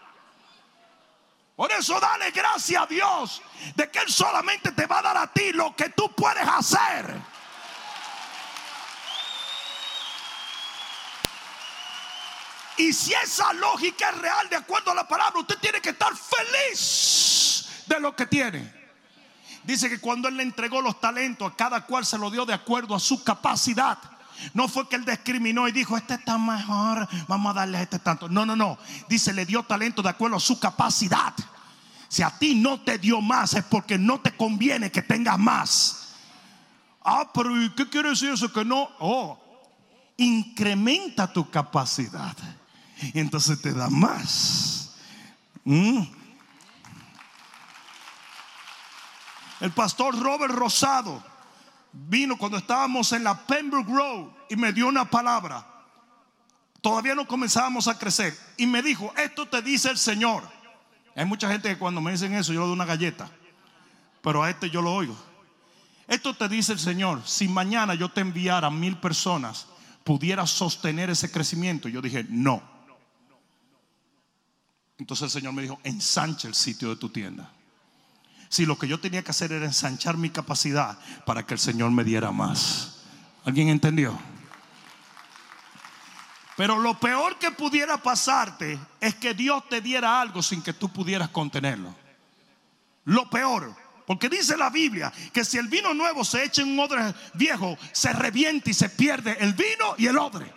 Por 1.55 1.71
eso 1.71 1.99
dale 1.99 2.31
gracias 2.31 2.83
a 2.83 2.85
Dios 2.85 3.41
de 3.75 3.89
que 3.89 3.99
Él 3.99 4.09
solamente 4.09 4.71
te 4.71 4.85
va 4.85 4.99
a 4.99 5.01
dar 5.01 5.17
a 5.17 5.27
ti 5.27 5.53
lo 5.53 5.75
que 5.75 5.89
tú 5.89 6.11
puedes 6.13 6.47
hacer. 6.47 7.32
Y 12.77 12.91
si 12.93 13.13
esa 13.13 13.53
lógica 13.53 14.09
es 14.09 14.17
real 14.17 14.49
de 14.49 14.55
acuerdo 14.55 14.91
a 14.91 14.95
la 14.95 15.07
palabra, 15.07 15.39
usted 15.39 15.57
tiene 15.59 15.79
que 15.79 15.89
estar 15.89 16.11
feliz 16.15 17.83
de 17.87 17.99
lo 17.99 18.15
que 18.15 18.25
tiene. 18.25 18.83
Dice 19.63 19.89
que 19.89 19.99
cuando 19.99 20.27
él 20.27 20.37
le 20.37 20.43
entregó 20.43 20.81
los 20.81 20.99
talentos, 20.99 21.51
a 21.51 21.55
cada 21.55 21.85
cual 21.85 22.05
se 22.05 22.17
lo 22.17 22.29
dio 22.29 22.45
de 22.45 22.53
acuerdo 22.53 22.95
a 22.95 22.99
su 22.99 23.23
capacidad. 23.23 23.97
No 24.53 24.67
fue 24.67 24.89
que 24.89 24.95
él 24.95 25.05
discriminó 25.05 25.67
y 25.67 25.71
dijo, 25.71 25.95
este 25.95 26.15
está 26.15 26.37
mejor, 26.37 27.07
vamos 27.27 27.51
a 27.51 27.59
darle 27.59 27.77
a 27.77 27.83
este 27.83 27.99
tanto. 27.99 28.27
No, 28.27 28.45
no, 28.45 28.55
no. 28.55 28.77
Dice, 29.07 29.31
le 29.31 29.45
dio 29.45 29.63
talento 29.63 30.01
de 30.01 30.09
acuerdo 30.09 30.37
a 30.37 30.39
su 30.39 30.59
capacidad. 30.59 31.33
Si 32.09 32.23
a 32.23 32.31
ti 32.31 32.55
no 32.55 32.81
te 32.81 32.97
dio 32.97 33.21
más 33.21 33.53
es 33.53 33.63
porque 33.63 33.97
no 33.97 34.19
te 34.19 34.35
conviene 34.35 34.91
que 34.91 35.01
tengas 35.01 35.39
más. 35.39 36.15
Ah, 37.03 37.29
pero 37.33 37.61
¿y 37.61 37.69
qué 37.71 37.87
quiere 37.89 38.09
decir 38.09 38.31
eso? 38.31 38.51
Que 38.51 38.65
no. 38.65 38.89
Oh, 38.99 39.39
incrementa 40.17 41.31
tu 41.31 41.49
capacidad 41.49 42.35
entonces 43.13 43.61
te 43.61 43.73
da 43.73 43.89
más. 43.89 44.95
Mm. 45.63 46.03
El 49.61 49.71
pastor 49.71 50.19
Robert 50.19 50.53
Rosado 50.53 51.23
vino 51.93 52.37
cuando 52.37 52.57
estábamos 52.57 53.11
en 53.13 53.23
la 53.23 53.45
Pembroke 53.45 53.89
Road 53.89 54.27
y 54.49 54.55
me 54.55 54.73
dio 54.73 54.87
una 54.87 55.05
palabra. 55.05 55.65
Todavía 56.81 57.15
no 57.15 57.25
comenzábamos 57.25 57.87
a 57.87 57.97
crecer. 57.97 58.37
Y 58.57 58.67
me 58.67 58.81
dijo, 58.81 59.13
esto 59.15 59.47
te 59.47 59.61
dice 59.61 59.89
el 59.89 59.97
Señor. 59.97 60.43
Hay 61.15 61.25
mucha 61.25 61.49
gente 61.49 61.69
que 61.69 61.77
cuando 61.77 62.01
me 62.01 62.11
dicen 62.11 62.33
eso 62.33 62.51
yo 62.51 62.61
le 62.61 62.65
doy 62.65 62.75
una 62.75 62.85
galleta. 62.85 63.29
Pero 64.21 64.43
a 64.43 64.49
este 64.49 64.69
yo 64.69 64.81
lo 64.81 64.93
oigo. 64.93 65.15
Esto 66.07 66.33
te 66.33 66.49
dice 66.49 66.73
el 66.73 66.79
Señor. 66.79 67.21
Si 67.25 67.47
mañana 67.47 67.93
yo 67.93 68.09
te 68.09 68.21
enviara 68.21 68.69
mil 68.69 68.97
personas, 68.97 69.67
pudiera 70.03 70.45
sostener 70.45 71.09
ese 71.09 71.31
crecimiento. 71.31 71.87
Yo 71.87 72.01
dije, 72.01 72.25
no. 72.29 72.72
Entonces 74.97 75.23
el 75.23 75.41
Señor 75.41 75.53
me 75.53 75.61
dijo, 75.61 75.79
ensancha 75.83 76.47
el 76.47 76.55
sitio 76.55 76.89
de 76.89 76.95
tu 76.95 77.09
tienda. 77.09 77.51
Si 78.49 78.65
lo 78.65 78.77
que 78.77 78.87
yo 78.87 78.99
tenía 78.99 79.23
que 79.23 79.31
hacer 79.31 79.51
era 79.51 79.65
ensanchar 79.65 80.17
mi 80.17 80.29
capacidad 80.29 80.97
para 81.25 81.45
que 81.45 81.55
el 81.55 81.59
Señor 81.59 81.91
me 81.91 82.03
diera 82.03 82.31
más. 82.31 83.01
¿Alguien 83.45 83.69
entendió? 83.69 84.17
Pero 86.55 86.77
lo 86.77 86.99
peor 86.99 87.39
que 87.39 87.49
pudiera 87.51 87.97
pasarte 87.97 88.79
es 89.01 89.15
que 89.15 89.33
Dios 89.33 89.67
te 89.69 89.81
diera 89.81 90.21
algo 90.21 90.43
sin 90.43 90.61
que 90.61 90.73
tú 90.73 90.89
pudieras 90.89 91.29
contenerlo. 91.29 91.95
Lo 93.05 93.29
peor. 93.29 93.75
Porque 94.05 94.29
dice 94.29 94.57
la 94.57 94.69
Biblia 94.69 95.11
que 95.31 95.45
si 95.45 95.57
el 95.57 95.67
vino 95.67 95.93
nuevo 95.93 96.23
se 96.23 96.43
echa 96.43 96.61
en 96.61 96.73
un 96.73 96.79
odre 96.79 97.13
viejo, 97.33 97.77
se 97.91 98.11
revienta 98.13 98.69
y 98.69 98.73
se 98.73 98.89
pierde 98.89 99.37
el 99.39 99.53
vino 99.53 99.95
y 99.97 100.07
el 100.07 100.17
odre. 100.17 100.53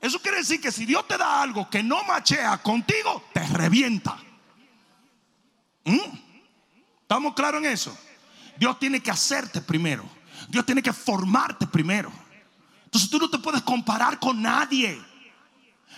Eso 0.00 0.20
quiere 0.20 0.38
decir 0.38 0.60
que 0.60 0.72
si 0.72 0.86
Dios 0.86 1.06
te 1.06 1.18
da 1.18 1.42
algo 1.42 1.68
que 1.68 1.82
no 1.82 2.02
machea 2.04 2.58
contigo, 2.58 3.24
te 3.34 3.46
revienta. 3.46 4.16
¿Mm? 5.84 5.98
¿Estamos 7.02 7.34
claros 7.34 7.62
en 7.62 7.70
eso? 7.70 7.96
Dios 8.56 8.78
tiene 8.78 9.02
que 9.02 9.10
hacerte 9.10 9.60
primero. 9.60 10.04
Dios 10.48 10.64
tiene 10.64 10.82
que 10.82 10.92
formarte 10.92 11.66
primero. 11.66 12.10
Entonces 12.84 13.10
tú 13.10 13.18
no 13.18 13.28
te 13.28 13.38
puedes 13.38 13.62
comparar 13.62 14.18
con 14.18 14.40
nadie. 14.40 15.00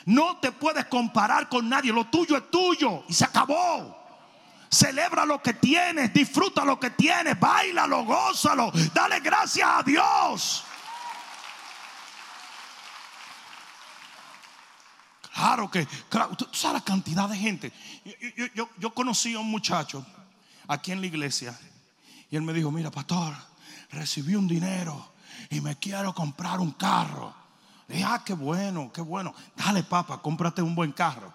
No 0.05 0.39
te 0.39 0.51
puedes 0.51 0.87
comparar 0.87 1.49
con 1.49 1.69
nadie. 1.69 1.93
Lo 1.93 2.07
tuyo 2.07 2.37
es 2.37 2.51
tuyo 2.51 3.05
y 3.09 3.15
se 3.15 3.25
acabó. 3.25 4.01
Celebra 4.69 5.25
lo 5.25 5.41
que 5.43 5.53
tienes, 5.53 6.13
disfruta 6.15 6.65
lo 6.65 6.81
que 6.81 6.91
tienes, 6.91 7.39
bailalo, 7.39 8.05
gózalo, 8.05 8.73
dale 8.95 9.21
gracias 9.21 9.69
a 9.71 9.83
Dios. 9.83 10.65
Claro 15.43 15.69
que, 15.69 15.89
claro, 16.09 16.37
tú 16.37 16.47
sabes 16.53 16.75
la 16.75 16.85
cantidad 16.85 17.29
de 17.29 17.37
gente. 17.37 17.73
Yo, 18.55 18.95
conocí 18.95 19.35
a 19.35 19.41
un 19.41 19.51
muchacho 19.51 20.07
aquí 20.69 20.93
en 20.93 21.01
la 21.01 21.09
iglesia 21.09 21.59
y 22.31 22.37
él 22.37 22.43
me 22.43 22.53
dijo, 22.53 22.71
mira, 22.71 22.93
pastor, 22.93 23.35
recibí 23.91 24.37
un 24.37 24.47
dinero 24.47 25.15
y 25.51 25.61
me 25.61 25.75
quiero 25.81 26.15
comprar 26.15 26.61
un 26.61 26.71
carro. 26.71 27.35
Le 27.89 28.05
ah, 28.05 28.23
qué 28.25 28.35
bueno, 28.35 28.93
qué 28.93 29.01
bueno. 29.01 29.35
Dale, 29.57 29.83
papá, 29.83 30.23
cómprate 30.23 30.63
un 30.63 30.77
buen 30.77 30.93
carro. 30.93 31.35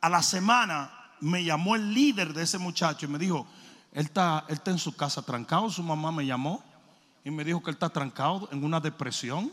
A 0.00 0.08
la 0.08 0.20
semana 0.20 0.90
me 1.20 1.44
llamó 1.44 1.76
el 1.76 1.94
líder 1.94 2.34
de 2.34 2.42
ese 2.42 2.58
muchacho 2.58 3.06
y 3.06 3.10
me 3.10 3.18
dijo, 3.20 3.46
él 3.92 4.06
está, 4.06 4.44
él 4.48 4.54
está 4.54 4.72
en 4.72 4.78
su 4.78 4.96
casa 4.96 5.22
trancado. 5.22 5.70
Su 5.70 5.84
mamá 5.84 6.10
me 6.10 6.26
llamó 6.26 6.64
y 7.24 7.30
me 7.30 7.44
dijo 7.44 7.62
que 7.62 7.70
él 7.70 7.76
está 7.76 7.90
trancado 7.90 8.48
en 8.50 8.64
una 8.64 8.80
depresión. 8.80 9.52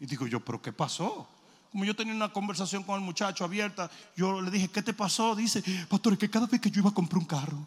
Y 0.00 0.06
digo 0.06 0.26
yo, 0.26 0.40
pero 0.40 0.62
¿qué 0.62 0.72
pasó? 0.72 1.28
Como 1.70 1.84
yo 1.84 1.94
tenía 1.94 2.14
una 2.14 2.30
conversación 2.30 2.82
con 2.82 2.96
el 2.96 3.02
muchacho 3.02 3.44
abierta, 3.44 3.90
yo 4.16 4.40
le 4.40 4.50
dije, 4.50 4.68
¿qué 4.68 4.82
te 4.82 4.92
pasó? 4.92 5.34
Dice, 5.34 5.62
pastor, 5.88 6.14
es 6.14 6.18
que 6.18 6.30
cada 6.30 6.46
vez 6.46 6.60
que 6.60 6.70
yo 6.70 6.80
iba 6.80 6.90
a 6.90 6.94
comprar 6.94 7.18
un 7.18 7.26
carro, 7.26 7.66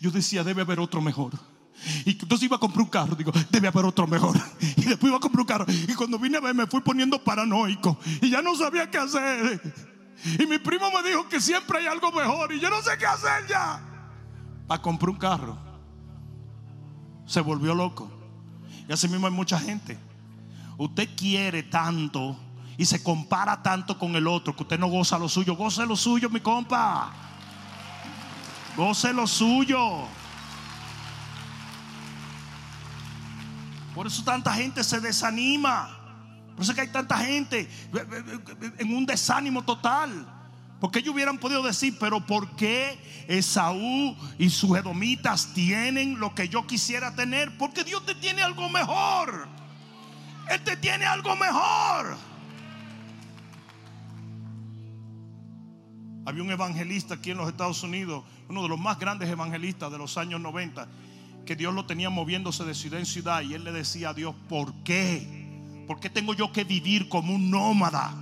yo 0.00 0.10
decía, 0.10 0.42
debe 0.44 0.62
haber 0.62 0.80
otro 0.80 1.00
mejor. 1.00 1.32
Y 2.04 2.10
entonces 2.12 2.44
iba 2.44 2.56
a 2.56 2.60
comprar 2.60 2.82
un 2.82 2.90
carro, 2.90 3.16
digo, 3.16 3.32
debe 3.50 3.68
haber 3.68 3.84
otro 3.84 4.06
mejor. 4.06 4.36
Y 4.76 4.84
después 4.84 5.10
iba 5.10 5.16
a 5.16 5.20
comprar 5.20 5.40
un 5.40 5.46
carro. 5.46 5.66
Y 5.68 5.94
cuando 5.94 6.18
vine 6.18 6.38
a 6.38 6.40
ver, 6.40 6.54
me 6.54 6.66
fui 6.66 6.80
poniendo 6.80 7.22
paranoico. 7.22 7.98
Y 8.20 8.30
ya 8.30 8.42
no 8.42 8.56
sabía 8.56 8.90
qué 8.90 8.98
hacer. 8.98 9.60
Y 10.38 10.46
mi 10.46 10.58
primo 10.58 10.90
me 10.90 11.08
dijo 11.08 11.28
que 11.28 11.40
siempre 11.40 11.78
hay 11.78 11.86
algo 11.86 12.10
mejor. 12.12 12.52
Y 12.52 12.60
yo 12.60 12.68
no 12.70 12.82
sé 12.82 12.90
qué 12.98 13.06
hacer 13.06 13.46
ya. 13.48 13.80
Para 14.66 14.82
comprar 14.82 15.10
un 15.10 15.16
carro. 15.16 15.58
Se 17.26 17.40
volvió 17.40 17.74
loco. 17.74 18.10
Y 18.88 18.92
así 18.92 19.08
mismo 19.08 19.26
hay 19.26 19.32
mucha 19.32 19.58
gente. 19.58 19.98
Usted 20.78 21.08
quiere 21.16 21.62
tanto 21.62 22.36
y 22.76 22.84
se 22.84 23.02
compara 23.02 23.62
tanto 23.62 23.98
con 23.98 24.16
el 24.16 24.26
otro 24.26 24.56
que 24.56 24.62
usted 24.62 24.78
no 24.78 24.88
goza 24.88 25.18
lo 25.18 25.28
suyo. 25.28 25.54
Goce 25.54 25.86
lo 25.86 25.96
suyo, 25.96 26.30
mi 26.30 26.40
compa. 26.40 27.12
Goce 28.76 29.12
lo 29.12 29.26
suyo. 29.26 30.06
Por 33.94 34.06
eso 34.06 34.24
tanta 34.24 34.54
gente 34.54 34.82
se 34.82 35.00
desanima. 35.00 35.98
Por 36.54 36.62
eso 36.62 36.74
que 36.74 36.80
hay 36.82 36.88
tanta 36.88 37.18
gente 37.18 37.68
en 38.78 38.94
un 38.94 39.04
desánimo 39.04 39.62
total. 39.62 40.26
Porque 40.80 40.98
ellos 40.98 41.14
hubieran 41.14 41.38
podido 41.38 41.62
decir, 41.62 41.96
pero 42.00 42.26
¿por 42.26 42.56
qué 42.56 42.98
Esaú 43.28 44.16
y 44.38 44.50
sus 44.50 44.76
edomitas 44.76 45.54
tienen 45.54 46.18
lo 46.18 46.34
que 46.34 46.48
yo 46.48 46.66
quisiera 46.66 47.14
tener? 47.14 47.56
Porque 47.56 47.84
Dios 47.84 48.04
te 48.04 48.16
tiene 48.16 48.42
algo 48.42 48.68
mejor. 48.68 49.46
Él 50.50 50.60
te 50.64 50.76
tiene 50.76 51.04
algo 51.04 51.36
mejor. 51.36 52.16
Había 56.24 56.42
un 56.42 56.50
evangelista 56.50 57.14
aquí 57.14 57.32
en 57.32 57.38
los 57.38 57.48
Estados 57.48 57.82
Unidos, 57.82 58.24
uno 58.48 58.62
de 58.62 58.68
los 58.68 58.78
más 58.78 58.98
grandes 58.98 59.28
evangelistas 59.28 59.90
de 59.90 59.98
los 59.98 60.16
años 60.16 60.40
90, 60.40 60.86
que 61.44 61.56
Dios 61.56 61.74
lo 61.74 61.84
tenía 61.84 62.10
moviéndose 62.10 62.64
de 62.64 62.74
ciudad 62.74 63.00
en 63.00 63.06
ciudad 63.06 63.42
y 63.42 63.54
él 63.54 63.64
le 63.64 63.72
decía 63.72 64.10
a 64.10 64.14
Dios, 64.14 64.34
¿por 64.48 64.72
qué? 64.84 65.84
¿Por 65.86 65.98
qué 65.98 66.08
tengo 66.08 66.34
yo 66.34 66.52
que 66.52 66.62
vivir 66.64 67.08
como 67.08 67.34
un 67.34 67.50
nómada? 67.50 68.14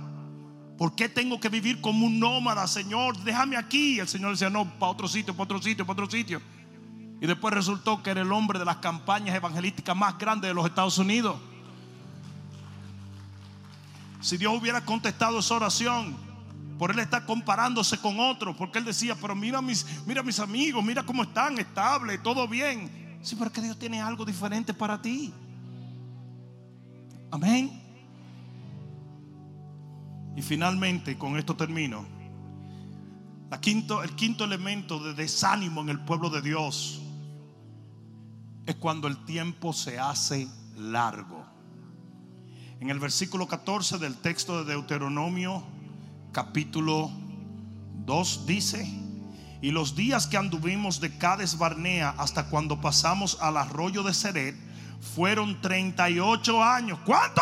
¿Por 0.79 0.95
qué 0.95 1.09
tengo 1.09 1.39
que 1.39 1.49
vivir 1.49 1.79
como 1.79 2.07
un 2.07 2.19
nómada, 2.19 2.65
Señor? 2.67 3.15
Déjame 3.19 3.55
aquí. 3.55 3.99
El 3.99 4.07
Señor 4.07 4.31
decía, 4.31 4.49
no, 4.49 4.65
para 4.79 4.91
otro 4.91 5.07
sitio, 5.07 5.35
para 5.35 5.43
otro 5.43 5.61
sitio, 5.61 5.85
para 5.85 6.03
otro 6.03 6.09
sitio. 6.09 6.41
Y 7.21 7.27
después 7.27 7.53
resultó 7.53 8.01
que 8.01 8.09
era 8.09 8.21
el 8.21 8.31
hombre 8.31 8.57
de 8.57 8.65
las 8.65 8.77
campañas 8.77 9.35
evangelísticas 9.35 9.95
más 9.95 10.17
grandes 10.17 10.49
de 10.49 10.55
los 10.55 10.65
Estados 10.65 10.97
Unidos. 10.97 11.37
Si 14.21 14.37
Dios 14.37 14.59
hubiera 14.59 14.83
contestado 14.83 15.37
esa 15.37 15.53
oración, 15.53 16.17
por 16.81 16.89
él 16.89 16.97
estar 16.97 17.27
comparándose 17.27 17.99
con 17.99 18.19
otros, 18.19 18.55
porque 18.57 18.79
él 18.79 18.85
decía, 18.85 19.13
pero 19.13 19.35
mira 19.35 19.61
mis, 19.61 19.85
mira 20.07 20.23
mis 20.23 20.39
amigos, 20.39 20.83
mira 20.83 21.03
cómo 21.03 21.21
están, 21.21 21.59
estable, 21.59 22.17
todo 22.17 22.47
bien. 22.47 23.19
Sí, 23.21 23.35
pero 23.37 23.51
que 23.51 23.61
Dios 23.61 23.77
tiene 23.77 24.01
algo 24.01 24.25
diferente 24.25 24.73
para 24.73 24.99
ti. 24.99 25.31
Amén. 27.29 27.83
Y 30.35 30.41
finalmente, 30.41 31.19
con 31.19 31.37
esto 31.37 31.55
termino. 31.55 32.03
La 33.51 33.61
quinto, 33.61 34.01
el 34.01 34.15
quinto 34.15 34.43
elemento 34.43 34.97
de 35.03 35.13
desánimo 35.13 35.81
en 35.81 35.89
el 35.89 35.99
pueblo 35.99 36.31
de 36.31 36.41
Dios 36.41 36.99
es 38.65 38.75
cuando 38.77 39.07
el 39.07 39.23
tiempo 39.25 39.71
se 39.71 39.99
hace 39.99 40.47
largo. 40.75 41.45
En 42.79 42.89
el 42.89 42.97
versículo 42.97 43.47
14 43.47 43.99
del 43.99 44.15
texto 44.15 44.63
de 44.63 44.73
Deuteronomio, 44.73 45.63
capítulo 46.31 47.11
2, 48.05 48.45
dice: 48.45 48.87
Y 49.61 49.71
los 49.71 49.95
días 49.95 50.27
que 50.27 50.37
anduvimos 50.37 50.99
de 50.99 51.17
Cades 51.17 51.57
Barnea 51.57 52.13
hasta 52.17 52.49
cuando 52.49 52.81
pasamos 52.81 53.37
al 53.41 53.57
arroyo 53.57 54.03
de 54.03 54.13
Seret 54.13 54.55
fueron 55.15 55.61
38 55.61 56.63
años. 56.63 56.99
¿Cuánto? 57.05 57.41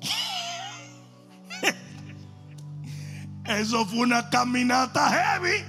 Eso 3.44 3.84
fue 3.86 4.00
una 4.00 4.28
caminata 4.30 5.10
heavy. 5.10 5.64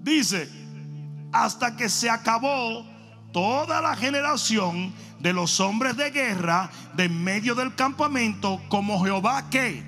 Dice, 0.00 0.48
hasta 1.32 1.76
que 1.76 1.88
se 1.88 2.08
acabó 2.08 2.95
toda 3.36 3.82
la 3.82 3.94
generación 3.94 4.94
de 5.18 5.34
los 5.34 5.60
hombres 5.60 5.94
de 5.98 6.10
guerra 6.10 6.70
de 6.94 7.04
en 7.04 7.22
medio 7.22 7.54
del 7.54 7.74
campamento, 7.74 8.62
como 8.70 9.04
Jehová 9.04 9.50
que, 9.50 9.84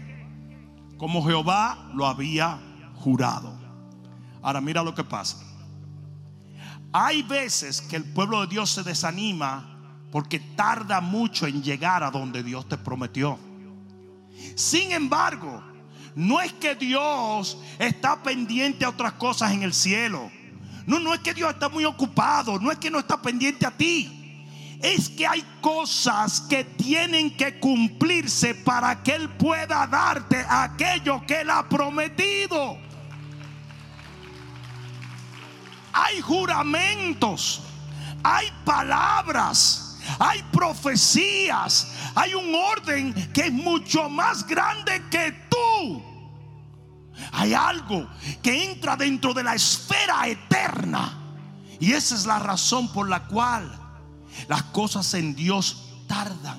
como 0.98 1.24
Jehová 1.24 1.90
lo 1.94 2.06
había 2.06 2.60
jurado. 2.96 3.58
Ahora 4.42 4.60
mira 4.60 4.82
lo 4.82 4.94
que 4.94 5.02
pasa. 5.02 5.38
Hay 6.92 7.22
veces 7.22 7.80
que 7.80 7.96
el 7.96 8.04
pueblo 8.04 8.42
de 8.42 8.48
Dios 8.48 8.68
se 8.68 8.82
desanima 8.82 9.78
porque 10.12 10.40
tarda 10.40 11.00
mucho 11.00 11.46
en 11.46 11.62
llegar 11.62 12.02
a 12.02 12.10
donde 12.10 12.42
Dios 12.42 12.68
te 12.68 12.76
prometió. 12.76 13.38
Sin 14.56 14.92
embargo, 14.92 15.62
no 16.14 16.42
es 16.42 16.52
que 16.52 16.74
Dios 16.74 17.56
está 17.78 18.22
pendiente 18.22 18.84
a 18.84 18.90
otras 18.90 19.14
cosas 19.14 19.52
en 19.52 19.62
el 19.62 19.72
cielo. 19.72 20.30
No, 20.88 20.98
no 20.98 21.14
es 21.14 21.20
que 21.20 21.34
Dios 21.34 21.52
está 21.52 21.68
muy 21.68 21.84
ocupado. 21.84 22.58
No 22.58 22.72
es 22.72 22.78
que 22.78 22.90
no 22.90 22.98
está 22.98 23.22
pendiente 23.22 23.64
a 23.64 23.70
ti. 23.70 24.14
Es 24.82 25.08
que 25.08 25.26
hay 25.26 25.44
cosas 25.60 26.40
que 26.40 26.64
tienen 26.64 27.36
que 27.36 27.60
cumplirse 27.60 28.54
para 28.54 29.02
que 29.02 29.12
Él 29.12 29.28
pueda 29.28 29.86
darte 29.86 30.44
aquello 30.48 31.22
que 31.26 31.42
Él 31.42 31.50
ha 31.50 31.68
prometido. 31.68 32.78
Hay 35.92 36.20
juramentos, 36.20 37.60
hay 38.22 38.50
palabras 38.64 39.84
hay 40.18 40.42
profecías, 40.50 41.92
hay 42.14 42.34
un 42.34 42.54
orden 42.54 43.12
que 43.32 43.42
es 43.42 43.52
mucho 43.52 44.08
más 44.08 44.46
grande 44.46 45.02
que 45.10 45.32
tú. 45.50 46.07
Hay 47.32 47.54
algo 47.54 48.08
que 48.42 48.70
entra 48.70 48.96
dentro 48.96 49.34
de 49.34 49.42
la 49.42 49.54
esfera 49.54 50.26
eterna. 50.26 51.18
Y 51.80 51.92
esa 51.92 52.14
es 52.14 52.26
la 52.26 52.38
razón 52.38 52.92
por 52.92 53.08
la 53.08 53.26
cual 53.26 53.70
las 54.48 54.62
cosas 54.64 55.14
en 55.14 55.34
Dios 55.34 55.88
tardan. 56.06 56.58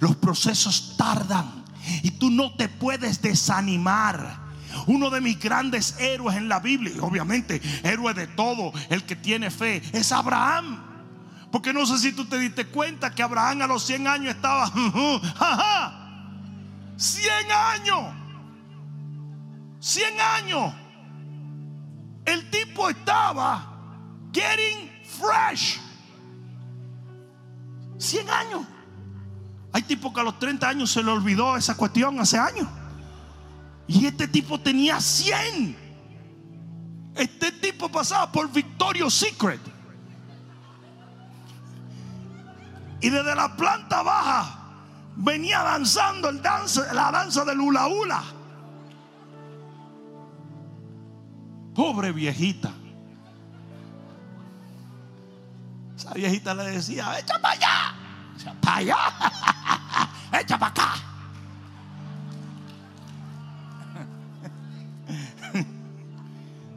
Los 0.00 0.16
procesos 0.16 0.96
tardan. 0.96 1.64
Y 2.02 2.12
tú 2.12 2.30
no 2.30 2.54
te 2.54 2.68
puedes 2.68 3.22
desanimar. 3.22 4.40
Uno 4.86 5.10
de 5.10 5.20
mis 5.20 5.38
grandes 5.38 5.96
héroes 5.98 6.36
en 6.36 6.48
la 6.48 6.58
Biblia, 6.58 6.94
y 6.96 6.98
obviamente 6.98 7.60
héroe 7.82 8.14
de 8.14 8.26
todo 8.26 8.72
el 8.88 9.04
que 9.04 9.16
tiene 9.16 9.50
fe, 9.50 9.82
es 9.92 10.12
Abraham. 10.12 10.82
Porque 11.50 11.74
no 11.74 11.84
sé 11.84 11.98
si 11.98 12.12
tú 12.12 12.24
te 12.24 12.38
diste 12.38 12.66
cuenta 12.66 13.14
que 13.14 13.22
Abraham 13.22 13.62
a 13.62 13.66
los 13.66 13.84
100 13.84 14.06
años 14.06 14.34
estaba, 14.34 14.66
jaja, 15.36 16.02
100 16.96 17.52
años, 17.52 18.00
100 19.82 20.20
años. 20.20 20.72
El 22.24 22.48
tipo 22.50 22.88
estaba 22.88 23.66
getting 24.32 24.88
fresh. 25.04 25.80
100 27.98 28.30
años. 28.30 28.64
Hay 29.72 29.82
tipos 29.82 30.14
que 30.14 30.20
a 30.20 30.22
los 30.22 30.38
30 30.38 30.68
años 30.68 30.92
se 30.92 31.02
le 31.02 31.10
olvidó 31.10 31.56
esa 31.56 31.76
cuestión 31.76 32.20
hace 32.20 32.38
años. 32.38 32.68
Y 33.88 34.06
este 34.06 34.28
tipo 34.28 34.60
tenía 34.60 35.00
100. 35.00 35.76
Este 37.16 37.50
tipo 37.50 37.88
pasaba 37.88 38.30
por 38.30 38.52
Victoria's 38.52 39.12
Secret. 39.12 39.60
Y 43.00 43.10
desde 43.10 43.34
la 43.34 43.56
planta 43.56 44.02
baja 44.02 44.60
venía 45.16 45.60
danzando 45.64 46.28
el 46.28 46.40
la 46.40 47.10
danza 47.10 47.44
del 47.44 47.60
hula 47.60 47.88
hula. 47.88 48.41
Pobre 51.74 52.12
viejita. 52.12 52.72
Esa 55.96 56.12
viejita 56.14 56.54
le 56.54 56.64
decía, 56.64 57.18
echa 57.18 57.38
para 57.40 57.54
allá. 57.54 57.94
Echa 58.36 58.54
para 58.60 58.76
allá. 58.76 58.96
echa 60.40 60.58
para 60.58 60.70
acá. 60.70 60.94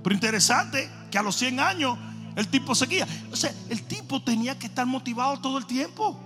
Pero 0.04 0.14
interesante 0.14 0.90
que 1.10 1.18
a 1.18 1.24
los 1.24 1.36
100 1.36 1.60
años 1.60 1.98
el 2.36 2.48
tipo 2.48 2.76
seguía. 2.76 3.08
O 3.32 3.36
sea, 3.36 3.52
el 3.70 3.84
tipo 3.84 4.22
tenía 4.22 4.60
que 4.60 4.68
estar 4.68 4.86
motivado 4.86 5.40
todo 5.40 5.58
el 5.58 5.66
tiempo. 5.66 6.20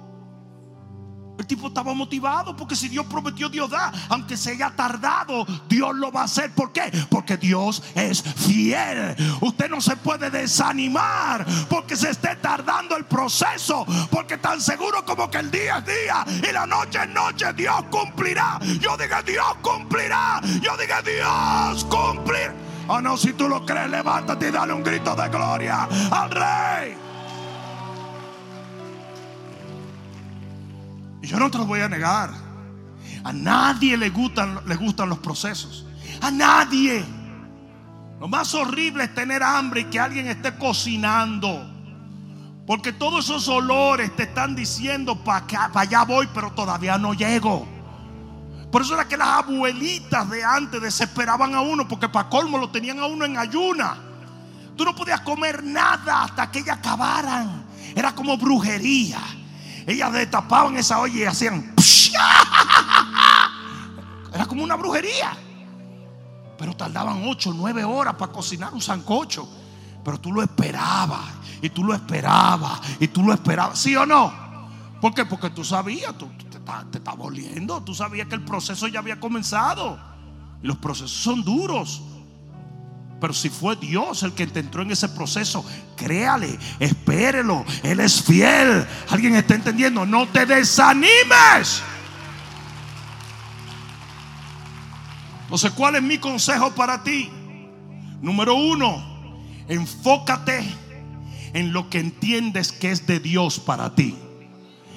Tipo 1.49 1.69
estaba 1.69 1.95
motivado 1.95 2.55
porque 2.55 2.75
si 2.75 2.87
Dios 2.89 3.07
prometió, 3.07 3.49
Dios 3.49 3.71
da. 3.71 3.91
Aunque 4.09 4.37
se 4.37 4.51
haya 4.51 4.69
tardado, 4.69 5.47
Dios 5.67 5.95
lo 5.95 6.11
va 6.11 6.21
a 6.21 6.25
hacer. 6.25 6.53
¿Por 6.53 6.71
qué? 6.71 6.91
Porque 7.09 7.37
Dios 7.37 7.81
es 7.95 8.21
fiel. 8.21 9.15
Usted 9.41 9.67
no 9.67 9.81
se 9.81 9.95
puede 9.95 10.29
desanimar 10.29 11.43
porque 11.67 11.95
se 11.95 12.11
esté 12.11 12.35
tardando 12.35 12.95
el 12.95 13.05
proceso. 13.05 13.83
Porque 14.11 14.37
tan 14.37 14.61
seguro 14.61 15.03
como 15.03 15.27
que 15.31 15.39
el 15.39 15.49
día 15.49 15.79
es 15.79 15.85
día 15.87 16.23
y 16.47 16.53
la 16.53 16.67
noche 16.67 16.99
es 17.01 17.09
noche, 17.09 17.51
Dios 17.53 17.83
cumplirá. 17.89 18.59
Yo 18.79 18.95
diga, 18.95 19.23
Dios 19.23 19.55
cumplirá. 19.63 20.39
Yo 20.61 20.77
diga, 20.77 21.01
Dios 21.01 21.83
cumplirá. 21.85 22.53
Oh 22.89 23.01
no, 23.01 23.17
si 23.17 23.33
tú 23.33 23.49
lo 23.49 23.65
crees, 23.65 23.89
levántate 23.89 24.49
y 24.49 24.51
dale 24.51 24.73
un 24.73 24.83
grito 24.83 25.15
de 25.15 25.29
gloria 25.29 25.89
al 26.11 26.29
rey. 26.29 27.08
Yo 31.27 31.39
no 31.39 31.51
te 31.51 31.57
lo 31.57 31.65
voy 31.65 31.81
a 31.81 31.89
negar. 31.89 32.31
A 33.23 33.33
nadie 33.33 33.97
le 33.97 34.09
gustan, 34.09 34.59
le 34.65 34.75
gustan 34.75 35.09
los 35.09 35.19
procesos. 35.19 35.85
A 36.21 36.31
nadie. 36.31 37.03
Lo 38.19 38.27
más 38.27 38.53
horrible 38.53 39.05
es 39.05 39.15
tener 39.15 39.41
hambre 39.43 39.81
y 39.81 39.85
que 39.85 39.97
alguien 39.97 40.27
esté 40.27 40.53
cocinando 40.57 41.65
Porque 42.67 42.91
todos 42.91 43.25
esos 43.25 43.47
olores 43.47 44.13
te 44.15 44.23
están 44.23 44.55
diciendo 44.55 45.15
para 45.23 45.45
allá 45.73 46.03
voy, 46.03 46.27
pero 46.33 46.51
todavía 46.51 46.97
no 46.97 47.13
llego. 47.13 47.65
Por 48.71 48.83
eso 48.83 48.93
era 48.93 49.07
que 49.07 49.17
las 49.17 49.27
abuelitas 49.29 50.29
de 50.29 50.43
antes 50.43 50.81
desesperaban 50.81 51.55
a 51.55 51.61
uno, 51.61 51.87
porque 51.87 52.07
para 52.07 52.29
colmo 52.29 52.57
lo 52.57 52.69
tenían 52.69 52.99
a 52.99 53.07
uno 53.07 53.25
en 53.25 53.37
ayuna. 53.37 53.97
Tú 54.75 54.85
no 54.85 54.95
podías 54.95 55.21
comer 55.21 55.63
nada 55.63 56.23
hasta 56.23 56.51
que 56.51 56.59
ellas 56.59 56.77
acabaran. 56.77 57.65
Era 57.95 58.13
como 58.13 58.37
brujería. 58.37 59.19
Ellas 59.89 60.13
destapaban 60.13 60.77
esa 60.77 60.99
olla 60.99 61.15
y 61.15 61.23
hacían. 61.23 61.73
Era 64.31 64.45
como 64.45 64.63
una 64.63 64.75
brujería. 64.75 65.35
Pero 66.59 66.75
tardaban 66.75 67.23
8 67.25 67.49
o 67.49 67.53
9 67.53 67.83
horas 67.85 68.13
para 68.13 68.31
cocinar 68.31 68.71
un 68.71 68.81
sancocho. 68.81 69.49
Pero 70.05 70.19
tú 70.19 70.31
lo 70.31 70.43
esperabas. 70.43 71.33
Y 71.63 71.71
tú 71.71 71.83
lo 71.83 71.95
esperabas. 71.95 72.79
Y 72.99 73.07
tú 73.07 73.23
lo 73.23 73.33
esperabas. 73.33 73.79
¿Sí 73.79 73.95
o 73.95 74.05
no? 74.05 74.31
¿Por 75.01 75.15
qué? 75.15 75.25
Porque 75.25 75.49
tú 75.49 75.63
sabías. 75.63 76.15
Tú, 76.19 76.29
te 76.91 76.99
estaba 76.99 77.23
oliendo. 77.23 77.81
Tú 77.81 77.95
sabías 77.95 78.27
que 78.27 78.35
el 78.35 78.45
proceso 78.45 78.87
ya 78.87 78.99
había 78.99 79.19
comenzado. 79.19 79.99
Y 80.61 80.67
los 80.67 80.77
procesos 80.77 81.13
son 81.13 81.43
duros. 81.43 82.03
Pero 83.19 83.33
si 83.33 83.49
fue 83.49 83.75
Dios 83.75 84.23
el 84.23 84.33
que 84.33 84.47
te 84.47 84.59
entró 84.59 84.81
en 84.81 84.91
ese 84.91 85.09
proceso, 85.09 85.65
créale, 85.95 86.57
espérelo. 86.79 87.65
Él 87.83 87.99
es 87.99 88.21
fiel. 88.21 88.87
¿Alguien 89.09 89.35
está 89.35 89.55
entendiendo? 89.55 90.05
No 90.05 90.27
te 90.27 90.45
desanimes. 90.45 91.81
Entonces, 95.43 95.71
¿cuál 95.71 95.95
es 95.95 96.03
mi 96.03 96.17
consejo 96.17 96.71
para 96.71 97.03
ti? 97.03 97.29
Número 98.21 98.55
uno, 98.55 99.03
enfócate 99.67 100.63
en 101.53 101.73
lo 101.73 101.89
que 101.89 101.99
entiendes 101.99 102.71
que 102.71 102.91
es 102.91 103.07
de 103.07 103.19
Dios 103.19 103.59
para 103.59 103.95
ti. 103.95 104.15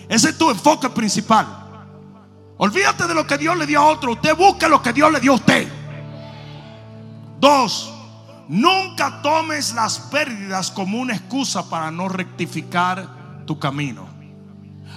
Ese 0.08 0.30
es 0.30 0.38
tu 0.38 0.50
enfoque 0.50 0.90
principal. 0.90 1.46
Olvídate 2.58 3.06
de 3.06 3.14
lo 3.14 3.26
que 3.26 3.38
Dios 3.38 3.56
le 3.56 3.66
dio 3.66 3.80
a 3.80 3.86
otro. 3.86 4.12
Usted 4.12 4.36
busca 4.36 4.68
lo 4.68 4.82
que 4.82 4.92
Dios 4.92 5.10
le 5.10 5.20
dio 5.20 5.32
a 5.32 5.36
usted. 5.36 5.68
Dos, 7.40 7.91
nunca 8.48 9.22
tomes 9.22 9.74
las 9.74 9.98
pérdidas 9.98 10.70
como 10.70 10.98
una 10.98 11.14
excusa 11.14 11.68
para 11.68 11.90
no 11.90 12.08
rectificar 12.08 13.44
tu 13.46 13.58
camino. 13.58 14.08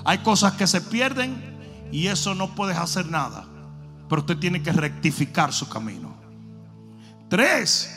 Hay 0.04 0.20
cosas 0.20 0.54
que 0.54 0.68
se 0.68 0.82
pierden 0.82 1.90
y 1.92 2.08
eso 2.08 2.36
no 2.36 2.54
puedes 2.56 2.78
hacer 2.78 3.08
nada. 3.08 3.46
Pero 4.08 4.22
usted 4.22 4.38
tiene 4.38 4.62
que 4.62 4.72
rectificar 4.72 5.52
su 5.52 5.68
camino. 5.68 6.16
Tres, 7.30 7.90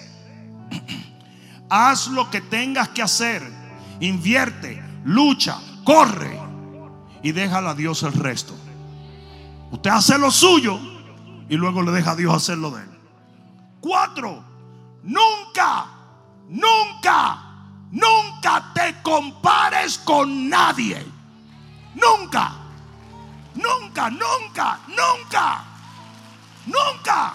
haz 1.69 2.09
lo 2.09 2.31
que 2.31 2.41
tengas 2.41 2.89
que 2.91 3.03
hacer. 3.03 3.43
Invierte, 4.01 4.83
lucha, 5.05 5.59
corre 5.85 6.39
y 7.23 7.33
déjale 7.33 7.69
a 7.69 7.75
Dios 7.75 8.03
el 8.03 8.13
resto. 8.13 8.55
Usted 9.71 9.91
hace 9.91 10.19
lo 10.19 10.31
suyo 10.31 10.79
y 11.49 11.57
luego 11.57 11.83
le 11.83 11.93
deja 11.93 12.13
a 12.13 12.17
Dios 12.17 12.35
hacer 12.35 12.59
lo 12.59 12.71
de 12.71 12.83
él. 12.83 12.91
Cuatro, 13.81 14.43
nunca, 15.03 15.87
nunca, 16.49 17.39
nunca 17.91 18.73
te 18.75 19.03
compares 19.03 19.99
con 19.99 20.49
nadie. 20.49 21.05
Nunca, 21.95 22.53
nunca, 23.55 24.11
nunca, 24.11 24.81
nunca, 24.89 25.65
nunca. 26.67 27.35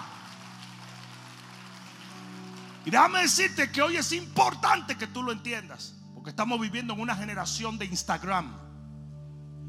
Y 2.84 2.90
déjame 2.90 3.22
decirte 3.22 3.70
que 3.70 3.82
hoy 3.82 3.96
es 3.96 4.12
importante 4.12 4.96
que 4.96 5.06
tú 5.06 5.22
lo 5.22 5.32
entiendas, 5.32 5.94
porque 6.14 6.30
estamos 6.30 6.60
viviendo 6.60 6.94
en 6.94 7.00
una 7.00 7.16
generación 7.16 7.78
de 7.78 7.86
Instagram. 7.86 8.54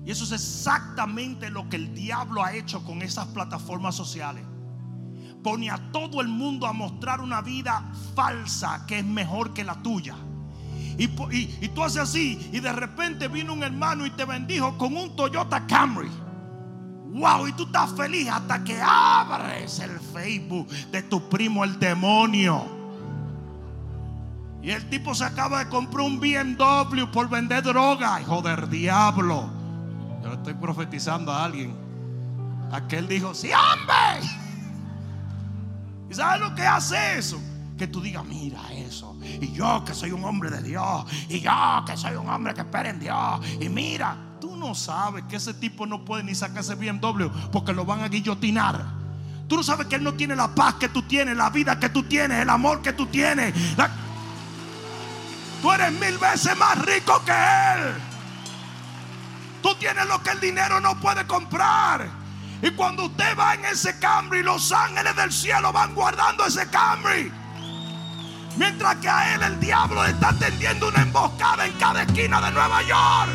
Y 0.05 0.11
eso 0.11 0.23
es 0.23 0.31
exactamente 0.31 1.49
lo 1.49 1.67
que 1.69 1.77
el 1.77 1.95
diablo 1.95 2.43
ha 2.43 2.53
hecho 2.53 2.83
con 2.83 3.01
esas 3.01 3.27
plataformas 3.27 3.95
sociales. 3.95 4.45
Pone 5.45 5.69
a 5.69 5.77
todo 5.91 6.21
el 6.21 6.27
mundo 6.27 6.65
a 6.65 6.73
mostrar 6.73 7.21
una 7.21 7.39
vida 7.39 7.83
falsa 8.15 8.83
que 8.87 8.97
es 8.97 9.05
mejor 9.05 9.53
que 9.53 9.63
la 9.63 9.75
tuya. 9.75 10.15
Y, 10.97 11.07
tú 11.67 11.83
haces 11.83 12.01
así 12.01 12.49
y 12.51 12.59
de 12.59 12.71
repente 12.71 13.27
vino 13.27 13.53
un 13.53 13.61
hermano 13.61 14.07
y 14.07 14.09
te 14.09 14.25
bendijo 14.25 14.75
con 14.75 14.97
un 14.97 15.15
Toyota 15.15 15.67
Camry. 15.67 16.09
Wow, 17.11 17.45
y 17.45 17.51
tú 17.51 17.65
estás 17.65 17.93
feliz 17.93 18.27
hasta 18.27 18.63
que 18.63 18.81
abres 18.81 19.77
el 19.77 19.99
Facebook 19.99 20.67
de 20.91 21.03
tu 21.03 21.29
primo 21.29 21.63
el 21.63 21.77
demonio. 21.77 22.65
Y 24.63 24.71
el 24.71 24.89
tipo 24.89 25.13
se 25.13 25.25
acaba 25.25 25.63
de 25.63 25.69
comprar 25.69 26.07
un 26.07 26.19
BMW 26.19 27.05
por 27.13 27.29
vender 27.29 27.61
droga, 27.61 28.19
hijo 28.19 28.41
del 28.41 28.67
diablo. 28.67 29.47
Yo 30.23 30.33
estoy 30.33 30.55
profetizando 30.55 31.31
a 31.31 31.45
alguien. 31.45 31.75
Aquel 32.71 33.07
dijo, 33.07 33.35
sí, 33.35 33.51
hombre. 33.53 34.44
¿Y 36.15 36.17
sabes 36.17 36.39
lo 36.39 36.55
que 36.55 36.65
hace 36.65 37.17
eso? 37.17 37.37
Que 37.77 37.87
tú 37.87 37.99
digas, 37.99 38.23
mira 38.23 38.61
eso. 38.71 39.17
Y 39.21 39.51
yo 39.51 39.83
que 39.83 39.93
soy 39.93 40.13
un 40.13 40.23
hombre 40.23 40.49
de 40.49 40.61
Dios. 40.61 41.05
Y 41.27 41.41
yo 41.41 41.83
que 41.85 41.97
soy 41.97 42.15
un 42.15 42.29
hombre 42.29 42.53
que 42.53 42.61
espera 42.61 42.89
en 42.89 43.01
Dios. 43.01 43.45
Y 43.59 43.67
mira, 43.67 44.15
tú 44.39 44.55
no 44.55 44.73
sabes 44.75 45.25
que 45.25 45.35
ese 45.35 45.53
tipo 45.53 45.85
no 45.85 46.05
puede 46.05 46.23
ni 46.23 46.33
sacarse 46.33 46.75
bien 46.75 47.01
doble 47.01 47.29
porque 47.51 47.73
lo 47.73 47.83
van 47.83 47.99
a 47.99 48.07
guillotinar. 48.07 48.85
Tú 49.49 49.57
no 49.57 49.63
sabes 49.63 49.87
que 49.87 49.97
él 49.97 50.05
no 50.05 50.13
tiene 50.13 50.37
la 50.37 50.55
paz 50.55 50.75
que 50.75 50.87
tú 50.87 51.01
tienes, 51.03 51.35
la 51.35 51.49
vida 51.49 51.77
que 51.81 51.89
tú 51.89 52.03
tienes, 52.03 52.39
el 52.39 52.49
amor 52.49 52.81
que 52.81 52.93
tú 52.93 53.07
tienes. 53.07 53.53
Tú 55.61 55.69
eres 55.69 55.91
mil 55.91 56.17
veces 56.17 56.57
más 56.57 56.77
rico 56.85 57.21
que 57.25 57.33
él. 57.33 57.93
Tú 59.61 59.75
tienes 59.75 60.07
lo 60.07 60.23
que 60.23 60.29
el 60.29 60.39
dinero 60.39 60.79
no 60.79 60.97
puede 60.97 61.27
comprar. 61.27 62.24
Y 62.65 62.71
cuando 62.71 63.05
usted 63.05 63.37
va 63.37 63.53
en 63.53 63.63
ese 63.65 63.99
Camry, 63.99 64.41
los 64.41 64.71
ángeles 64.71 65.15
del 65.15 65.31
cielo 65.31 65.71
van 65.71 65.93
guardando 65.93 66.43
ese 66.47 66.67
Camry. 66.67 67.31
Mientras 68.57 68.95
que 68.95 69.07
a 69.07 69.35
él 69.35 69.43
el 69.43 69.59
diablo 69.59 70.03
está 70.03 70.33
tendiendo 70.33 70.87
una 70.87 71.03
emboscada 71.03 71.67
en 71.67 71.73
cada 71.73 72.01
esquina 72.01 72.41
de 72.41 72.51
Nueva 72.51 72.81
York. 72.81 73.29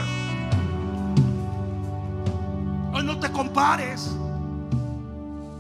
Hoy 2.93 3.05
no 3.05 3.21
te 3.21 3.31
compares. 3.31 4.11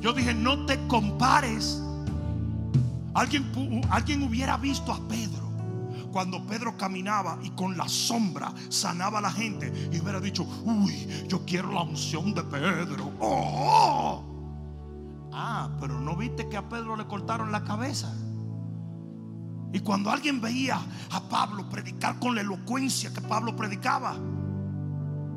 Yo 0.01 0.13
dije, 0.15 0.35
no 0.35 0.67
te 0.67 0.77
compares. 0.89 1.81
Alguien, 3.15 3.85
alguien 3.89 4.25
hubiera 4.25 4.57
visto 4.57 4.93
a 4.93 4.99
Pedro 5.09 5.40
cuando 6.11 6.45
Pedro 6.47 6.77
caminaba 6.77 7.39
y 7.43 7.51
con 7.51 7.77
la 7.77 7.89
sombra 7.89 8.53
sanaba 8.69 9.19
a 9.19 9.23
la 9.23 9.31
gente 9.31 9.91
y 9.93 10.01
hubiera 10.01 10.21
dicho, 10.21 10.47
uy, 10.65 11.07
yo 11.29 11.45
quiero 11.45 11.73
la 11.73 11.83
unción 11.83 12.35
de 12.35 12.43
Pedro. 12.43 13.13
Oh. 13.21 14.25
Ah, 15.33 15.71
pero 15.81 16.01
no 16.01 16.17
viste 16.17 16.49
que 16.49 16.57
a 16.57 16.69
Pedro 16.69 16.97
le 16.97 17.07
cortaron 17.07 17.53
la 17.53 17.65
cabeza. 17.65 18.15
Y 19.73 19.81
cuando 19.81 20.11
alguien 20.11 20.41
veía 20.41 20.81
a 21.11 21.21
Pablo 21.29 21.69
predicar 21.69 22.19
con 22.19 22.35
la 22.35 22.41
elocuencia 22.41 23.13
que 23.13 23.21
Pablo 23.21 23.55
predicaba, 23.55 24.17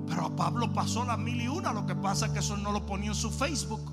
pero 0.07 0.25
a 0.25 0.35
Pablo 0.35 0.73
pasó 0.73 1.05
la 1.05 1.17
mil 1.17 1.39
y 1.39 1.47
una, 1.47 1.71
lo 1.71 1.85
que 1.85 1.95
pasa 1.95 2.25
es 2.25 2.31
que 2.31 2.39
eso 2.39 2.57
no 2.57 2.71
lo 2.71 2.85
ponía 2.85 3.09
en 3.09 3.15
su 3.15 3.29
Facebook. 3.29 3.91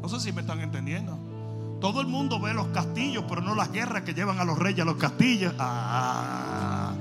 No 0.00 0.08
sé 0.08 0.20
si 0.20 0.32
me 0.32 0.40
están 0.40 0.60
entendiendo. 0.60 1.29
Todo 1.80 2.02
el 2.02 2.08
mundo 2.08 2.38
ve 2.38 2.52
los 2.52 2.66
castillos, 2.68 3.24
pero 3.26 3.40
no 3.40 3.54
las 3.54 3.72
guerras 3.72 4.02
que 4.02 4.12
llevan 4.12 4.38
a 4.38 4.44
los 4.44 4.58
reyes 4.58 4.80
a 4.80 4.84
los 4.84 4.96
castillos. 4.96 5.54
Ah. 5.58 6.92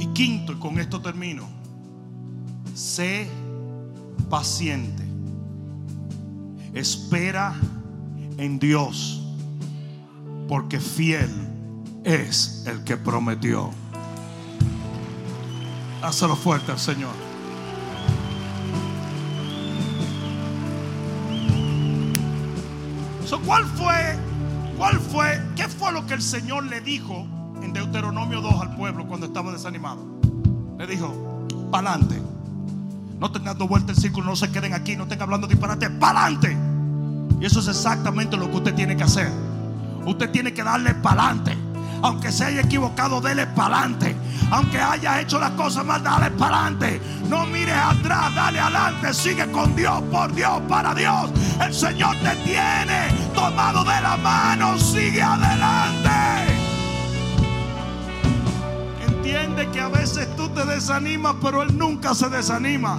Y 0.00 0.06
quinto, 0.08 0.52
y 0.52 0.56
con 0.56 0.80
esto 0.80 1.00
termino, 1.00 1.48
sé 2.74 3.28
paciente. 4.28 5.04
Espera 6.74 7.54
en 8.38 8.58
Dios, 8.58 9.22
porque 10.48 10.80
fiel 10.80 11.30
es 12.02 12.64
el 12.66 12.82
que 12.82 12.96
prometió. 12.96 13.70
Hazlo 16.02 16.36
fuerte 16.36 16.72
al 16.72 16.78
Señor. 16.78 17.30
¿Cuál 23.50 23.64
fue? 23.64 24.18
¿Cuál 24.76 25.00
fue? 25.00 25.42
¿Qué 25.56 25.66
fue 25.68 25.92
lo 25.92 26.06
que 26.06 26.14
el 26.14 26.22
Señor 26.22 26.66
le 26.66 26.80
dijo 26.80 27.26
en 27.62 27.72
Deuteronomio 27.72 28.40
2 28.40 28.60
al 28.60 28.76
pueblo 28.76 29.08
cuando 29.08 29.26
estaba 29.26 29.50
desanimado? 29.50 30.04
Le 30.78 30.86
dijo, 30.86 31.46
pa'lante. 31.70 32.22
No 33.18 33.32
tengan 33.32 33.54
dando 33.54 33.66
vuelta 33.66 33.92
el 33.92 33.98
círculo, 33.98 34.26
no 34.26 34.36
se 34.36 34.52
queden 34.52 34.72
aquí, 34.72 34.94
no 34.96 35.02
estén 35.02 35.20
hablando 35.20 35.48
disparate, 35.48 35.90
pa'lante. 35.90 36.56
Y 37.40 37.44
eso 37.44 37.58
es 37.58 37.66
exactamente 37.66 38.36
lo 38.36 38.48
que 38.50 38.56
usted 38.58 38.74
tiene 38.74 38.96
que 38.96 39.02
hacer. 39.02 39.30
Usted 40.06 40.30
tiene 40.30 40.54
que 40.54 40.62
darle 40.62 40.94
pa'lante 40.94 41.69
Aunque 42.02 42.32
se 42.32 42.44
haya 42.44 42.62
equivocado, 42.62 43.20
dele 43.20 43.46
para 43.46 43.80
adelante. 43.80 44.16
Aunque 44.50 44.80
haya 44.80 45.20
hecho 45.20 45.38
las 45.38 45.52
cosas 45.52 45.84
mal, 45.84 46.02
dale 46.02 46.30
para 46.32 46.66
adelante. 46.66 47.00
No 47.28 47.46
mires 47.46 47.76
atrás, 47.76 48.34
dale 48.34 48.58
adelante. 48.58 49.14
Sigue 49.14 49.50
con 49.50 49.74
Dios, 49.76 50.02
por 50.10 50.34
Dios, 50.34 50.60
para 50.68 50.94
Dios. 50.94 51.30
El 51.60 51.72
Señor 51.72 52.16
te 52.16 52.34
tiene 52.44 53.08
tomado 53.34 53.84
de 53.84 54.00
la 54.00 54.16
mano. 54.16 54.78
Sigue 54.78 55.22
adelante. 55.22 56.10
Entiende 59.06 59.68
que 59.70 59.80
a 59.80 59.88
veces 59.88 60.34
tú 60.36 60.48
te 60.48 60.64
desanimas, 60.64 61.36
pero 61.42 61.62
Él 61.62 61.76
nunca 61.76 62.14
se 62.14 62.28
desanima. 62.28 62.98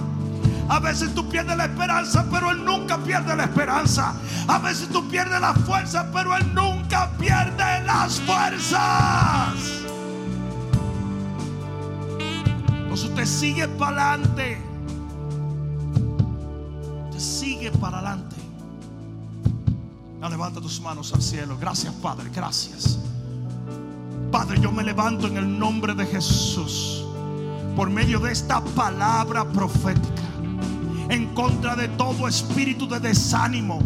A 0.68 0.78
veces 0.78 1.14
tú 1.14 1.28
pierdes 1.28 1.56
la 1.56 1.64
esperanza, 1.64 2.24
pero 2.30 2.50
Él 2.50 2.64
nunca 2.64 2.98
pierde 2.98 3.36
la 3.36 3.44
esperanza. 3.44 4.14
A 4.48 4.58
veces 4.58 4.88
tú 4.88 5.06
pierdes 5.08 5.40
la 5.40 5.54
fuerza, 5.54 6.10
pero 6.12 6.36
Él 6.36 6.54
nunca 6.54 7.10
pierde 7.18 7.82
las 7.84 8.20
fuerzas. 8.20 9.54
Entonces 12.70 13.08
usted 13.08 13.26
sigue 13.26 13.68
para 13.68 14.12
adelante. 14.12 14.62
Usted 17.10 17.20
sigue 17.20 17.70
para 17.72 17.98
adelante. 17.98 18.36
Levanta 20.30 20.60
tus 20.62 20.80
manos 20.80 21.12
al 21.12 21.20
cielo. 21.20 21.58
Gracias, 21.60 21.92
Padre. 21.94 22.30
Gracias. 22.34 22.98
Padre, 24.30 24.58
yo 24.60 24.72
me 24.72 24.82
levanto 24.82 25.26
en 25.26 25.36
el 25.36 25.58
nombre 25.58 25.94
de 25.94 26.06
Jesús 26.06 27.04
por 27.76 27.90
medio 27.90 28.18
de 28.18 28.32
esta 28.32 28.62
palabra 28.62 29.44
profética 29.44 30.22
en 31.12 31.26
contra 31.34 31.76
de 31.76 31.88
todo 31.88 32.26
espíritu 32.26 32.88
de 32.88 32.98
desánimo, 32.98 33.80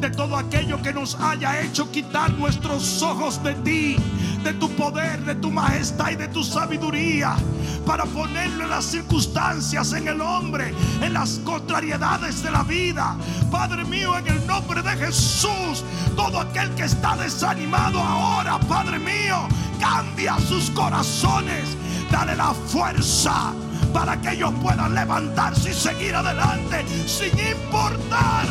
de 0.00 0.08
todo 0.08 0.34
aquello 0.34 0.80
que 0.80 0.94
nos 0.94 1.14
haya 1.16 1.60
hecho 1.60 1.90
quitar 1.90 2.32
nuestros 2.32 3.02
ojos 3.02 3.42
de 3.42 3.54
ti, 3.56 3.96
de 4.42 4.54
tu 4.54 4.70
poder, 4.70 5.22
de 5.26 5.34
tu 5.34 5.50
majestad 5.50 6.12
y 6.12 6.16
de 6.16 6.28
tu 6.28 6.42
sabiduría, 6.42 7.36
para 7.84 8.06
ponerle 8.06 8.66
las 8.66 8.86
circunstancias 8.86 9.92
en 9.92 10.08
el 10.08 10.22
hombre, 10.22 10.72
en 11.02 11.12
las 11.12 11.40
contrariedades 11.44 12.42
de 12.42 12.50
la 12.50 12.62
vida. 12.62 13.14
Padre 13.50 13.84
mío, 13.84 14.16
en 14.16 14.26
el 14.28 14.46
nombre 14.46 14.80
de 14.80 14.96
Jesús, 14.96 15.84
todo 16.16 16.40
aquel 16.40 16.70
que 16.76 16.84
está 16.84 17.14
desanimado 17.14 18.00
ahora, 18.00 18.58
Padre 18.58 18.98
mío, 18.98 19.46
cambia 19.78 20.38
sus 20.38 20.70
corazones, 20.70 21.76
dale 22.10 22.34
la 22.36 22.54
fuerza 22.54 23.52
para 23.92 24.20
que 24.20 24.32
ellos 24.32 24.52
puedan 24.62 24.94
levantarse 24.94 25.70
y 25.70 25.74
seguir 25.74 26.14
adelante 26.14 26.84
sin 27.06 27.36
importar 27.38 28.46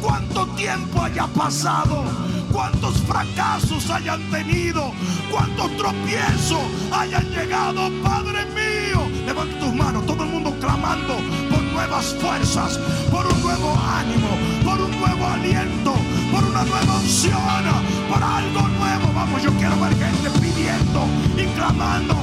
cuánto 0.00 0.46
tiempo 0.48 1.02
haya 1.02 1.26
pasado, 1.28 2.04
cuántos 2.52 2.98
fracasos 3.02 3.90
hayan 3.90 4.20
tenido, 4.30 4.92
cuántos 5.30 5.76
tropiezos 5.76 6.62
hayan 6.92 7.24
llegado, 7.30 7.90
Padre 8.02 8.44
mío. 8.46 9.08
Levanta 9.26 9.58
tus 9.58 9.74
manos, 9.74 10.06
todo 10.06 10.24
el 10.24 10.30
mundo 10.30 10.54
clamando 10.60 11.16
por 11.50 11.62
nuevas 11.62 12.14
fuerzas, 12.20 12.78
por 13.10 13.26
un 13.26 13.42
nuevo 13.42 13.76
ánimo, 13.76 14.28
por 14.64 14.80
un 14.80 14.98
nuevo 14.98 15.26
aliento, 15.26 15.94
por 16.32 16.44
una 16.44 16.64
nueva 16.64 16.96
opción, 16.96 17.64
por 18.08 18.22
algo 18.22 18.68
nuevo. 18.68 19.12
Vamos, 19.14 19.42
yo 19.42 19.52
quiero 19.52 19.78
ver 19.80 19.94
gente 19.96 20.30
pidiendo 20.40 21.06
y 21.36 21.44
clamando. 21.56 22.14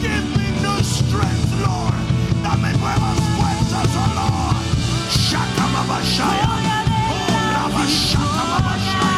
Give 0.00 0.22
me 0.36 0.44
strength, 0.84 1.60
Lord. 1.62 2.03
Dame 2.54 2.72
nuevas 2.78 3.18
fuerzas, 3.34 3.88
oh 3.96 4.14
Lord. 4.14 4.64
Shakamabashaya. 5.10 6.48
Oh, 7.10 7.34
Rabashakamabashaya. 7.52 9.13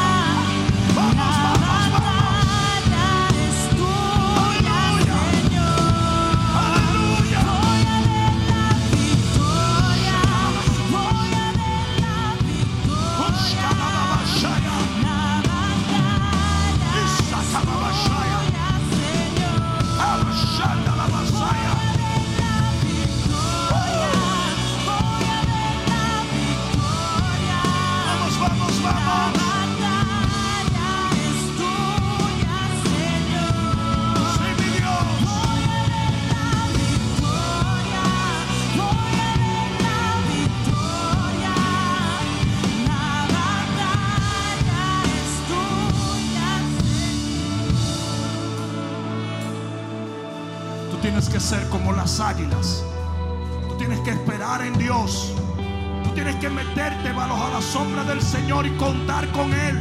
Sombra 57.76 58.04
del 58.04 58.22
Señor 58.22 58.66
y 58.66 58.70
contar 58.78 59.30
con 59.32 59.52
Él. 59.52 59.78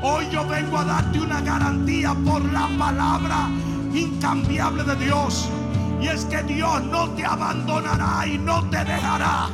Hoy 0.00 0.26
yo 0.32 0.46
vengo 0.46 0.78
a 0.78 0.84
darte 0.84 1.20
una 1.20 1.42
garantía 1.42 2.14
por 2.24 2.42
la 2.50 2.66
palabra 2.78 3.50
incambiable 3.92 4.84
de 4.84 4.96
Dios. 4.96 5.50
Y 6.00 6.06
es 6.06 6.24
que 6.24 6.42
Dios 6.44 6.82
no 6.84 7.10
te 7.10 7.26
abandonará 7.26 8.26
y 8.26 8.38
no 8.38 8.64
te 8.70 8.78
dejará. 8.78 9.50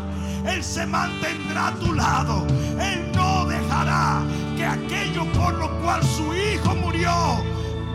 Él 0.46 0.62
se 0.62 0.86
mantendrá 0.86 1.68
a 1.68 1.74
tu 1.74 1.92
lado. 1.92 2.46
Él 2.80 3.10
no 3.16 3.46
dejará 3.46 4.22
que 4.56 4.64
aquello 4.64 5.24
por 5.32 5.52
lo 5.54 5.68
cual 5.80 6.04
su 6.04 6.32
Hijo 6.32 6.76
murió 6.76 7.12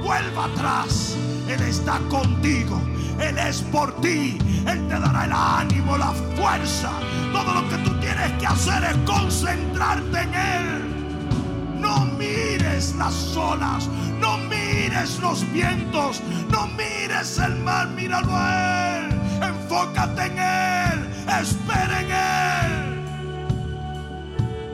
vuelva 0.03 0.45
atrás. 0.51 1.15
Él 1.47 1.61
está 1.61 1.99
contigo. 2.09 2.77
Él 3.19 3.37
es 3.37 3.61
por 3.61 3.99
ti. 4.01 4.37
Él 4.67 4.87
te 4.87 4.99
dará 4.99 5.25
el 5.25 5.31
ánimo, 5.31 5.97
la 5.97 6.11
fuerza. 6.35 6.91
Todo 7.31 7.53
lo 7.53 7.69
que 7.69 7.77
tú 7.77 7.93
tienes 7.99 8.31
que 8.39 8.47
hacer 8.47 8.83
es 8.83 8.97
concentrarte 9.05 10.21
en 10.21 10.33
Él. 10.33 11.79
No 11.79 12.05
mires 12.17 12.95
las 12.95 13.35
olas, 13.35 13.87
no 14.19 14.37
mires 14.37 15.19
los 15.19 15.49
vientos, 15.51 16.21
no 16.49 16.67
mires 16.67 17.37
el 17.37 17.55
mar, 17.57 17.89
míralo 17.89 18.31
a 18.31 18.97
Él. 18.97 19.09
Enfócate 19.41 20.25
en 20.25 20.39
Él, 20.39 21.09
espera 21.39 22.01
en 22.01 22.11
Él. 22.11 23.05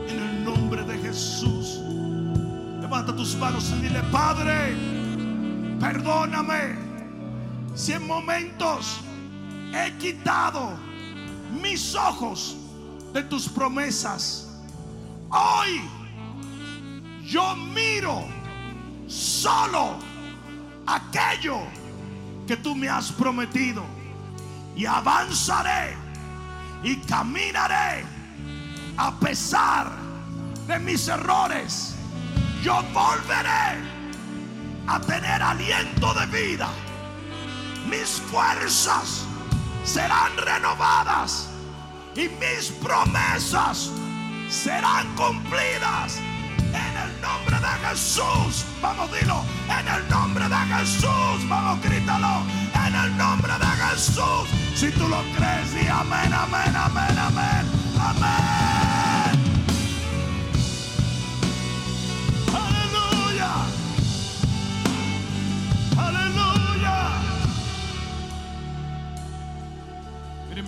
En 0.10 0.20
el 0.20 0.44
nombre 0.46 0.84
de 0.84 0.98
Jesús, 1.00 1.82
levanta 2.80 3.16
tus 3.16 3.36
manos 3.36 3.74
y 3.78 3.82
dile, 3.82 4.02
Padre, 4.12 4.76
perdóname 5.80 6.91
si 7.74 7.94
en 7.94 8.06
momentos 8.06 9.02
he 9.74 9.92
quitado 9.98 10.78
mis 11.62 11.96
ojos 11.96 12.56
de 13.14 13.24
tus 13.24 13.48
promesas. 13.48 14.48
Hoy 15.30 15.82
yo 17.24 17.56
miro 17.56 18.26
solo 19.08 19.96
aquello 20.86 21.60
que 22.48 22.58
tú 22.58 22.76
me 22.76 22.90
has 22.90 23.12
prometido 23.12 23.84
y 24.76 24.86
avanzaré 24.86 25.96
y 26.84 26.96
caminaré 26.98 28.04
a 28.98 29.18
pesar 29.20 29.92
de 30.68 30.80
mis 30.80 31.08
errores. 31.08 31.96
Yo 32.64 32.84
volveré 32.94 33.82
a 34.88 35.00
tener 35.00 35.42
aliento 35.42 36.14
de 36.14 36.26
vida. 36.28 36.70
Mis 37.92 38.22
fuerzas 38.32 39.26
serán 39.84 40.38
renovadas 40.38 41.50
y 42.16 42.30
mis 42.40 42.72
promesas 42.82 43.92
serán 44.50 45.14
cumplidas. 45.18 46.18
En 46.58 46.98
el 47.04 47.22
nombre 47.22 47.58
de 47.58 47.90
Jesús, 47.90 48.66
vamos, 48.82 49.12
dilo. 49.12 49.44
En 49.68 49.88
el 49.90 50.08
nombre 50.10 50.48
de 50.48 50.56
Jesús, 50.56 51.50
vamos, 51.50 51.82
grítalo. 51.84 52.44
En 52.88 52.96
el 52.96 53.18
nombre 53.18 53.52
de 53.60 53.66
Jesús. 53.66 54.48
Si 54.74 54.90
tú 54.92 55.10
lo 55.10 55.22
crees, 55.36 55.74
di 55.74 55.86
amén, 55.86 56.34
amén, 56.34 56.74
amén, 56.74 57.18
amén, 57.20 57.66
amén. 58.00 59.21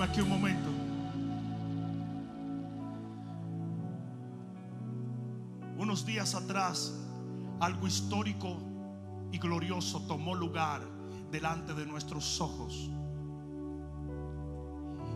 Aquí 0.01 0.21
un 0.21 0.29
momento. 0.29 0.69
Unos 5.77 6.05
días 6.05 6.35
atrás, 6.35 6.93
algo 7.59 7.87
histórico 7.87 8.57
y 9.31 9.37
glorioso 9.37 10.01
tomó 10.01 10.35
lugar 10.35 10.81
delante 11.31 11.73
de 11.73 11.85
nuestros 11.85 12.41
ojos. 12.41 12.89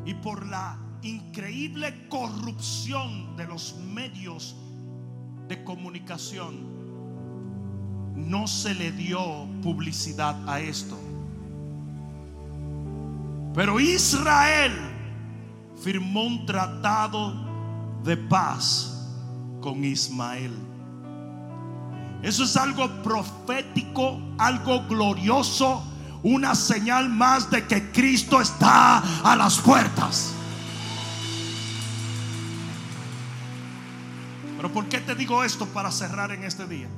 Y 0.05 0.13
por 0.13 0.45
la 0.45 0.79
increíble 1.01 2.07
corrupción 2.07 3.35
de 3.35 3.45
los 3.45 3.75
medios 3.77 4.55
de 5.47 5.63
comunicación, 5.63 6.55
no 8.15 8.47
se 8.47 8.73
le 8.73 8.91
dio 8.91 9.47
publicidad 9.61 10.47
a 10.47 10.59
esto. 10.59 11.06
Pero 13.57 13.79
Israel 13.79 14.71
firmó 15.81 16.25
un 16.25 16.45
tratado 16.45 17.33
de 18.03 18.15
paz 18.15 19.09
con 19.61 19.83
Ismael. 19.83 20.53
Eso 22.21 22.43
es 22.43 22.55
algo 22.55 22.87
profético, 23.01 24.21
algo 24.37 24.85
glorioso, 24.87 25.83
una 26.21 26.53
señal 26.53 27.09
más 27.09 27.49
de 27.49 27.65
que 27.65 27.91
Cristo 27.91 28.39
está 28.39 28.99
a 29.23 29.35
las 29.35 29.57
puertas. 29.57 30.33
Pero 34.55 34.71
¿por 34.71 34.85
qué 34.85 34.99
te 34.99 35.15
digo 35.15 35.43
esto 35.43 35.65
para 35.65 35.89
cerrar 35.89 36.31
en 36.31 36.43
este 36.43 36.67
día? 36.67 36.89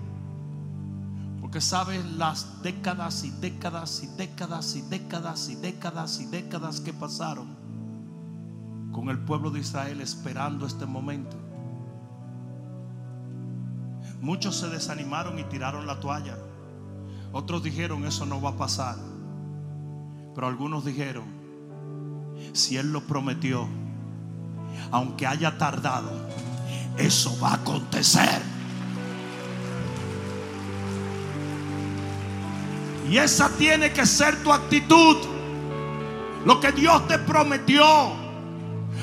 Porque 1.50 1.62
sabes 1.62 2.06
las 2.06 2.62
décadas 2.62 3.24
y 3.24 3.32
décadas 3.32 4.04
y 4.04 4.08
décadas 4.16 4.76
y 4.76 4.82
décadas 4.82 5.50
y 5.50 5.56
décadas 5.56 6.20
y 6.20 6.26
décadas 6.28 6.80
que 6.80 6.94
pasaron 6.94 7.48
con 8.92 9.10
el 9.10 9.18
pueblo 9.18 9.50
de 9.50 9.62
Israel 9.62 10.00
esperando 10.00 10.68
este 10.68 10.86
momento. 10.86 11.36
Muchos 14.22 14.58
se 14.58 14.70
desanimaron 14.70 15.40
y 15.40 15.44
tiraron 15.46 15.88
la 15.88 16.00
toalla. 16.00 16.38
Otros 17.32 17.64
dijeron, 17.64 18.06
eso 18.06 18.28
no 18.28 18.40
va 18.40 18.52
a 18.52 18.58
pasar. 18.58 18.98
Pero 20.36 20.46
algunos 20.46 20.86
dijeron, 20.86 21.26
si 22.54 22.78
Él 22.78 22.94
lo 22.94 23.02
prometió, 23.08 23.68
aunque 24.92 25.26
haya 25.26 25.58
tardado, 25.58 26.12
eso 26.96 27.36
va 27.42 27.54
a 27.54 27.56
acontecer. 27.56 28.49
Y 33.10 33.18
esa 33.18 33.50
tiene 33.50 33.92
que 33.92 34.06
ser 34.06 34.36
tu 34.44 34.54
actitud. 34.54 35.18
Lo 36.46 36.60
que 36.60 36.72
Dios 36.72 37.08
te 37.08 37.18
prometió. 37.18 37.84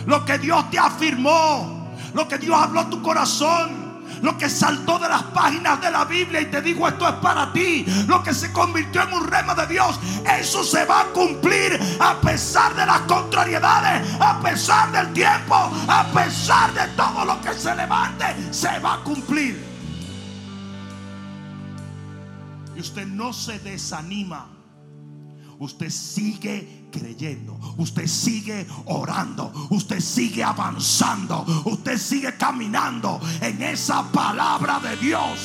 Lo 0.07 0.25
que 0.25 0.39
Dios 0.39 0.71
te 0.71 0.79
afirmó. 0.79 1.91
Lo 2.15 2.29
que 2.29 2.39
Dios 2.39 2.57
habló 2.57 2.81
a 2.81 2.91
tu 2.91 3.03
corazón. 3.03 3.85
Lo 4.23 4.39
que 4.39 4.49
saltó 4.49 5.01
de 5.01 5.09
las 5.09 5.25
páginas 5.25 5.81
de 5.81 5.91
la 5.91 6.05
Biblia 6.05 6.41
y 6.41 6.47
te 6.47 6.63
dijo 6.63 6.87
esto 6.87 7.09
es 7.09 7.15
para 7.17 7.53
ti. 7.53 7.85
Lo 8.07 8.23
que 8.23 8.33
se 8.33 8.53
convirtió 8.53 9.03
en 9.03 9.13
un 9.13 9.27
rema 9.27 9.57
de 9.57 9.67
Dios. 9.67 9.99
Eso 10.39 10.63
se 10.63 10.85
va 10.85 11.01
a 11.01 11.05
cumplir 11.07 11.77
a 11.99 12.15
pesar 12.21 12.77
de 12.77 12.87
las 12.87 13.01
contrariedades. 13.01 14.09
A 14.21 14.39
pesar 14.41 14.93
del 14.93 15.13
tiempo. 15.13 15.57
A 15.89 16.05
pesar 16.15 16.73
de 16.75 16.87
todo 16.95 17.25
lo 17.25 17.41
que 17.41 17.53
se 17.55 17.75
levante. 17.75 18.25
Se 18.53 18.79
va 18.79 18.95
a 18.95 18.99
cumplir 19.03 19.66
y 22.77 22.81
usted 22.81 23.07
no 23.07 23.33
se 23.33 23.59
desanima. 23.59 24.53
Usted 25.59 25.89
sigue 25.89 26.89
creyendo, 26.93 27.59
usted 27.79 28.07
sigue 28.07 28.67
orando, 28.85 29.51
usted 29.71 30.01
sigue 30.01 30.45
avanzando, 30.45 31.47
usted 31.65 31.97
sigue 31.97 32.37
caminando 32.37 33.19
en 33.41 33.63
esa 33.63 34.03
palabra 34.13 34.79
de 34.81 34.97
Dios. 34.99 35.39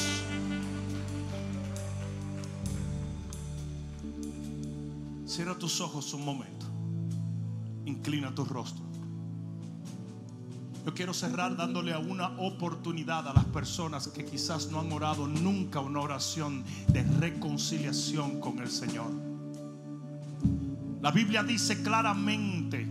Cierra 5.25 5.57
tus 5.57 5.79
ojos 5.79 6.13
un 6.13 6.25
momento. 6.25 6.65
Inclina 7.85 8.35
tu 8.35 8.43
rostro. 8.43 8.90
Yo 10.85 10.95
quiero 10.95 11.13
cerrar 11.13 11.55
dándole 11.55 11.95
una 11.95 12.29
oportunidad 12.39 13.27
a 13.27 13.33
las 13.33 13.45
personas 13.45 14.07
que 14.07 14.25
quizás 14.25 14.71
no 14.71 14.79
han 14.79 14.91
orado 14.91 15.27
nunca 15.27 15.79
una 15.79 15.99
oración 15.99 16.63
de 16.87 17.03
reconciliación 17.03 18.39
con 18.39 18.59
el 18.59 18.69
Señor. 18.69 19.11
La 21.01 21.11
Biblia 21.11 21.43
dice 21.43 21.83
claramente 21.83 22.87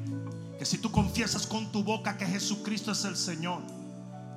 que 0.59 0.65
si 0.65 0.79
tú 0.79 0.93
confiesas 0.93 1.47
con 1.47 1.73
tu 1.73 1.83
boca 1.83 2.17
que 2.17 2.27
Jesucristo 2.27 2.93
es 2.93 3.05
el 3.05 3.17
Señor, 3.17 3.61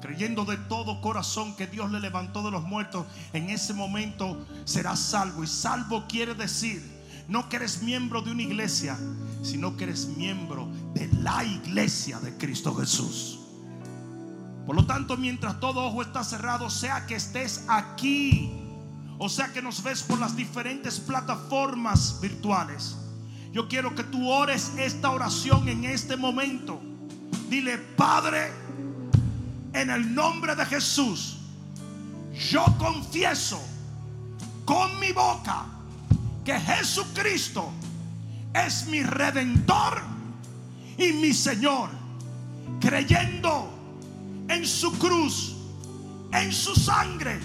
creyendo 0.02 0.46
de 0.46 0.58
todo 0.58 1.00
corazón 1.00 1.56
que 1.56 1.68
Dios 1.68 1.92
le 1.92 2.00
levantó 2.00 2.44
de 2.44 2.52
los 2.52 2.64
muertos, 2.64 3.06
en 3.34 3.52
ese 3.52 3.74
momento 3.74 4.46
serás 4.66 5.00
salvo. 5.00 5.44
Y 5.44 5.48
salvo 5.48 6.06
quiere 6.08 6.34
decir 6.34 6.82
no 7.28 7.48
que 7.50 7.56
eres 7.56 7.82
miembro 7.84 8.22
de 8.22 8.32
una 8.32 8.42
iglesia, 8.42 8.98
sino 9.44 9.78
que 9.78 9.86
eres 9.86 10.08
miembro 10.08 10.68
de 10.94 11.08
la 11.22 11.44
iglesia 11.44 12.20
de 12.20 12.36
Cristo 12.38 12.76
Jesús. 12.76 13.43
Por 14.66 14.76
lo 14.76 14.86
tanto, 14.86 15.18
mientras 15.18 15.60
todo 15.60 15.86
ojo 15.86 16.02
está 16.02 16.24
cerrado, 16.24 16.70
sea 16.70 17.06
que 17.06 17.16
estés 17.16 17.66
aquí, 17.68 18.52
o 19.18 19.28
sea 19.28 19.52
que 19.52 19.62
nos 19.62 19.84
ves 19.84 20.04
por 20.04 20.20
las 20.20 20.36
diferentes 20.36 21.00
plataformas 21.00 22.20
virtuales, 22.22 22.96
yo 23.52 23.68
quiero 23.68 23.94
que 23.94 24.04
tú 24.04 24.30
ores 24.30 24.72
esta 24.78 25.12
oración 25.12 25.68
en 25.68 25.84
este 25.84 26.16
momento. 26.16 26.82
Dile, 27.50 27.78
Padre, 27.78 28.52
en 29.74 29.90
el 29.90 30.16
nombre 30.16 30.56
de 30.56 30.66
Jesús, 30.66 31.38
yo 32.34 32.64
confieso 32.80 33.62
con 34.66 35.00
mi 35.00 35.12
boca 35.12 35.66
que 36.46 36.60
Jesucristo 36.60 37.72
es 38.54 38.88
mi 38.88 39.04
redentor 39.04 40.02
y 40.98 41.12
mi 41.14 41.34
Señor, 41.34 41.90
creyendo 42.80 43.73
en 44.50 44.66
su 44.66 44.92
cruz, 44.98 45.56
en 46.32 46.52
su 46.52 46.76
sangre 46.76 47.40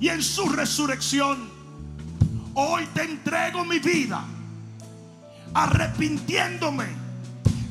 y 0.00 0.08
en 0.08 0.22
su 0.22 0.48
resurrección. 0.48 1.50
Hoy 2.54 2.86
te 2.94 3.02
entrego 3.02 3.64
mi 3.64 3.78
vida, 3.78 4.24
arrepintiéndome 5.54 6.86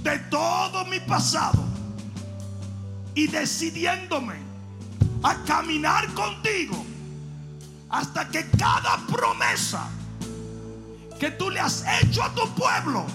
de 0.03 0.17
todo 0.29 0.85
mi 0.85 0.99
pasado 0.99 1.63
y 3.13 3.27
decidiéndome 3.27 4.35
a 5.23 5.35
caminar 5.43 6.11
contigo 6.13 6.85
hasta 7.89 8.27
que 8.29 8.49
cada 8.57 8.97
promesa 9.07 9.87
que 11.19 11.29
tú 11.29 11.51
le 11.51 11.59
has 11.59 11.85
hecho 12.01 12.23
a 12.23 12.33
tu 12.33 12.47
pueblo 12.55 13.05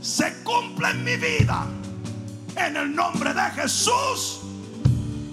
se 0.00 0.32
cumpla 0.44 0.90
en 0.90 1.04
mi 1.04 1.16
vida. 1.16 1.66
En 2.56 2.76
el 2.76 2.94
nombre 2.94 3.32
de 3.34 3.42
Jesús. 3.50 4.39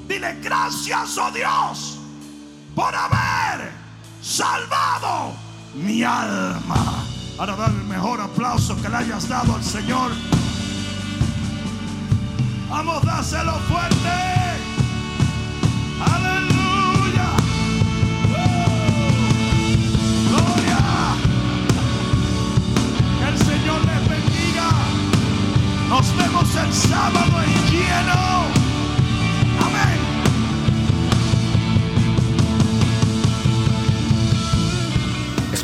Dile 0.08 0.38
gracias, 0.42 1.18
oh 1.18 1.32
Dios, 1.32 2.00
por 2.74 2.96
haber 2.96 3.72
salvado 4.22 5.34
mi 5.76 6.02
alma. 6.02 7.04
Ahora 7.38 7.56
dale 7.56 7.76
el 7.76 7.84
mejor 7.84 8.22
aplauso 8.22 8.76
que 8.82 8.88
le 8.88 8.96
hayas 8.96 9.28
dado 9.28 9.56
al 9.56 9.64
Señor. 9.64 10.12
Vamos, 12.70 13.04
dáselo 13.04 13.54
fuerte. 13.70 14.10
Aleluya. 16.00 17.30
Gloria. 20.30 20.80
Que 23.20 23.28
el 23.30 23.38
Señor 23.38 23.86
les 23.86 24.10
bendiga. 24.10 24.70
Nos 25.90 26.18
vemos 26.18 26.56
el 26.56 26.74
sábado 26.74 27.44
en 27.44 27.72
lleno. 27.72 28.57